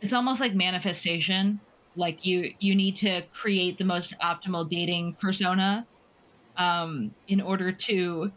[0.00, 1.60] it's almost like manifestation.
[1.96, 5.86] Like you you need to create the most optimal dating persona
[6.56, 8.32] um, in order to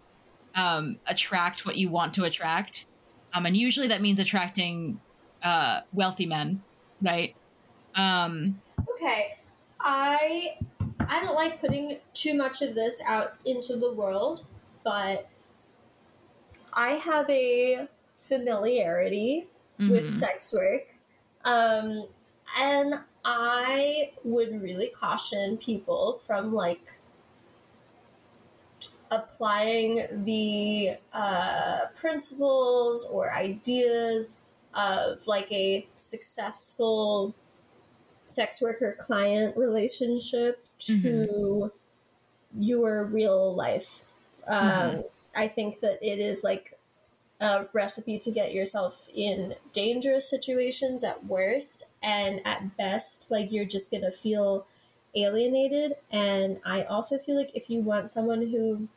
[0.55, 2.87] um, attract what you want to attract.
[3.33, 4.99] Um, and usually that means attracting
[5.43, 6.63] uh, wealthy men
[7.01, 7.35] right?
[7.95, 8.43] Um,
[8.93, 9.37] Okay,
[9.79, 10.57] I
[10.99, 14.45] I don't like putting too much of this out into the world,
[14.83, 15.27] but
[16.73, 19.47] I have a familiarity
[19.89, 20.09] with mhm.
[20.09, 20.87] sex work.
[21.43, 22.07] Um,
[22.59, 26.91] and I would really caution people from like
[29.09, 34.41] applying the uh, principles or ideas
[34.73, 37.35] of like a successful
[38.25, 41.71] sex worker client relationship to
[42.57, 44.05] your real life.
[44.47, 45.03] Um,
[45.35, 46.77] I think that it is like
[47.41, 53.65] a recipe to get yourself in dangerous situations at worst, and at best, like you're
[53.65, 54.67] just gonna feel
[55.15, 55.97] alienated.
[56.11, 58.89] And I also feel like if you want someone who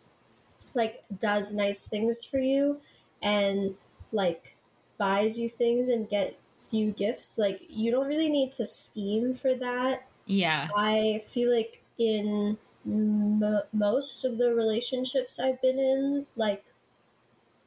[0.75, 2.81] like does nice things for you
[3.23, 3.77] and
[4.13, 4.57] like
[4.99, 9.55] buys you things and gets you gifts, like you don't really need to scheme for
[9.55, 10.09] that.
[10.27, 16.65] yeah I feel like in m- most of the relationships I've been in, like,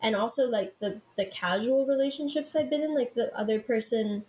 [0.01, 4.25] and also like the the casual relationships I've been in, like the other person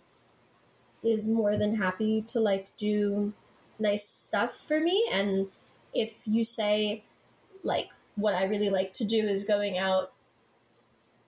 [1.03, 3.33] is more than happy to like do
[3.77, 5.47] nice stuff for me and
[5.93, 7.03] if you say
[7.63, 10.11] like what I really like to do is going out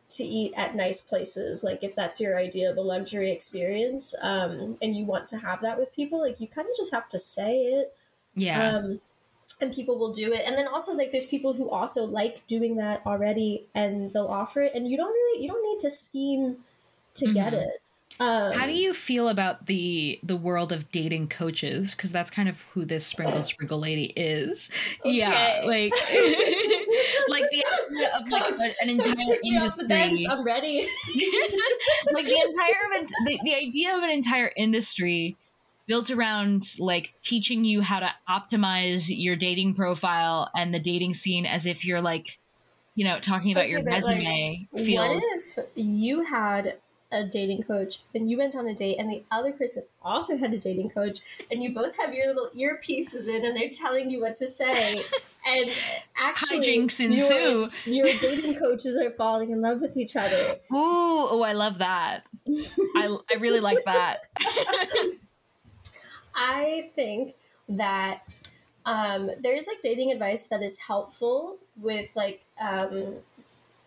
[0.09, 4.77] to eat at nice places like if that's your idea of a luxury experience um,
[4.81, 7.17] and you want to have that with people like you kind of just have to
[7.17, 7.95] say it
[8.35, 8.75] Yeah.
[8.75, 8.99] um,
[9.61, 12.75] and people will do it and then also like there's people who also like doing
[12.77, 16.57] that already and they'll offer it and you don't really you don't need to scheme
[17.13, 17.61] to get Mhm.
[17.63, 17.81] it
[18.19, 21.95] um, How do you feel about the the world of dating coaches?
[21.95, 24.69] Because that's kind of who this sprinkle sprinkle lady is.
[25.03, 25.91] Yeah, like
[27.29, 30.27] like the idea of like Coach, an entire take me off the bench industry.
[30.37, 30.81] i'm ready
[32.13, 35.35] like the entire the, the idea of an entire industry
[35.87, 41.45] built around like teaching you how to optimize your dating profile and the dating scene
[41.45, 42.39] as if you're like
[42.95, 46.77] you know talking about Okay, your but, like, resume feels What if you had
[47.11, 50.53] a dating coach and you went on a date and the other person also had
[50.53, 51.19] a dating coach
[51.51, 54.95] and you both have your little earpieces in and they're telling you what to say
[55.45, 55.69] and
[56.15, 56.99] actually hijinks
[57.85, 60.55] your, your dating coaches are falling in love with each other.
[60.73, 62.23] ooh oh i love that.
[62.95, 64.27] I, I really like that
[66.35, 67.35] I think
[67.69, 68.41] that
[68.85, 73.19] um, there's like dating advice that is helpful with like um,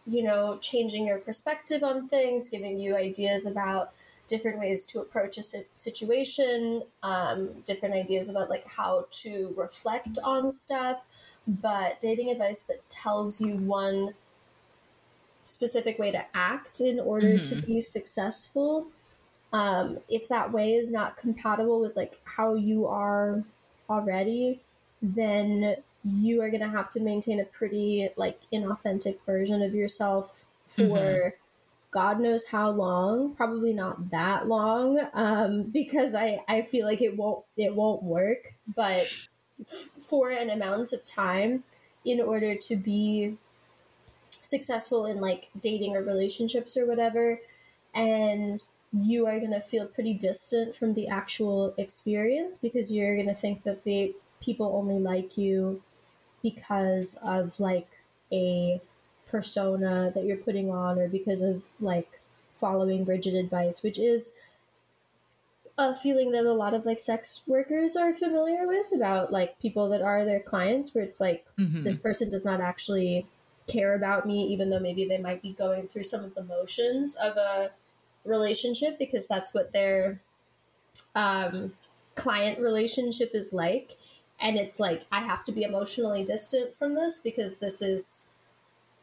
[0.06, 3.94] you know changing your perspective on things, giving you ideas about
[4.26, 10.50] different ways to approach a situation, um, different ideas about like how to reflect on
[10.50, 11.36] stuff.
[11.46, 14.14] But dating advice that tells you one
[15.42, 17.64] specific way to act in order to Mhm.
[17.66, 18.90] be successful
[19.54, 23.44] um, if that way is not compatible with like how you are
[23.88, 24.62] already
[25.02, 30.46] then you are going to have to maintain a pretty like inauthentic version of yourself
[30.66, 31.32] for Mhm.
[31.90, 37.16] god knows how long probably not that long um, because i i feel like it
[37.16, 39.06] won't it won't work but
[39.60, 41.64] f- for an amount of time
[42.04, 43.36] in order to be
[44.30, 47.40] successful in like dating or relationships or whatever
[47.94, 48.64] and
[48.96, 53.34] you are going to feel pretty distant from the actual experience because you're going to
[53.34, 55.82] think that the people only like you
[56.42, 57.88] because of like
[58.32, 58.80] a
[59.26, 62.20] persona that you're putting on or because of like
[62.52, 64.32] following rigid advice which is
[65.76, 69.88] a feeling that a lot of like sex workers are familiar with about like people
[69.88, 71.82] that are their clients where it's like Mhm.
[71.84, 73.26] this person does not actually
[73.66, 77.16] care about me even though maybe they might be going through some of the motions
[77.16, 77.72] of a
[78.24, 80.20] relationship because that's what their
[81.14, 81.72] um,
[82.14, 83.92] client relationship is like.
[84.40, 88.28] And it's like i have to be emotionally distant from this because this is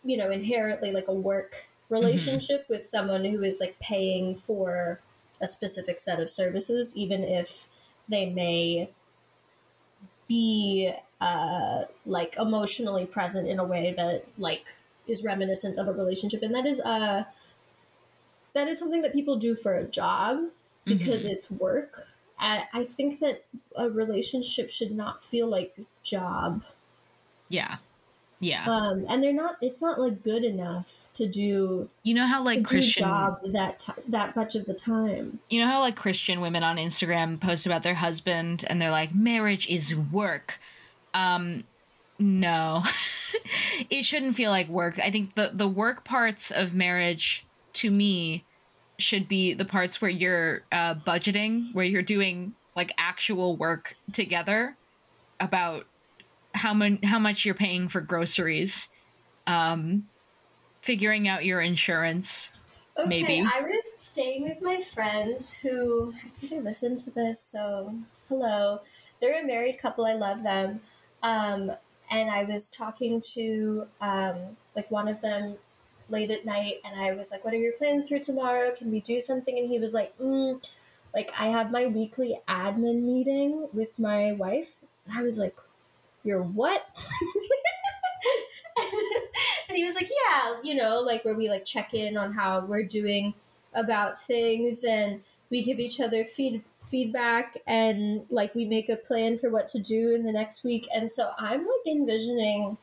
[0.03, 4.99] you know inherently like a work relationship with someone who is like paying for
[5.41, 7.67] a specific set of services even if
[8.09, 8.89] they may
[10.27, 10.91] be
[11.21, 14.75] uh like emotionally present in a way that like
[15.07, 16.41] is reminiscent of a relationship.
[16.41, 17.25] And that is uh
[18.53, 20.39] that is something that people do for a job
[20.85, 22.05] because it's work.
[22.39, 23.45] I, I think that
[23.75, 26.63] a relationship should not feel like a job.
[27.49, 27.77] Yeah.
[28.39, 28.65] Yeah.
[28.65, 32.65] Um and they're not it's not like good enough to do you know how like
[32.65, 35.39] christian job that ti that much of the time.
[35.49, 39.13] You know how like christian women on instagram post about their husband and they're like
[39.13, 40.59] marriage is work.
[41.13, 41.65] Um
[42.17, 42.83] no.
[43.89, 44.99] It shouldn't feel like work.
[44.99, 48.45] I think the the work parts of marriage to me
[48.99, 54.75] should be the parts where you're uh, budgeting where you're doing like actual work together
[55.39, 55.85] about
[56.53, 58.89] how mon- how much you're paying for groceries
[59.47, 60.07] um
[60.81, 62.51] figuring out your insurance
[62.97, 63.39] Okay, Maybe.
[63.41, 67.95] I was staying with my friends who I think I listened to this, so
[68.27, 68.81] hello.
[69.21, 70.05] They're a married couple.
[70.05, 70.81] I love them.
[71.23, 71.71] Um,
[72.09, 75.55] and I was talking to um, like one of them
[76.11, 78.73] late at night, and I was like, "What are your plans for tomorrow?
[78.75, 80.63] Can we do something?" And he was like, mm,
[81.13, 85.57] "Like I have my weekly admin meeting with my wife." And I was like,
[86.23, 86.85] "Your what?"
[89.67, 92.65] and he was like, "Yeah, you know, like where we like check in on how
[92.65, 93.33] we're doing
[93.73, 99.37] about things, and we give each other feed feedback, and like we make a plan
[99.39, 102.77] for what to do in the next week." And so I'm like envisioning.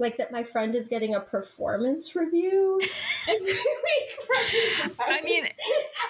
[0.00, 2.80] Like that, my friend is getting a performance review
[3.28, 4.92] every week.
[5.00, 5.48] I mean,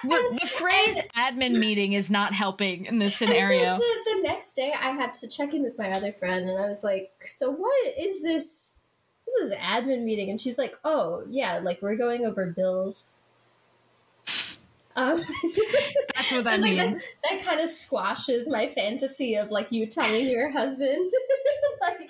[0.03, 3.77] the, the phrase admin meeting is not helping in this And so scenario.
[3.77, 6.67] the, the next day, I had to check in with my other friend, and I
[6.67, 8.83] was like, "So what is this?
[9.25, 13.17] This is admin meeting?" And she's like, "Oh yeah, like we're going over bills."
[14.95, 15.17] Um,
[16.15, 17.09] That's what that it's like that, means.
[17.29, 21.11] that kind of squashes my fantasy of like you telling your husband,
[21.81, 22.09] like,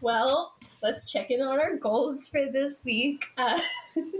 [0.00, 3.24] well, let's check in on our goals for this week.
[3.36, 3.58] Uh,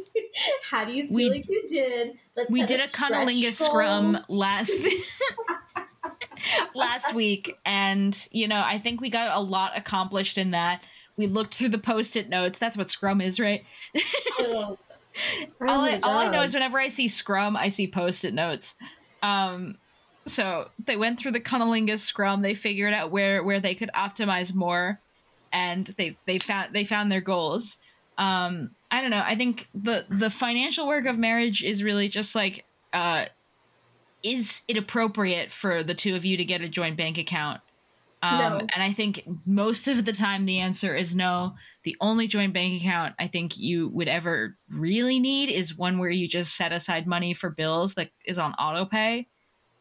[0.70, 2.18] how do you feel We- like you did?
[2.36, 3.68] Let's we did a stretch cunnilingus goal.
[3.68, 4.78] scrum last
[6.74, 10.82] last week and you know i think we got a lot accomplished in that.
[11.16, 12.58] We looked through the post-it notes.
[12.58, 13.64] That's what scrum is right?
[14.40, 14.76] Oh,
[15.60, 18.76] all I, all I know is whenever i see scrum i see post-it notes.
[19.22, 19.78] Um
[20.26, 22.42] so they went through the cunnilingus scrum.
[22.42, 25.00] They figured out where where they could optimize more
[25.54, 27.78] and they they found they found their goals.
[28.18, 29.22] Um i don't know.
[29.24, 33.26] I think the the financial work of marriage is really just like uh
[34.22, 37.60] is it appropriate for the two of you to get a joint bank account?
[38.22, 38.58] Um No.
[38.58, 41.54] and i think most of the time the answer is no.
[41.84, 46.10] The only joint bank account i think you would ever really need is one where
[46.10, 49.28] you just set aside money for bills that is on auto pay.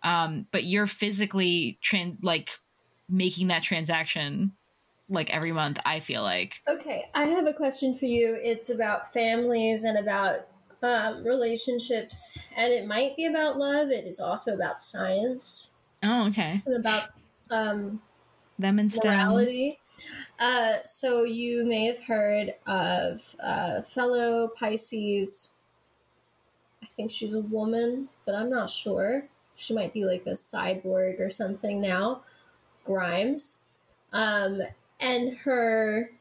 [0.04, 2.50] Um but you're physically tran- like
[3.10, 4.54] making that transaction
[5.10, 8.38] like every month i feel like Okay, I have a question for you.
[8.42, 10.48] It's about families and about
[10.82, 13.90] um, relationships, and it might be about love.
[13.90, 15.72] It is also about science
[16.04, 17.10] oh okay and about
[17.52, 18.02] um,
[18.58, 19.80] them and morality.
[20.40, 25.50] Uh, so you may have heard of uh, fellow Pisces.
[26.82, 29.28] I think she's a woman, but I'm not sure.
[29.56, 32.24] She might be like a cyborg or something now.
[32.84, 33.62] Grimes,
[34.12, 34.62] um,
[35.04, 36.12] and her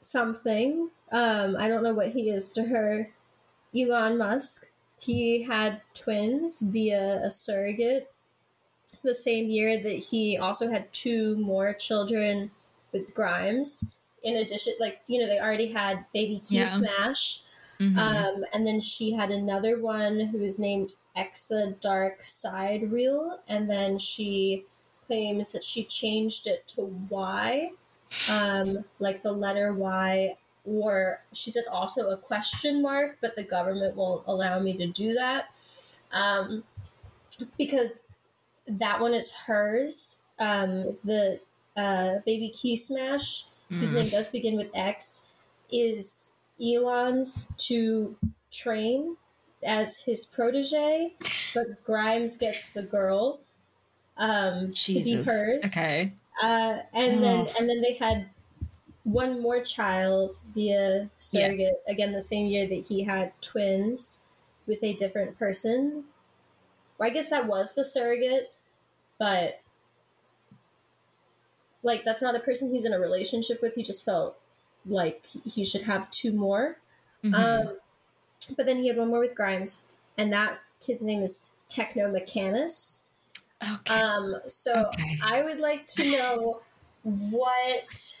[0.00, 0.90] something.
[1.12, 3.10] Um, I don't know what he is to her.
[3.76, 4.70] Elon Musk.
[5.00, 8.12] He had twins via a surrogate
[9.04, 12.50] the same year that he also had two more children
[12.92, 13.84] with Grimes.
[14.22, 16.64] In addition, like, you know, they already had baby Q Yeah.
[16.64, 17.42] Smash.
[17.78, 17.96] Mhm.
[17.96, 23.38] Um, and then she had another one who was named Exa Dark Sideræl.
[23.46, 24.66] And then she
[25.08, 27.72] claims that she changed it to Y,
[28.30, 30.36] um, like the letter Y,
[30.66, 35.14] or she said also a question mark, but the government won't allow me to do
[35.14, 35.50] that.
[36.12, 36.64] Um,
[37.56, 38.02] because
[38.66, 40.22] that one is hers.
[40.38, 41.40] Um, the
[41.76, 43.46] uh, baby Key Smash,
[43.78, 43.94] whose Mm.
[43.94, 45.28] name does begin with X,
[45.70, 48.16] is Elon's to
[48.50, 49.16] train
[49.64, 51.14] as his protege,
[51.54, 53.40] but Grimes gets the girl
[54.18, 55.64] um, to be hers.
[55.64, 56.12] okay
[56.42, 57.52] Uh, and then Oh.
[57.58, 58.28] and then they had
[59.04, 64.20] one more child via surrogate again the same year that he had twins
[64.66, 66.04] with a different person.
[66.98, 68.52] Well, I guess that was the surrogate,
[69.18, 69.60] but
[71.82, 73.74] like that's not a person he's in a relationship with.
[73.74, 74.38] He just felt
[74.84, 76.78] like he should have two more.
[77.24, 77.34] Mhm.
[77.34, 77.78] Um,
[78.56, 79.84] but then he had one more with Grimes,
[80.16, 83.02] and that kid's name is Techno Mechanus.
[83.62, 85.18] Okay Um, so Okay.
[85.20, 86.62] I would like to know
[87.02, 88.18] what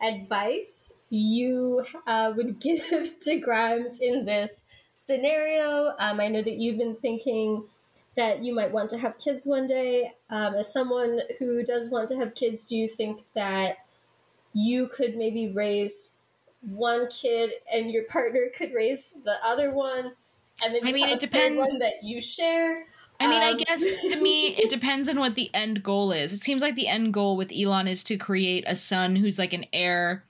[0.00, 5.94] advice you uh, would give to Grimes in this scenario.
[5.98, 7.68] Um, I know that you've been thinking
[8.16, 10.12] that you might want to have kids one day.
[10.30, 13.78] Um, as someone who does want to have kids, do you think that
[14.52, 16.18] you could maybe raise
[16.62, 20.14] one kid and your partner could raise the other one?
[20.62, 22.86] And then I you mean, have it third one that you share.
[23.20, 26.32] I mean, I Um, guess to me, it depends on what the end goal is.
[26.32, 29.52] It seems like the end goal with Elon is to create a son who's like
[29.52, 30.24] an heir.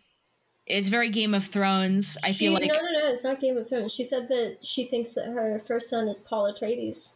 [0.66, 2.16] It's very Game of Thrones.
[2.24, 3.06] I She- feel like no, no, no.
[3.12, 3.94] It's not Game of Thrones.
[3.94, 7.12] She said that she thinks that her first son is Paul Atreides.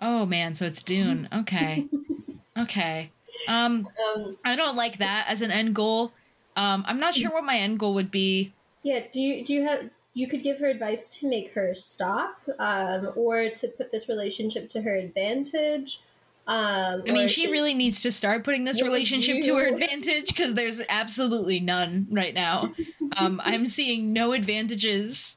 [0.00, 1.28] oh man, so it's Dune.
[1.34, 1.86] Okay,
[2.58, 3.10] okay.
[3.46, 6.12] Um, Um, I don't like that as an end goal.
[6.56, 8.52] Um, I'm not sure what my end goal would be.
[8.82, 9.00] yeah.
[9.12, 9.90] Do you do you have?
[10.18, 14.68] You could give her advice to make her stop, um, or to put this relationship
[14.70, 16.00] to her advantage.
[16.48, 20.26] Um, I mean, she to- really needs to start putting this relationship to her advantage
[20.26, 22.68] because there's absolutely none right now.
[23.16, 25.36] Um, I'm seeing no advantages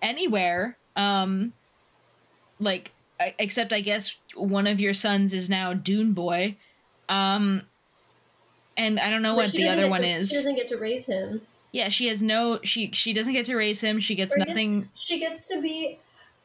[0.00, 0.78] anywhere.
[0.96, 1.52] Um,
[2.58, 2.92] like,
[3.38, 6.56] except I guess one of your sons is now Dune Boy.
[7.10, 7.66] Um,
[8.74, 10.30] and I don't know but what the other one to- is.
[10.30, 11.42] She doesn't get to raise him.
[11.74, 12.60] Yeah, she has no.
[12.62, 13.98] She she doesn't get to raise him.
[13.98, 14.88] She gets Or nothing.
[14.94, 15.98] She gets to be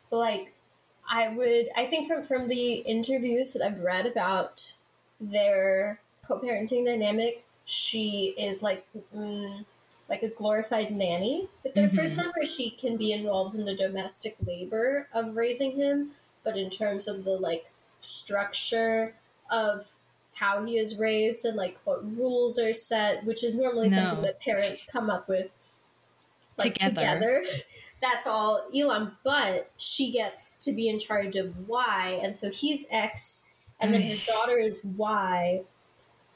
[0.10, 0.56] like
[1.08, 1.70] I would.
[1.76, 4.74] I think from from the interviews that I've read about
[5.22, 9.66] their co-parenting dynamic, she is like mm,
[10.10, 12.24] like a glorified nanny with their first Mhm.
[12.24, 16.72] son, where she can be involved in the domestic labor of raising him, but in
[16.72, 17.70] terms of the like
[18.02, 19.14] structure
[19.52, 19.96] of
[20.40, 24.40] how he is raised and like what rules are set, which is normally something that
[24.40, 25.54] parents come up with
[26.58, 26.96] like Together.
[26.96, 27.44] together.
[28.02, 32.86] that's all Elon, but she gets to be in charge of Y, and so he's
[32.90, 33.44] X,
[33.80, 35.62] and then his daughter is Y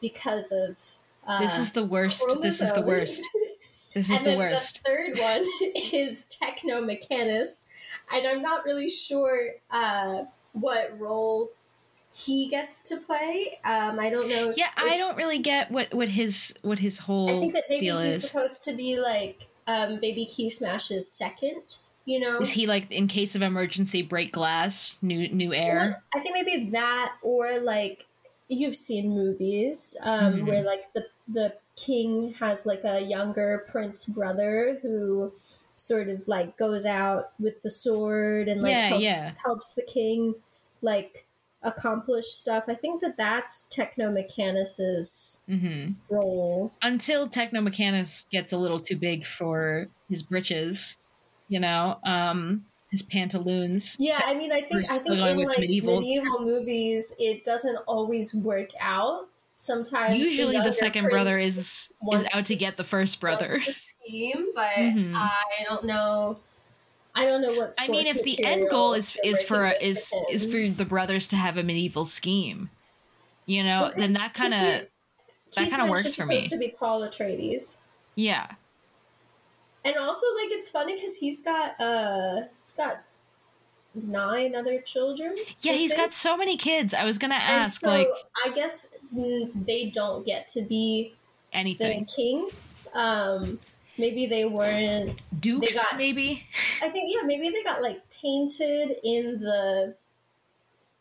[0.01, 0.79] because of.
[1.25, 2.21] Uh, this is the worst.
[2.41, 3.23] This is the worst.
[3.93, 4.83] This is and the then worst.
[4.83, 5.43] the third one
[5.93, 7.67] is Technomechanus,
[8.13, 11.51] and I'm not really sure uh, what role
[12.13, 13.59] he gets to play.
[13.65, 14.53] Um, I don't know.
[14.55, 17.85] Yeah, I don't really get what what his what his whole I think that maybe
[17.87, 18.27] deal he's is.
[18.27, 21.77] supposed to be like um, Baby Key Smash's second.
[22.05, 25.75] You know, Is he like in case of emergency break glass, new new heir?
[25.75, 28.05] Well, I think maybe that, or like
[28.49, 30.47] you've seen movies um, Mhm.
[30.47, 35.33] where like the the king has like a younger prince brother who
[35.77, 39.31] sort of like goes out with the sword and like Yeah, helps, yeah.
[39.43, 40.35] helps the king
[40.81, 41.22] like
[41.63, 42.65] accomplish stuff.
[42.67, 46.71] I think that that's Technomechanus's hmm role.
[46.81, 50.97] Until Technomechanus gets a little too big for his britches,
[51.47, 53.95] you know, um, his pantaloons.
[53.99, 55.99] Yeah, I mean, I think I think in like medieval.
[55.99, 56.41] medieval.
[56.41, 59.27] movies, it doesn't always work out.
[59.55, 63.47] Sometimes Usually, the, younger second brother is is out to to get the first brother.
[63.47, 65.15] scheme, but Mhm.
[65.15, 66.39] I don't know.
[67.15, 67.73] I don't know what.
[67.79, 70.85] I mean, if the end goal is is for with is with is for the
[70.85, 72.69] brothers to have a medieval scheme,
[73.45, 74.89] you know, Well, then that kind of that
[75.55, 76.39] kinda Smash works for me.
[76.39, 77.77] Supposed to be Paul Atreides,
[78.15, 78.47] yeah.
[79.85, 83.03] and also like it's funny because he's got uh he's got
[83.93, 85.35] nine other children.
[85.59, 86.93] Yeah, he's got so many kids.
[86.93, 88.09] I was gonna ask so like
[88.43, 91.13] I guess mm, they don't get to be
[91.51, 92.05] the anything.
[92.05, 92.49] king.
[92.95, 93.59] Um,
[93.97, 95.19] maybe they weren't.
[95.39, 96.45] Dukes, got- maybe.
[96.81, 99.95] I think yeah, maybe they got like tainted in the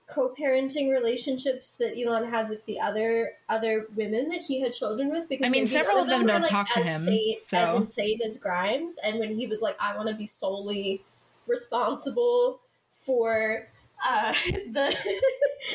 [0.09, 5.29] co-parenting relationships that Elon had with the other other women that he had children with.
[5.29, 7.71] Because I mean, several of them were, don't like, talk to as him, Sane, as
[7.71, 11.03] so- insane as Grimes, and when he was like, "I want to be solely
[11.47, 12.61] responsible
[12.91, 13.69] for."
[14.05, 14.33] Uh,
[14.73, 14.95] the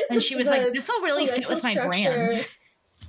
[0.09, 2.31] And she was the like, "This will really fit with my brand."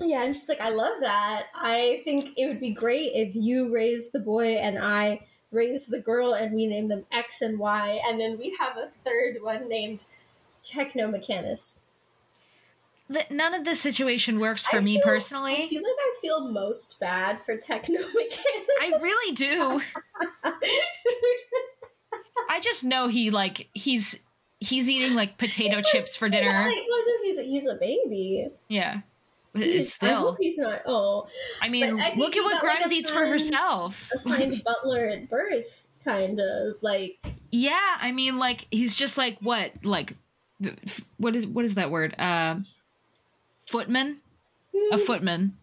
[0.01, 1.47] Yeah, and she's like, I love that.
[1.55, 5.99] I think it would be great if you raise the boy and I raise the
[5.99, 9.69] girl and we name them X and Y, and then we have a third one
[9.69, 10.05] named
[10.63, 11.83] Technomechanus.
[13.31, 15.55] None of this situation works for I me feel- personally.
[15.55, 18.67] I feel like I feel most bad for Technomechanus.
[18.81, 19.81] I really do.
[22.51, 24.21] I just know he like he's
[24.61, 26.51] he's eating like potato He's like- chips for dinner.
[26.53, 28.49] Like, well, he's he's a baby.
[28.69, 29.01] Yeah.
[29.55, 30.21] He's, I still.
[30.21, 30.81] hope he's not.
[30.87, 31.27] Oh,
[31.61, 34.11] I mean, I look at what got, like, eats for herself.
[34.13, 37.19] assigned butler at birth, kind of like.
[37.51, 40.15] Yeah, I mean, like he's just like what, like
[41.17, 42.15] what is what is that word?
[42.19, 42.57] Uh,
[43.67, 44.19] footman,
[44.93, 45.55] a footman.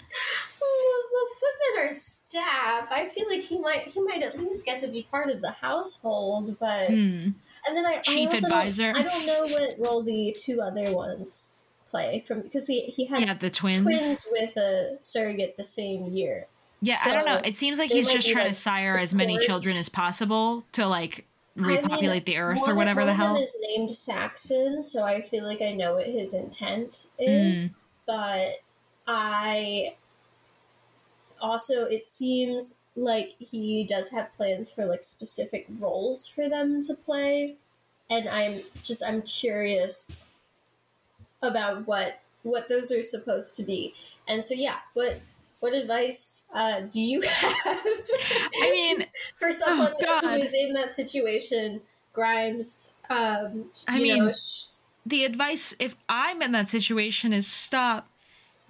[0.60, 2.92] Well, well, footmen are staff.
[2.92, 5.52] I feel like he might he might at least get to be part of the
[5.52, 7.30] household, but Hmm.
[7.68, 8.94] and then I Chief I also advisor.
[8.94, 13.06] Don't, I don't know what role the two other ones play from because he he
[13.06, 13.82] had Yeah, the twins.
[13.82, 16.48] twins with a surrogate the same year.
[16.82, 17.42] Yeah, I don't know.
[17.44, 20.88] It seems like he's just trying to like, sire as many children as possible to
[20.88, 21.26] like
[21.58, 23.36] I mean, repopulate the earth one or whatever one the hell.
[23.36, 27.64] is named Saxon, so I feel like I know what his intent is.
[27.64, 27.70] Mm.
[28.06, 28.50] but
[29.08, 29.96] I
[31.42, 36.94] also it seems like he does have plans for like specific roles for them to
[36.94, 37.56] play
[38.10, 40.22] and I'm just I'm curious
[41.42, 43.94] about what what those are supposed to be.
[44.28, 45.22] And so yeah, what
[45.60, 47.86] what advice uh, do you have
[48.62, 49.06] I mean,
[49.40, 50.42] for someone who Oh, God.
[50.42, 51.82] is in that situation?
[52.14, 54.68] Grimes, um, I you mean, know, sh-
[55.06, 58.10] the advice if I'm in that situation is stop.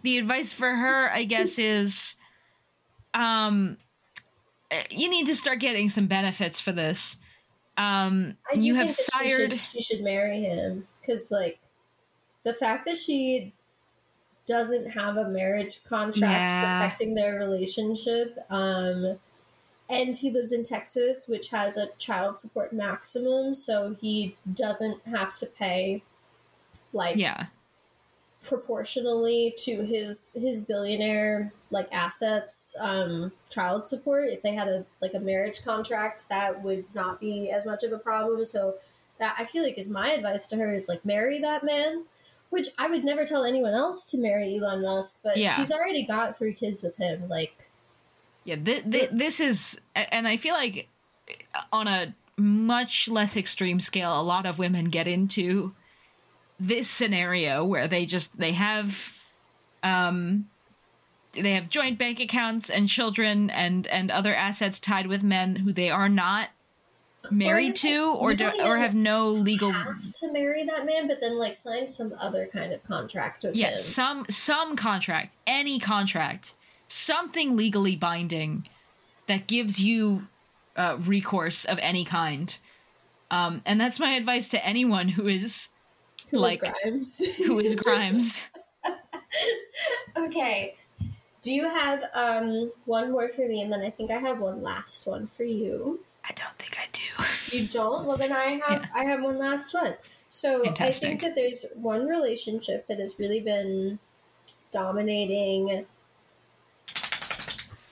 [0.03, 2.15] The advice for her, I guess, is
[3.13, 3.77] um
[4.71, 7.17] eh, you need to start getting some benefits for this.
[7.77, 11.59] Um you have that she sired should, she should marry him because, like,
[12.45, 13.51] the fact that she
[14.45, 16.71] doesn't have a marriage contract Yeah.
[16.79, 19.19] protecting their relationship, um,
[19.89, 25.35] and he lives in Texas, which has a child support maximum, so he doesn't have
[25.35, 26.03] to pay
[26.93, 27.47] like yeah.
[28.43, 35.13] proportionally to his his billionaire like assets um child support if they had a like
[35.13, 38.75] a marriage contract that would not be as much of a problem so
[39.17, 42.05] that i feel like is my advice to her is like marry that man
[42.55, 45.51] which i would never tell anyone else to marry elon musk but Yeah.
[45.55, 47.69] she's already got three kids with him like
[48.45, 50.87] Yeah, th- th- this is, and I feel like
[51.71, 55.73] on a much less extreme scale, a lot of women get into
[56.59, 59.13] this scenario where they just they have,
[59.81, 60.47] um,
[61.33, 65.73] they have joint bank accounts and children and and other assets tied with men who
[65.73, 66.49] they are not
[67.31, 71.19] married to like, or do, or have no legal have to marry that man, but
[71.21, 73.77] then like sign some other kind of contract with yeah him.
[73.77, 76.53] some some contract any contract
[76.87, 78.67] something legally binding
[79.27, 80.27] that gives you
[80.75, 82.57] uh, recourse of any kind
[83.31, 85.69] um, and that's my advice to anyone who is
[86.31, 87.35] Who like- was Grimes?
[87.37, 88.43] who is grimes
[90.17, 90.75] okay.
[91.41, 94.61] Do you have um one more for me, and then I think I have one
[94.63, 95.99] last one for you.
[96.27, 97.01] I don't think i do
[97.55, 98.05] You don't?
[98.05, 98.89] Well, then I have Yeah.
[98.93, 99.95] I have one last one.
[100.29, 103.99] So I think that there's one relationship that has really been
[104.71, 105.85] dominating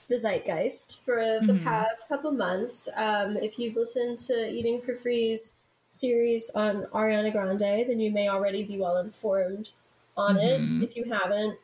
[0.07, 1.63] the zeitgeist for the Mhm.
[1.63, 2.89] past couple months.
[2.95, 5.55] Um, if you've listened to Eating for Free's
[5.89, 9.71] series on Ariana Grande, then you may already be well informed
[10.17, 10.81] on Mhm.
[10.81, 10.83] it.
[10.83, 11.57] If you haven't,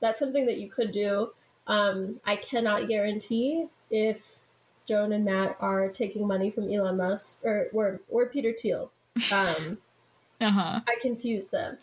[0.00, 1.32] that's something that you could do.
[1.66, 4.40] Um, I cannot guarantee if
[4.86, 8.90] Joan and Matt are taking money from Elon Musk or or, or Peter Thiel.
[9.32, 9.78] Um,
[10.40, 11.78] uh-huh I confuse them.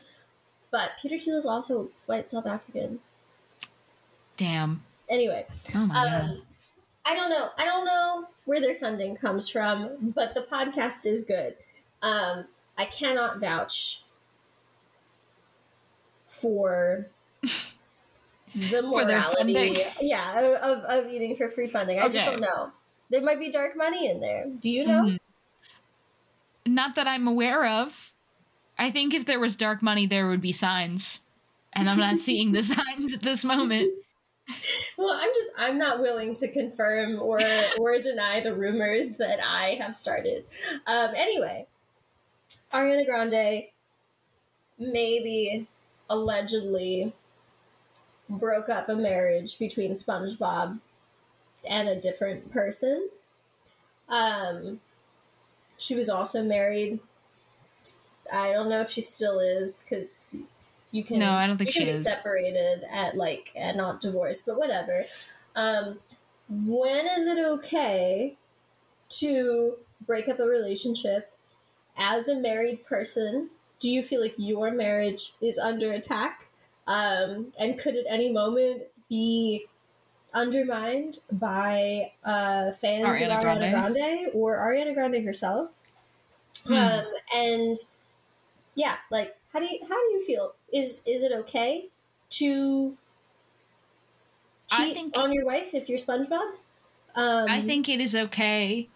[0.71, 2.99] But Peter Thiel is also white South African.
[4.37, 6.41] damn Anyway, oh my god um,
[7.05, 7.49] I don't know.
[7.57, 11.55] I don't know where their funding comes from, but the podcast is good.
[12.01, 12.45] Um,
[12.77, 14.03] I cannot vouch
[16.27, 17.07] for
[17.41, 17.51] the
[18.53, 21.99] For their morality, yeah, of, of eating for free funding.
[21.99, 22.71] I just don't know.
[23.13, 24.47] There might be dark money in there.
[24.47, 25.03] Do you know?
[25.03, 25.19] Mhm.
[26.65, 28.13] not that i'm aware of
[28.79, 31.21] i think if there was dark money there would be signs
[31.73, 33.89] and i'm not seeing the signs at this moment
[34.97, 37.39] Well, I'm just I'm not willing to confirm or
[37.79, 40.43] or deny the rumors that I have started.
[40.85, 41.65] Um, anyway,
[42.73, 43.63] Ariana Grande
[44.77, 45.67] maybe
[46.09, 47.13] allegedly
[48.29, 50.79] broke up a marriage between SpongeBob
[51.69, 53.09] and a different person.
[54.09, 54.79] Um,
[55.77, 56.99] she was also married.
[58.31, 60.31] I don't know if she still is because
[60.91, 62.03] you can No, I don't think you can she be is.
[62.03, 65.05] separated at like and not divorced, but whatever.
[65.55, 65.99] Um,
[66.49, 68.37] when is it okay
[69.09, 71.31] to break up a relationship
[71.97, 73.49] as a married person?
[73.79, 76.47] Do you feel like your marriage is under attack?
[76.87, 79.65] Um, and could at any moment be
[80.33, 83.93] undermined by uh, fans Ariana of Ariana Grande.
[83.93, 85.79] Grande or Ariana Grande herself?
[86.65, 86.73] Hmm.
[86.73, 87.05] Um,
[87.35, 87.77] and
[88.75, 90.53] yeah, like how do you how do you feel?
[90.71, 91.89] Is is it okay
[92.31, 92.97] to
[94.71, 96.53] I cheat think- on your wife if you're SpongeBob?
[97.15, 98.89] Um, I think it is okay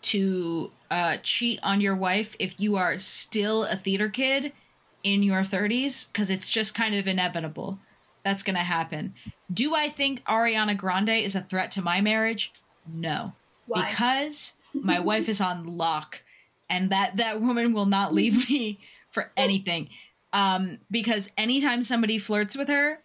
[0.00, 4.52] to uh, cheat on your wife if you are still a theater kid
[5.02, 7.78] in your 30s, because it's just kind of inevitable.
[8.24, 9.14] That's going to happen.
[9.52, 12.52] Do I think Ariana Grande is a threat to my marriage?
[12.92, 13.32] No.
[13.66, 13.88] why?
[13.88, 16.22] Because my wife is on lock,
[16.68, 18.78] and that, that woman will not leave me
[19.08, 19.88] for anything.
[20.32, 23.00] Um, because anytime somebody flirts with her,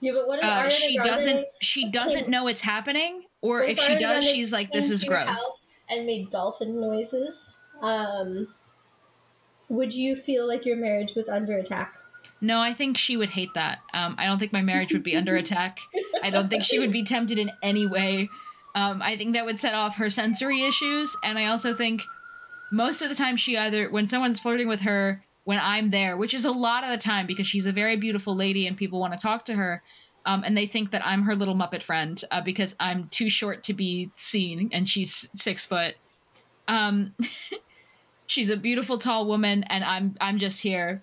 [0.00, 3.68] yeah, but what if uh, she Grande doesn't she doesn't know it's happening, or what
[3.68, 7.60] if she does, Grande she's like, "This is gross." and made dolphin noises.
[7.82, 8.48] Um,
[9.68, 11.94] would you feel like your marriage was under attack?
[12.40, 13.80] No, I think she would hate that.
[13.92, 15.78] Um, I don't think my marriage would be under attack.
[16.22, 18.30] I don't think she would be tempted in any way.
[18.74, 22.02] Um, I think that would set off her sensory issues, and I also think
[22.70, 26.34] most of the time she either when someone's flirting with her when I'm there, which
[26.34, 29.12] is a lot of the time because she's a very beautiful lady and people want
[29.12, 29.82] to talk to her,
[30.24, 33.64] um, and they think that I'm her little Muppet friend uh, because I'm too short
[33.64, 35.96] to be seen and she's six foot.
[36.68, 37.14] Um,
[38.26, 41.02] she's a beautiful tall woman, and I'm I'm just here.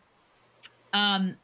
[0.94, 1.38] Um,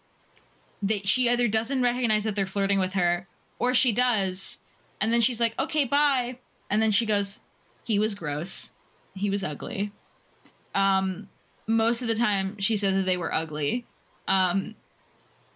[0.82, 3.28] that she either doesn't recognize that they're flirting with her,
[3.60, 4.60] or she does,
[5.00, 6.40] and then she's like, "Okay, bye,"
[6.70, 7.40] and then she goes,
[7.86, 8.74] "He was gross.
[9.16, 9.92] He was ugly."
[10.76, 11.30] Um,
[11.68, 13.86] most of the time, she says that they were ugly.
[14.28, 14.76] Um,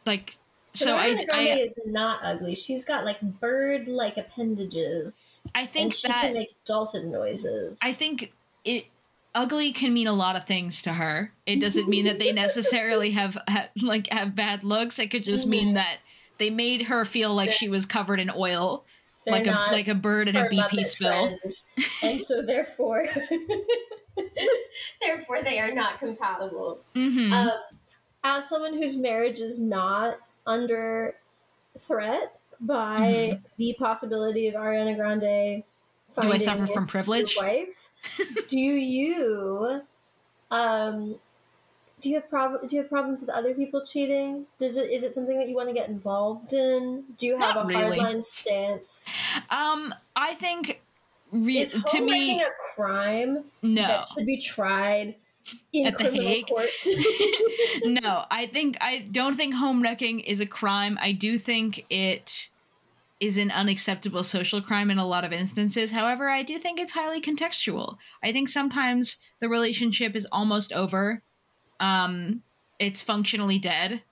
[0.06, 0.38] like
[0.74, 2.54] so, But I I is not ugly.
[2.54, 7.80] She's got like bird-like appendages, I and think she that can make dolphin noises.
[7.84, 8.34] I think
[8.64, 8.86] it
[9.38, 11.32] ugly can mean a lot of things to her.
[11.46, 14.98] It doesn't mean that they necessarily have, ha like have bad looks.
[15.00, 16.00] It could just mean that
[16.40, 18.86] they made her feel like she was covered in oil,
[19.26, 21.38] like a like a bird in a BP spill.
[22.02, 23.04] and so therefore,
[25.02, 26.82] therefore they are not compatible.
[26.96, 27.52] hmm Um,
[28.24, 31.16] as someone whose marriage is not under
[31.80, 33.42] threat by Mhm.
[33.58, 35.64] the possibility of Ariana Grande
[36.22, 37.36] Do I suffer from privilege?
[37.38, 37.90] wife,
[38.48, 39.82] do you
[40.50, 41.20] um
[42.00, 44.46] do you have prob- do you have problems with other people cheating?
[44.60, 47.04] Does it is it something that you want to get involved in?
[47.18, 47.98] Do you have Not a really.
[48.00, 49.12] hardline stance?
[49.50, 50.82] Um, I think
[51.32, 55.16] re- Is to me a crime no that should be tried
[55.74, 56.48] in At the Hague?
[56.48, 56.68] court?
[57.84, 60.98] no, I think I don't think home wrecking is a crime.
[61.02, 62.50] I do think it
[63.19, 65.91] is an unacceptable social crime in a lot of instances.
[65.91, 67.98] However, I do think it's highly contextual.
[68.23, 71.23] I think sometimes the relationship is almost over.
[71.80, 72.44] Um
[72.80, 74.03] it's functionally dead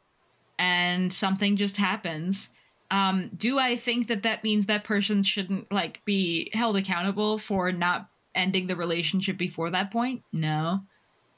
[0.58, 2.50] and something just happens.
[2.90, 7.72] Um do I think that that means that person shouldn't like be held accountable for
[7.72, 10.24] not ending the relationship before that point?
[10.34, 10.82] No.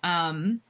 [0.04, 0.62] Um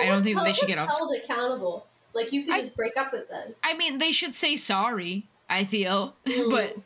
[0.00, 1.86] I don't think that they should get off- held accountable.
[2.14, 3.54] Like you could I- just break up with them.
[3.62, 5.28] I mean, they should say sorry.
[5.52, 6.16] I feel,
[6.50, 6.76] but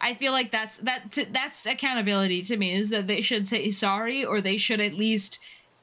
[0.00, 4.24] I feel like that's that that's accountability to me is that they should say sorry
[4.24, 5.40] or they should at least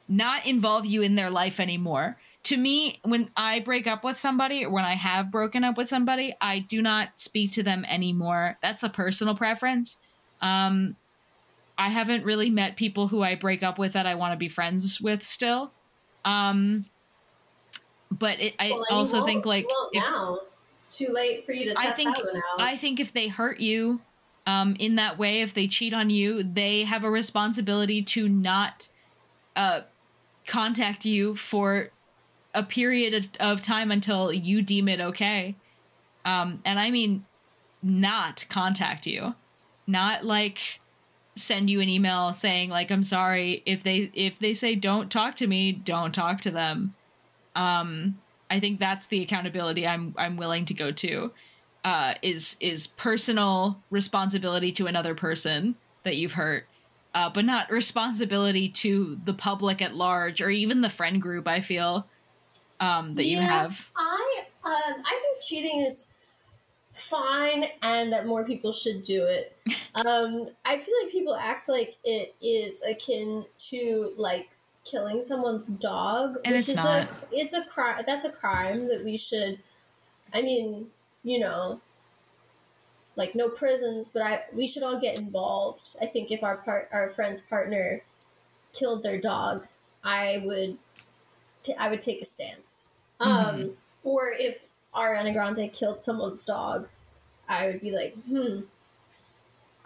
[0.08, 2.18] not involve you in their life anymore.
[2.44, 5.90] To me, when I break up with somebody or when I have broken up with
[5.90, 8.58] somebody, I do not speak to them anymore.
[8.62, 9.98] That's a personal preference.
[10.42, 10.96] Um,
[11.78, 14.48] I haven't really met people who I break up with that I want to be
[14.48, 15.72] friends with still.
[16.24, 16.86] Um,
[18.12, 20.40] but it, I Well, also think like if now
[20.76, 22.62] it's too late for you to I think that one out.
[22.62, 24.02] I think if they hurt you
[24.46, 28.90] um, in that way, if they cheat on you, they have a responsibility to not
[29.56, 29.82] uh,
[30.46, 31.92] contact you for
[32.54, 35.56] a period of, of time until you deem it okay.
[36.26, 37.26] Um, and I mean,
[37.82, 39.34] not contact you,
[39.88, 40.82] not like
[41.36, 45.36] send you an email saying like I'm sorry if they if they say don't talk
[45.36, 46.96] to me, don't talk to them.
[47.56, 48.20] Um,
[48.50, 51.34] I think that's the accountability I'm I'm willing to go to.
[51.84, 56.68] Uh, is is personal responsibility to another person that you've hurt,
[57.14, 61.48] uh, but not responsibility to the public at large or even the friend group.
[61.48, 62.10] I feel
[62.80, 63.48] um, that you Yeah.
[63.50, 63.92] have.
[63.96, 66.08] I um, I think cheating is
[66.94, 69.58] fine and that more people should do it.
[69.96, 74.55] um, I feel like people act like it is akin to like
[74.90, 77.04] killing someone's dog, And which it's is not.
[77.04, 78.04] a it's a crime.
[78.06, 79.60] That's a crime that we should.
[80.34, 80.88] I mean,
[81.24, 81.82] you know,
[83.16, 85.96] like no prisons, but I we should all get involved.
[86.02, 88.02] I think if our part our friend's partner
[88.74, 89.68] killed their dog,
[90.04, 90.78] I would
[91.64, 92.92] t- I would take a stance.
[93.20, 94.64] Um, or if
[94.94, 96.88] Ariana Grande killed someone's dog,
[97.48, 98.62] I would be like, hmm,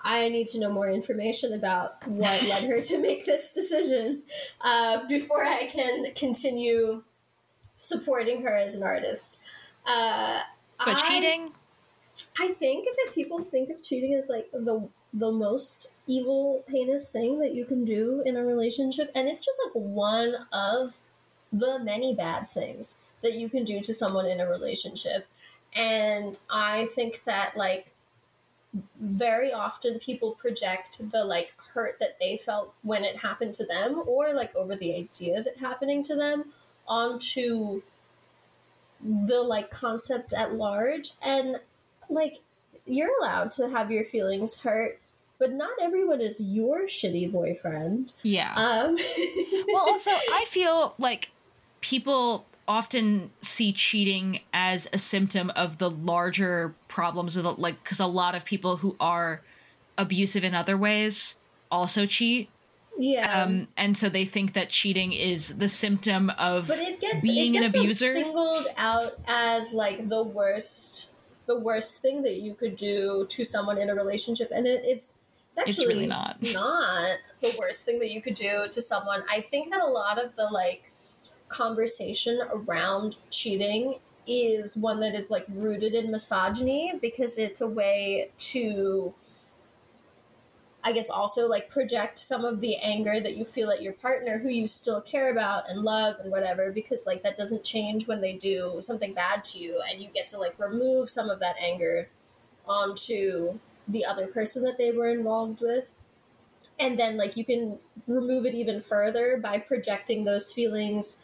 [0.03, 4.23] I need to know more information about what led her to make this decision
[4.61, 7.03] uh, before I can continue
[7.75, 9.39] supporting her as an artist.
[9.85, 10.41] Uh,
[10.77, 11.51] But I- cheating,
[12.39, 17.39] I think that people think of cheating as like the the most evil, heinous thing
[17.39, 20.99] that you can do in a relationship, and it's just like one of
[21.51, 25.25] the many bad things that you can do to someone in a relationship.
[25.73, 27.95] And I think that like
[28.99, 34.03] very often people project the like hurt that they felt when it happened to them
[34.05, 36.45] or like over the idea of it happening to them
[36.87, 37.81] onto
[39.01, 41.59] the like concept at large and
[42.09, 42.39] like
[42.85, 44.99] you're allowed to have your feelings hurt
[45.39, 48.53] but not everyone is your shitty boyfriend yeah.
[48.55, 48.95] um
[49.67, 51.29] well also i feel like
[51.81, 58.05] people often see cheating as a symptom of the larger problems with like because a
[58.05, 59.41] lot of people who are
[59.97, 61.35] abusive in other ways
[61.71, 62.47] also cheat.
[62.97, 63.43] Yeah.
[63.43, 67.55] Um and so they think that cheating is the symptom of but it gets being
[67.55, 68.13] it an gets like, abuser.
[68.13, 71.11] singled out as like the worst
[71.47, 75.15] the worst thing that you could do to someone in a relationship and it, it's
[75.49, 76.37] it's It's actually really not.
[76.53, 79.23] not the worst thing that you could do to someone.
[79.27, 80.88] I think that a lot of the like
[81.49, 83.95] conversation around cheating
[84.27, 89.13] is one that is like rooted in misogyny because it's a way to
[90.81, 94.37] I guess also like project some of the anger that you feel at your partner
[94.37, 98.21] who you still care about and love and whatever because like that doesn't change when
[98.21, 101.55] they do something bad to you and you get to like remove some of that
[101.61, 102.07] anger
[102.65, 105.91] onto the other person that they were involved with.
[106.79, 111.17] And then like you can remove it even further by projecting those feelings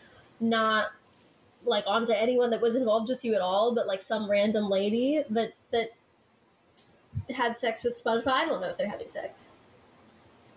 [0.49, 0.87] not
[1.65, 5.23] like onto anyone that was involved with you at all but like some random lady
[5.29, 5.87] that that
[7.35, 8.27] had sex with SpongeBob.
[8.27, 9.53] I don't know if they're having sex.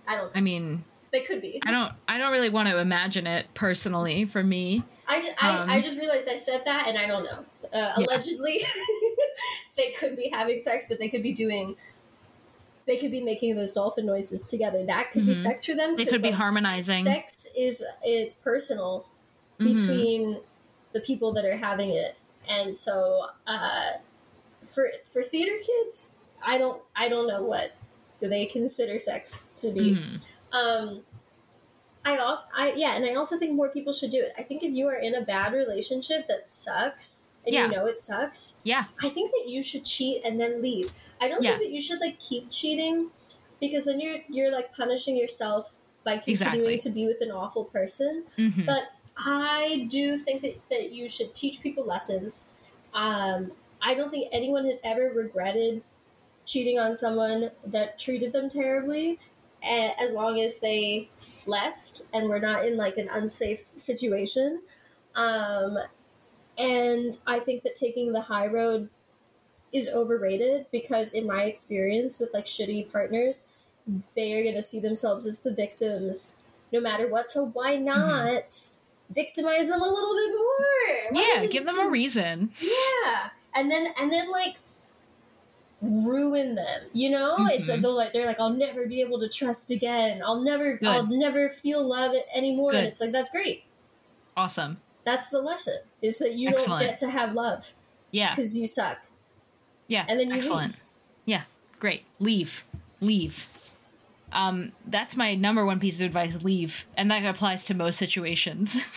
[0.06, 0.32] I don't.
[0.34, 1.60] i mean They could be.
[1.66, 5.58] i don't i don't really want to imagine it personally for me I just, I,
[5.58, 7.38] Um, I just realized I said that, and I don't know.
[7.64, 7.94] Uh, Yeah.
[7.96, 8.60] Allegedly,
[9.76, 11.76] they could be having sex, but they could be doing.
[12.86, 14.84] They could be making those dolphin noises together.
[14.84, 15.42] That could be Mhm.
[15.42, 15.96] sex for them.
[15.96, 17.04] They could be like, harmonizing.
[17.04, 19.06] Sex is it's personal
[19.58, 19.76] Mhm.
[19.76, 20.40] between
[20.92, 22.16] the people that are having it,
[22.48, 23.92] and so uh,
[24.64, 26.12] for for theater kids,
[26.46, 27.72] I don't I don't know what
[28.20, 29.94] they consider sex to be.
[29.96, 30.20] Mhm.
[30.52, 31.04] Um,
[32.04, 34.32] I also, I yeah, and I also think more people should do it.
[34.38, 37.64] I think if you are in a bad relationship that sucks and Yeah.
[37.66, 38.84] you know it sucks, Yeah.
[39.02, 40.92] I think that you should cheat and then leave.
[41.20, 41.50] I don't Yeah.
[41.58, 43.10] think that you should like keep cheating
[43.60, 46.78] because then you're you're like punishing yourself by continuing Exactly.
[46.78, 48.24] to be with an awful person.
[48.38, 48.64] Mhm.
[48.64, 48.84] But
[49.18, 52.44] I do think that, that you should teach people lessons.
[52.94, 55.82] Um, I don't think anyone has ever regretted
[56.46, 59.18] cheating on someone that treated them terribly,
[59.62, 61.10] as long as they
[61.46, 64.62] left and were not in like an unsafe situation.
[65.14, 65.78] Um,
[66.56, 68.88] and I think that taking the high road
[69.72, 73.46] is overrated because, in my experience with like shitty partners,
[74.14, 76.36] they are going to see themselves as the victims
[76.72, 77.30] no matter what.
[77.30, 78.70] So why not
[79.10, 81.12] victimize them a little bit more?
[81.22, 82.52] Why yeah, just- give them just- a reason.
[82.60, 84.56] yeah, and then and then like
[85.80, 86.82] ruin them.
[86.92, 87.82] You know, it's like Mhm.
[87.82, 90.22] they're like they're like I'll never be able to trust again.
[90.24, 90.88] I'll never Good.
[90.88, 92.74] I'll never feel love anymore.
[92.74, 93.64] And it's like that's great.
[94.36, 94.80] Awesome.
[95.04, 96.80] That's the lesson is that you Excellent.
[96.80, 97.74] don't get to have love
[98.10, 98.30] Yeah.
[98.30, 99.06] because you suck.
[99.86, 100.04] Yeah.
[100.08, 100.72] And then you Excellent.
[100.72, 100.82] leave.
[101.24, 101.42] Yeah.
[101.78, 102.04] Great.
[102.18, 102.64] Leave.
[103.00, 103.46] Leave.
[104.32, 106.42] Um, that's my number one piece of advice.
[106.42, 108.84] Leave, and that applies to most situations.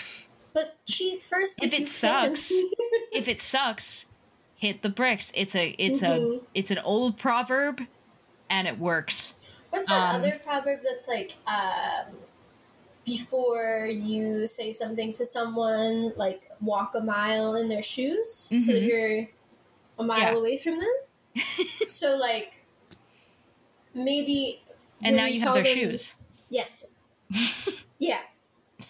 [0.54, 2.52] But cheat first If if, it sucks,
[3.14, 4.08] if it sucks,
[4.58, 5.32] hit the bricks.
[5.34, 6.42] It's a it's a Mhm.
[6.54, 7.80] it's an old proverb,
[8.50, 9.36] and it works.
[9.70, 12.14] What's that Um, other proverb that's like, um,
[13.06, 18.84] before you say something to someone, like walk a mile in their shoes so that
[18.84, 18.88] Mhm.
[18.90, 19.28] you're
[20.00, 20.32] a mile Yeah.
[20.36, 20.94] away from them?
[21.88, 22.66] so, like,
[23.94, 24.62] maybe.
[25.04, 26.18] And now you have their them- shoes.
[26.50, 26.86] Yes.
[28.00, 28.20] yeah.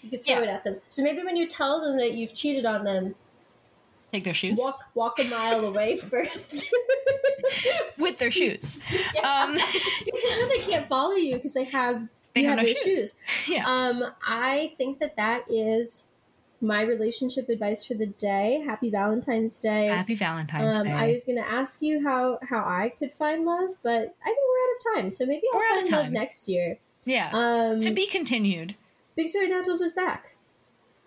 [0.01, 0.41] You could throw Yeah.
[0.43, 0.77] it at them.
[0.89, 3.15] So maybe when you tell them that you've cheated on them,
[4.11, 6.65] Take their shoes walk walk a mile away first.
[7.97, 8.77] with their shoes.
[9.15, 9.43] Yeah.
[9.43, 13.15] Um, because they can't follow you because they have They have have, no their shoes.
[13.15, 13.49] shoes.
[13.49, 13.65] yeah.
[13.65, 16.07] Um, I think that that is
[16.61, 18.63] my relationship advice for the day.
[18.65, 19.87] Happy Valentine's Day.
[19.87, 20.93] Happy Valentine's um, Day.
[20.93, 24.37] I was going to ask you how how I could find love, but I think
[24.47, 25.11] we're out of time.
[25.11, 26.77] So maybe I'll We're find love next year.
[27.03, 27.31] yeah.
[27.33, 28.75] Um, to be continued.
[29.15, 30.35] Big Soy Naturals is back.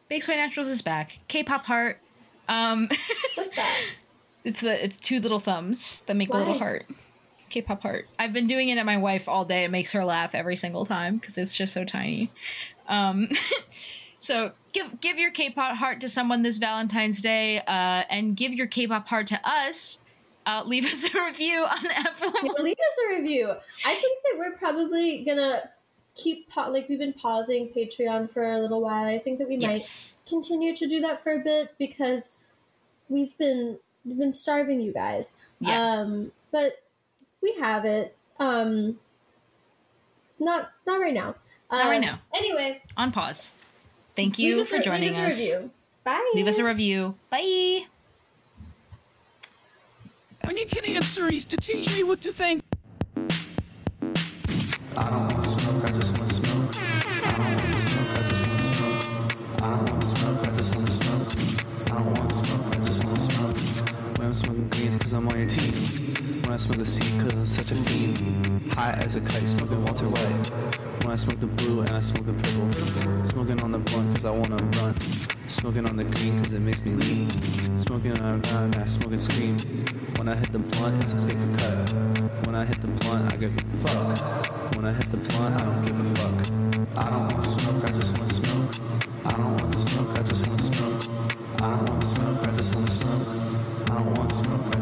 [0.09, 1.21] Big Soy Naturals is back.
[1.29, 1.99] K-pop heart.
[2.49, 2.89] Um,
[3.35, 3.81] What's that?
[4.45, 6.87] it's the it's two little thumbs that make a little heart.
[7.49, 8.07] K-pop heart.
[8.19, 9.65] I've been doing it at my wife all day.
[9.65, 12.31] It makes her laugh every single time because it's just so tiny.
[12.89, 13.29] Um,
[14.25, 18.67] so give give your K-pop heart to someone this Valentine's Day, uh, and give your
[18.67, 19.99] K-pop heart to us.
[20.47, 22.33] Uh, leave us a review on Apple.
[22.43, 23.51] Yeah, leave us a review.
[23.87, 25.71] I think that we're probably gonna
[26.15, 29.05] keep pa- like we've been pausing Patreon for a little while.
[29.07, 32.39] I think that we might continue to do that for a bit because
[33.09, 35.35] we've been we've been starving you guys.
[35.61, 35.81] Yeah.
[36.01, 36.83] Um, but
[37.43, 38.17] we have it.
[38.41, 38.99] Um,
[40.39, 41.35] not not right now.
[41.73, 42.19] Not right Um, now.
[42.35, 43.53] Anyway, On pause.
[44.17, 45.19] Thank you leave for a, joining leave us.
[45.19, 45.53] a us.
[45.53, 45.71] review.
[46.05, 46.33] Bye.
[46.35, 47.15] Leave us a review.
[47.31, 47.87] Bye.
[50.47, 52.63] I need an answers to teach me what to think.
[54.97, 55.34] I don't
[64.99, 65.73] cause I'm on your team.
[66.43, 68.73] When I smoke the seed, cause I'm such a fiend.
[68.73, 70.49] High as a kite, smoking Walter White.
[71.03, 73.25] When I smoke the blue and I smoke the purple.
[73.25, 74.95] Smoking on the blunt, cause I wanna run.
[75.49, 77.31] Smoking on the green, cause it makes me lean.
[77.79, 79.57] Smoking on a ground, I smoke and scream.
[80.17, 81.95] When I hit the blunt, it's a clear cut.
[82.47, 84.77] When I hit the blunt, I give a fuck.
[84.77, 86.97] When I hit the blunt, I don't give a fuck.
[86.97, 88.75] I don't wanna smoke, I just wanna smoke.
[89.25, 91.03] I don't want smoke, I just want smoke.
[91.61, 93.29] I don't want smoke, I just want smoke.
[93.85, 94.74] I don't want smoke,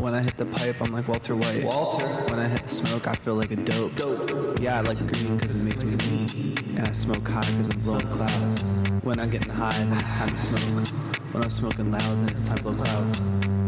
[0.00, 1.64] When I hit the pipe, I'm like Walter White.
[1.64, 2.06] Walter.
[2.30, 3.96] When I hit the smoke, I feel like a dope.
[3.96, 4.60] Dope.
[4.60, 6.56] Yeah, I like green because it makes me lean.
[6.76, 8.62] And I smoke high because I'm blowing clouds.
[9.02, 10.86] When I'm getting high, then it's time to smoke.
[11.32, 13.20] When I'm smoking loud, then it's time to blow clouds.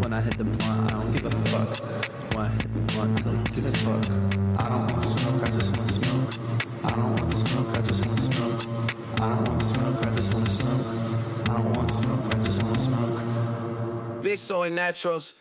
[0.03, 1.77] When I hit the blunt, I don't give a fuck.
[2.35, 4.05] When I hit the blunt, it's like, give a fuck.
[4.59, 6.33] I don't want smoke, I just want smoke.
[6.85, 8.63] I don't want smoke, I just want smoke.
[9.17, 10.87] I don't want smoke, I just want smoke.
[11.43, 14.23] I don't want smoke, I just want smoke.
[14.23, 15.35] Big Soy Naturals.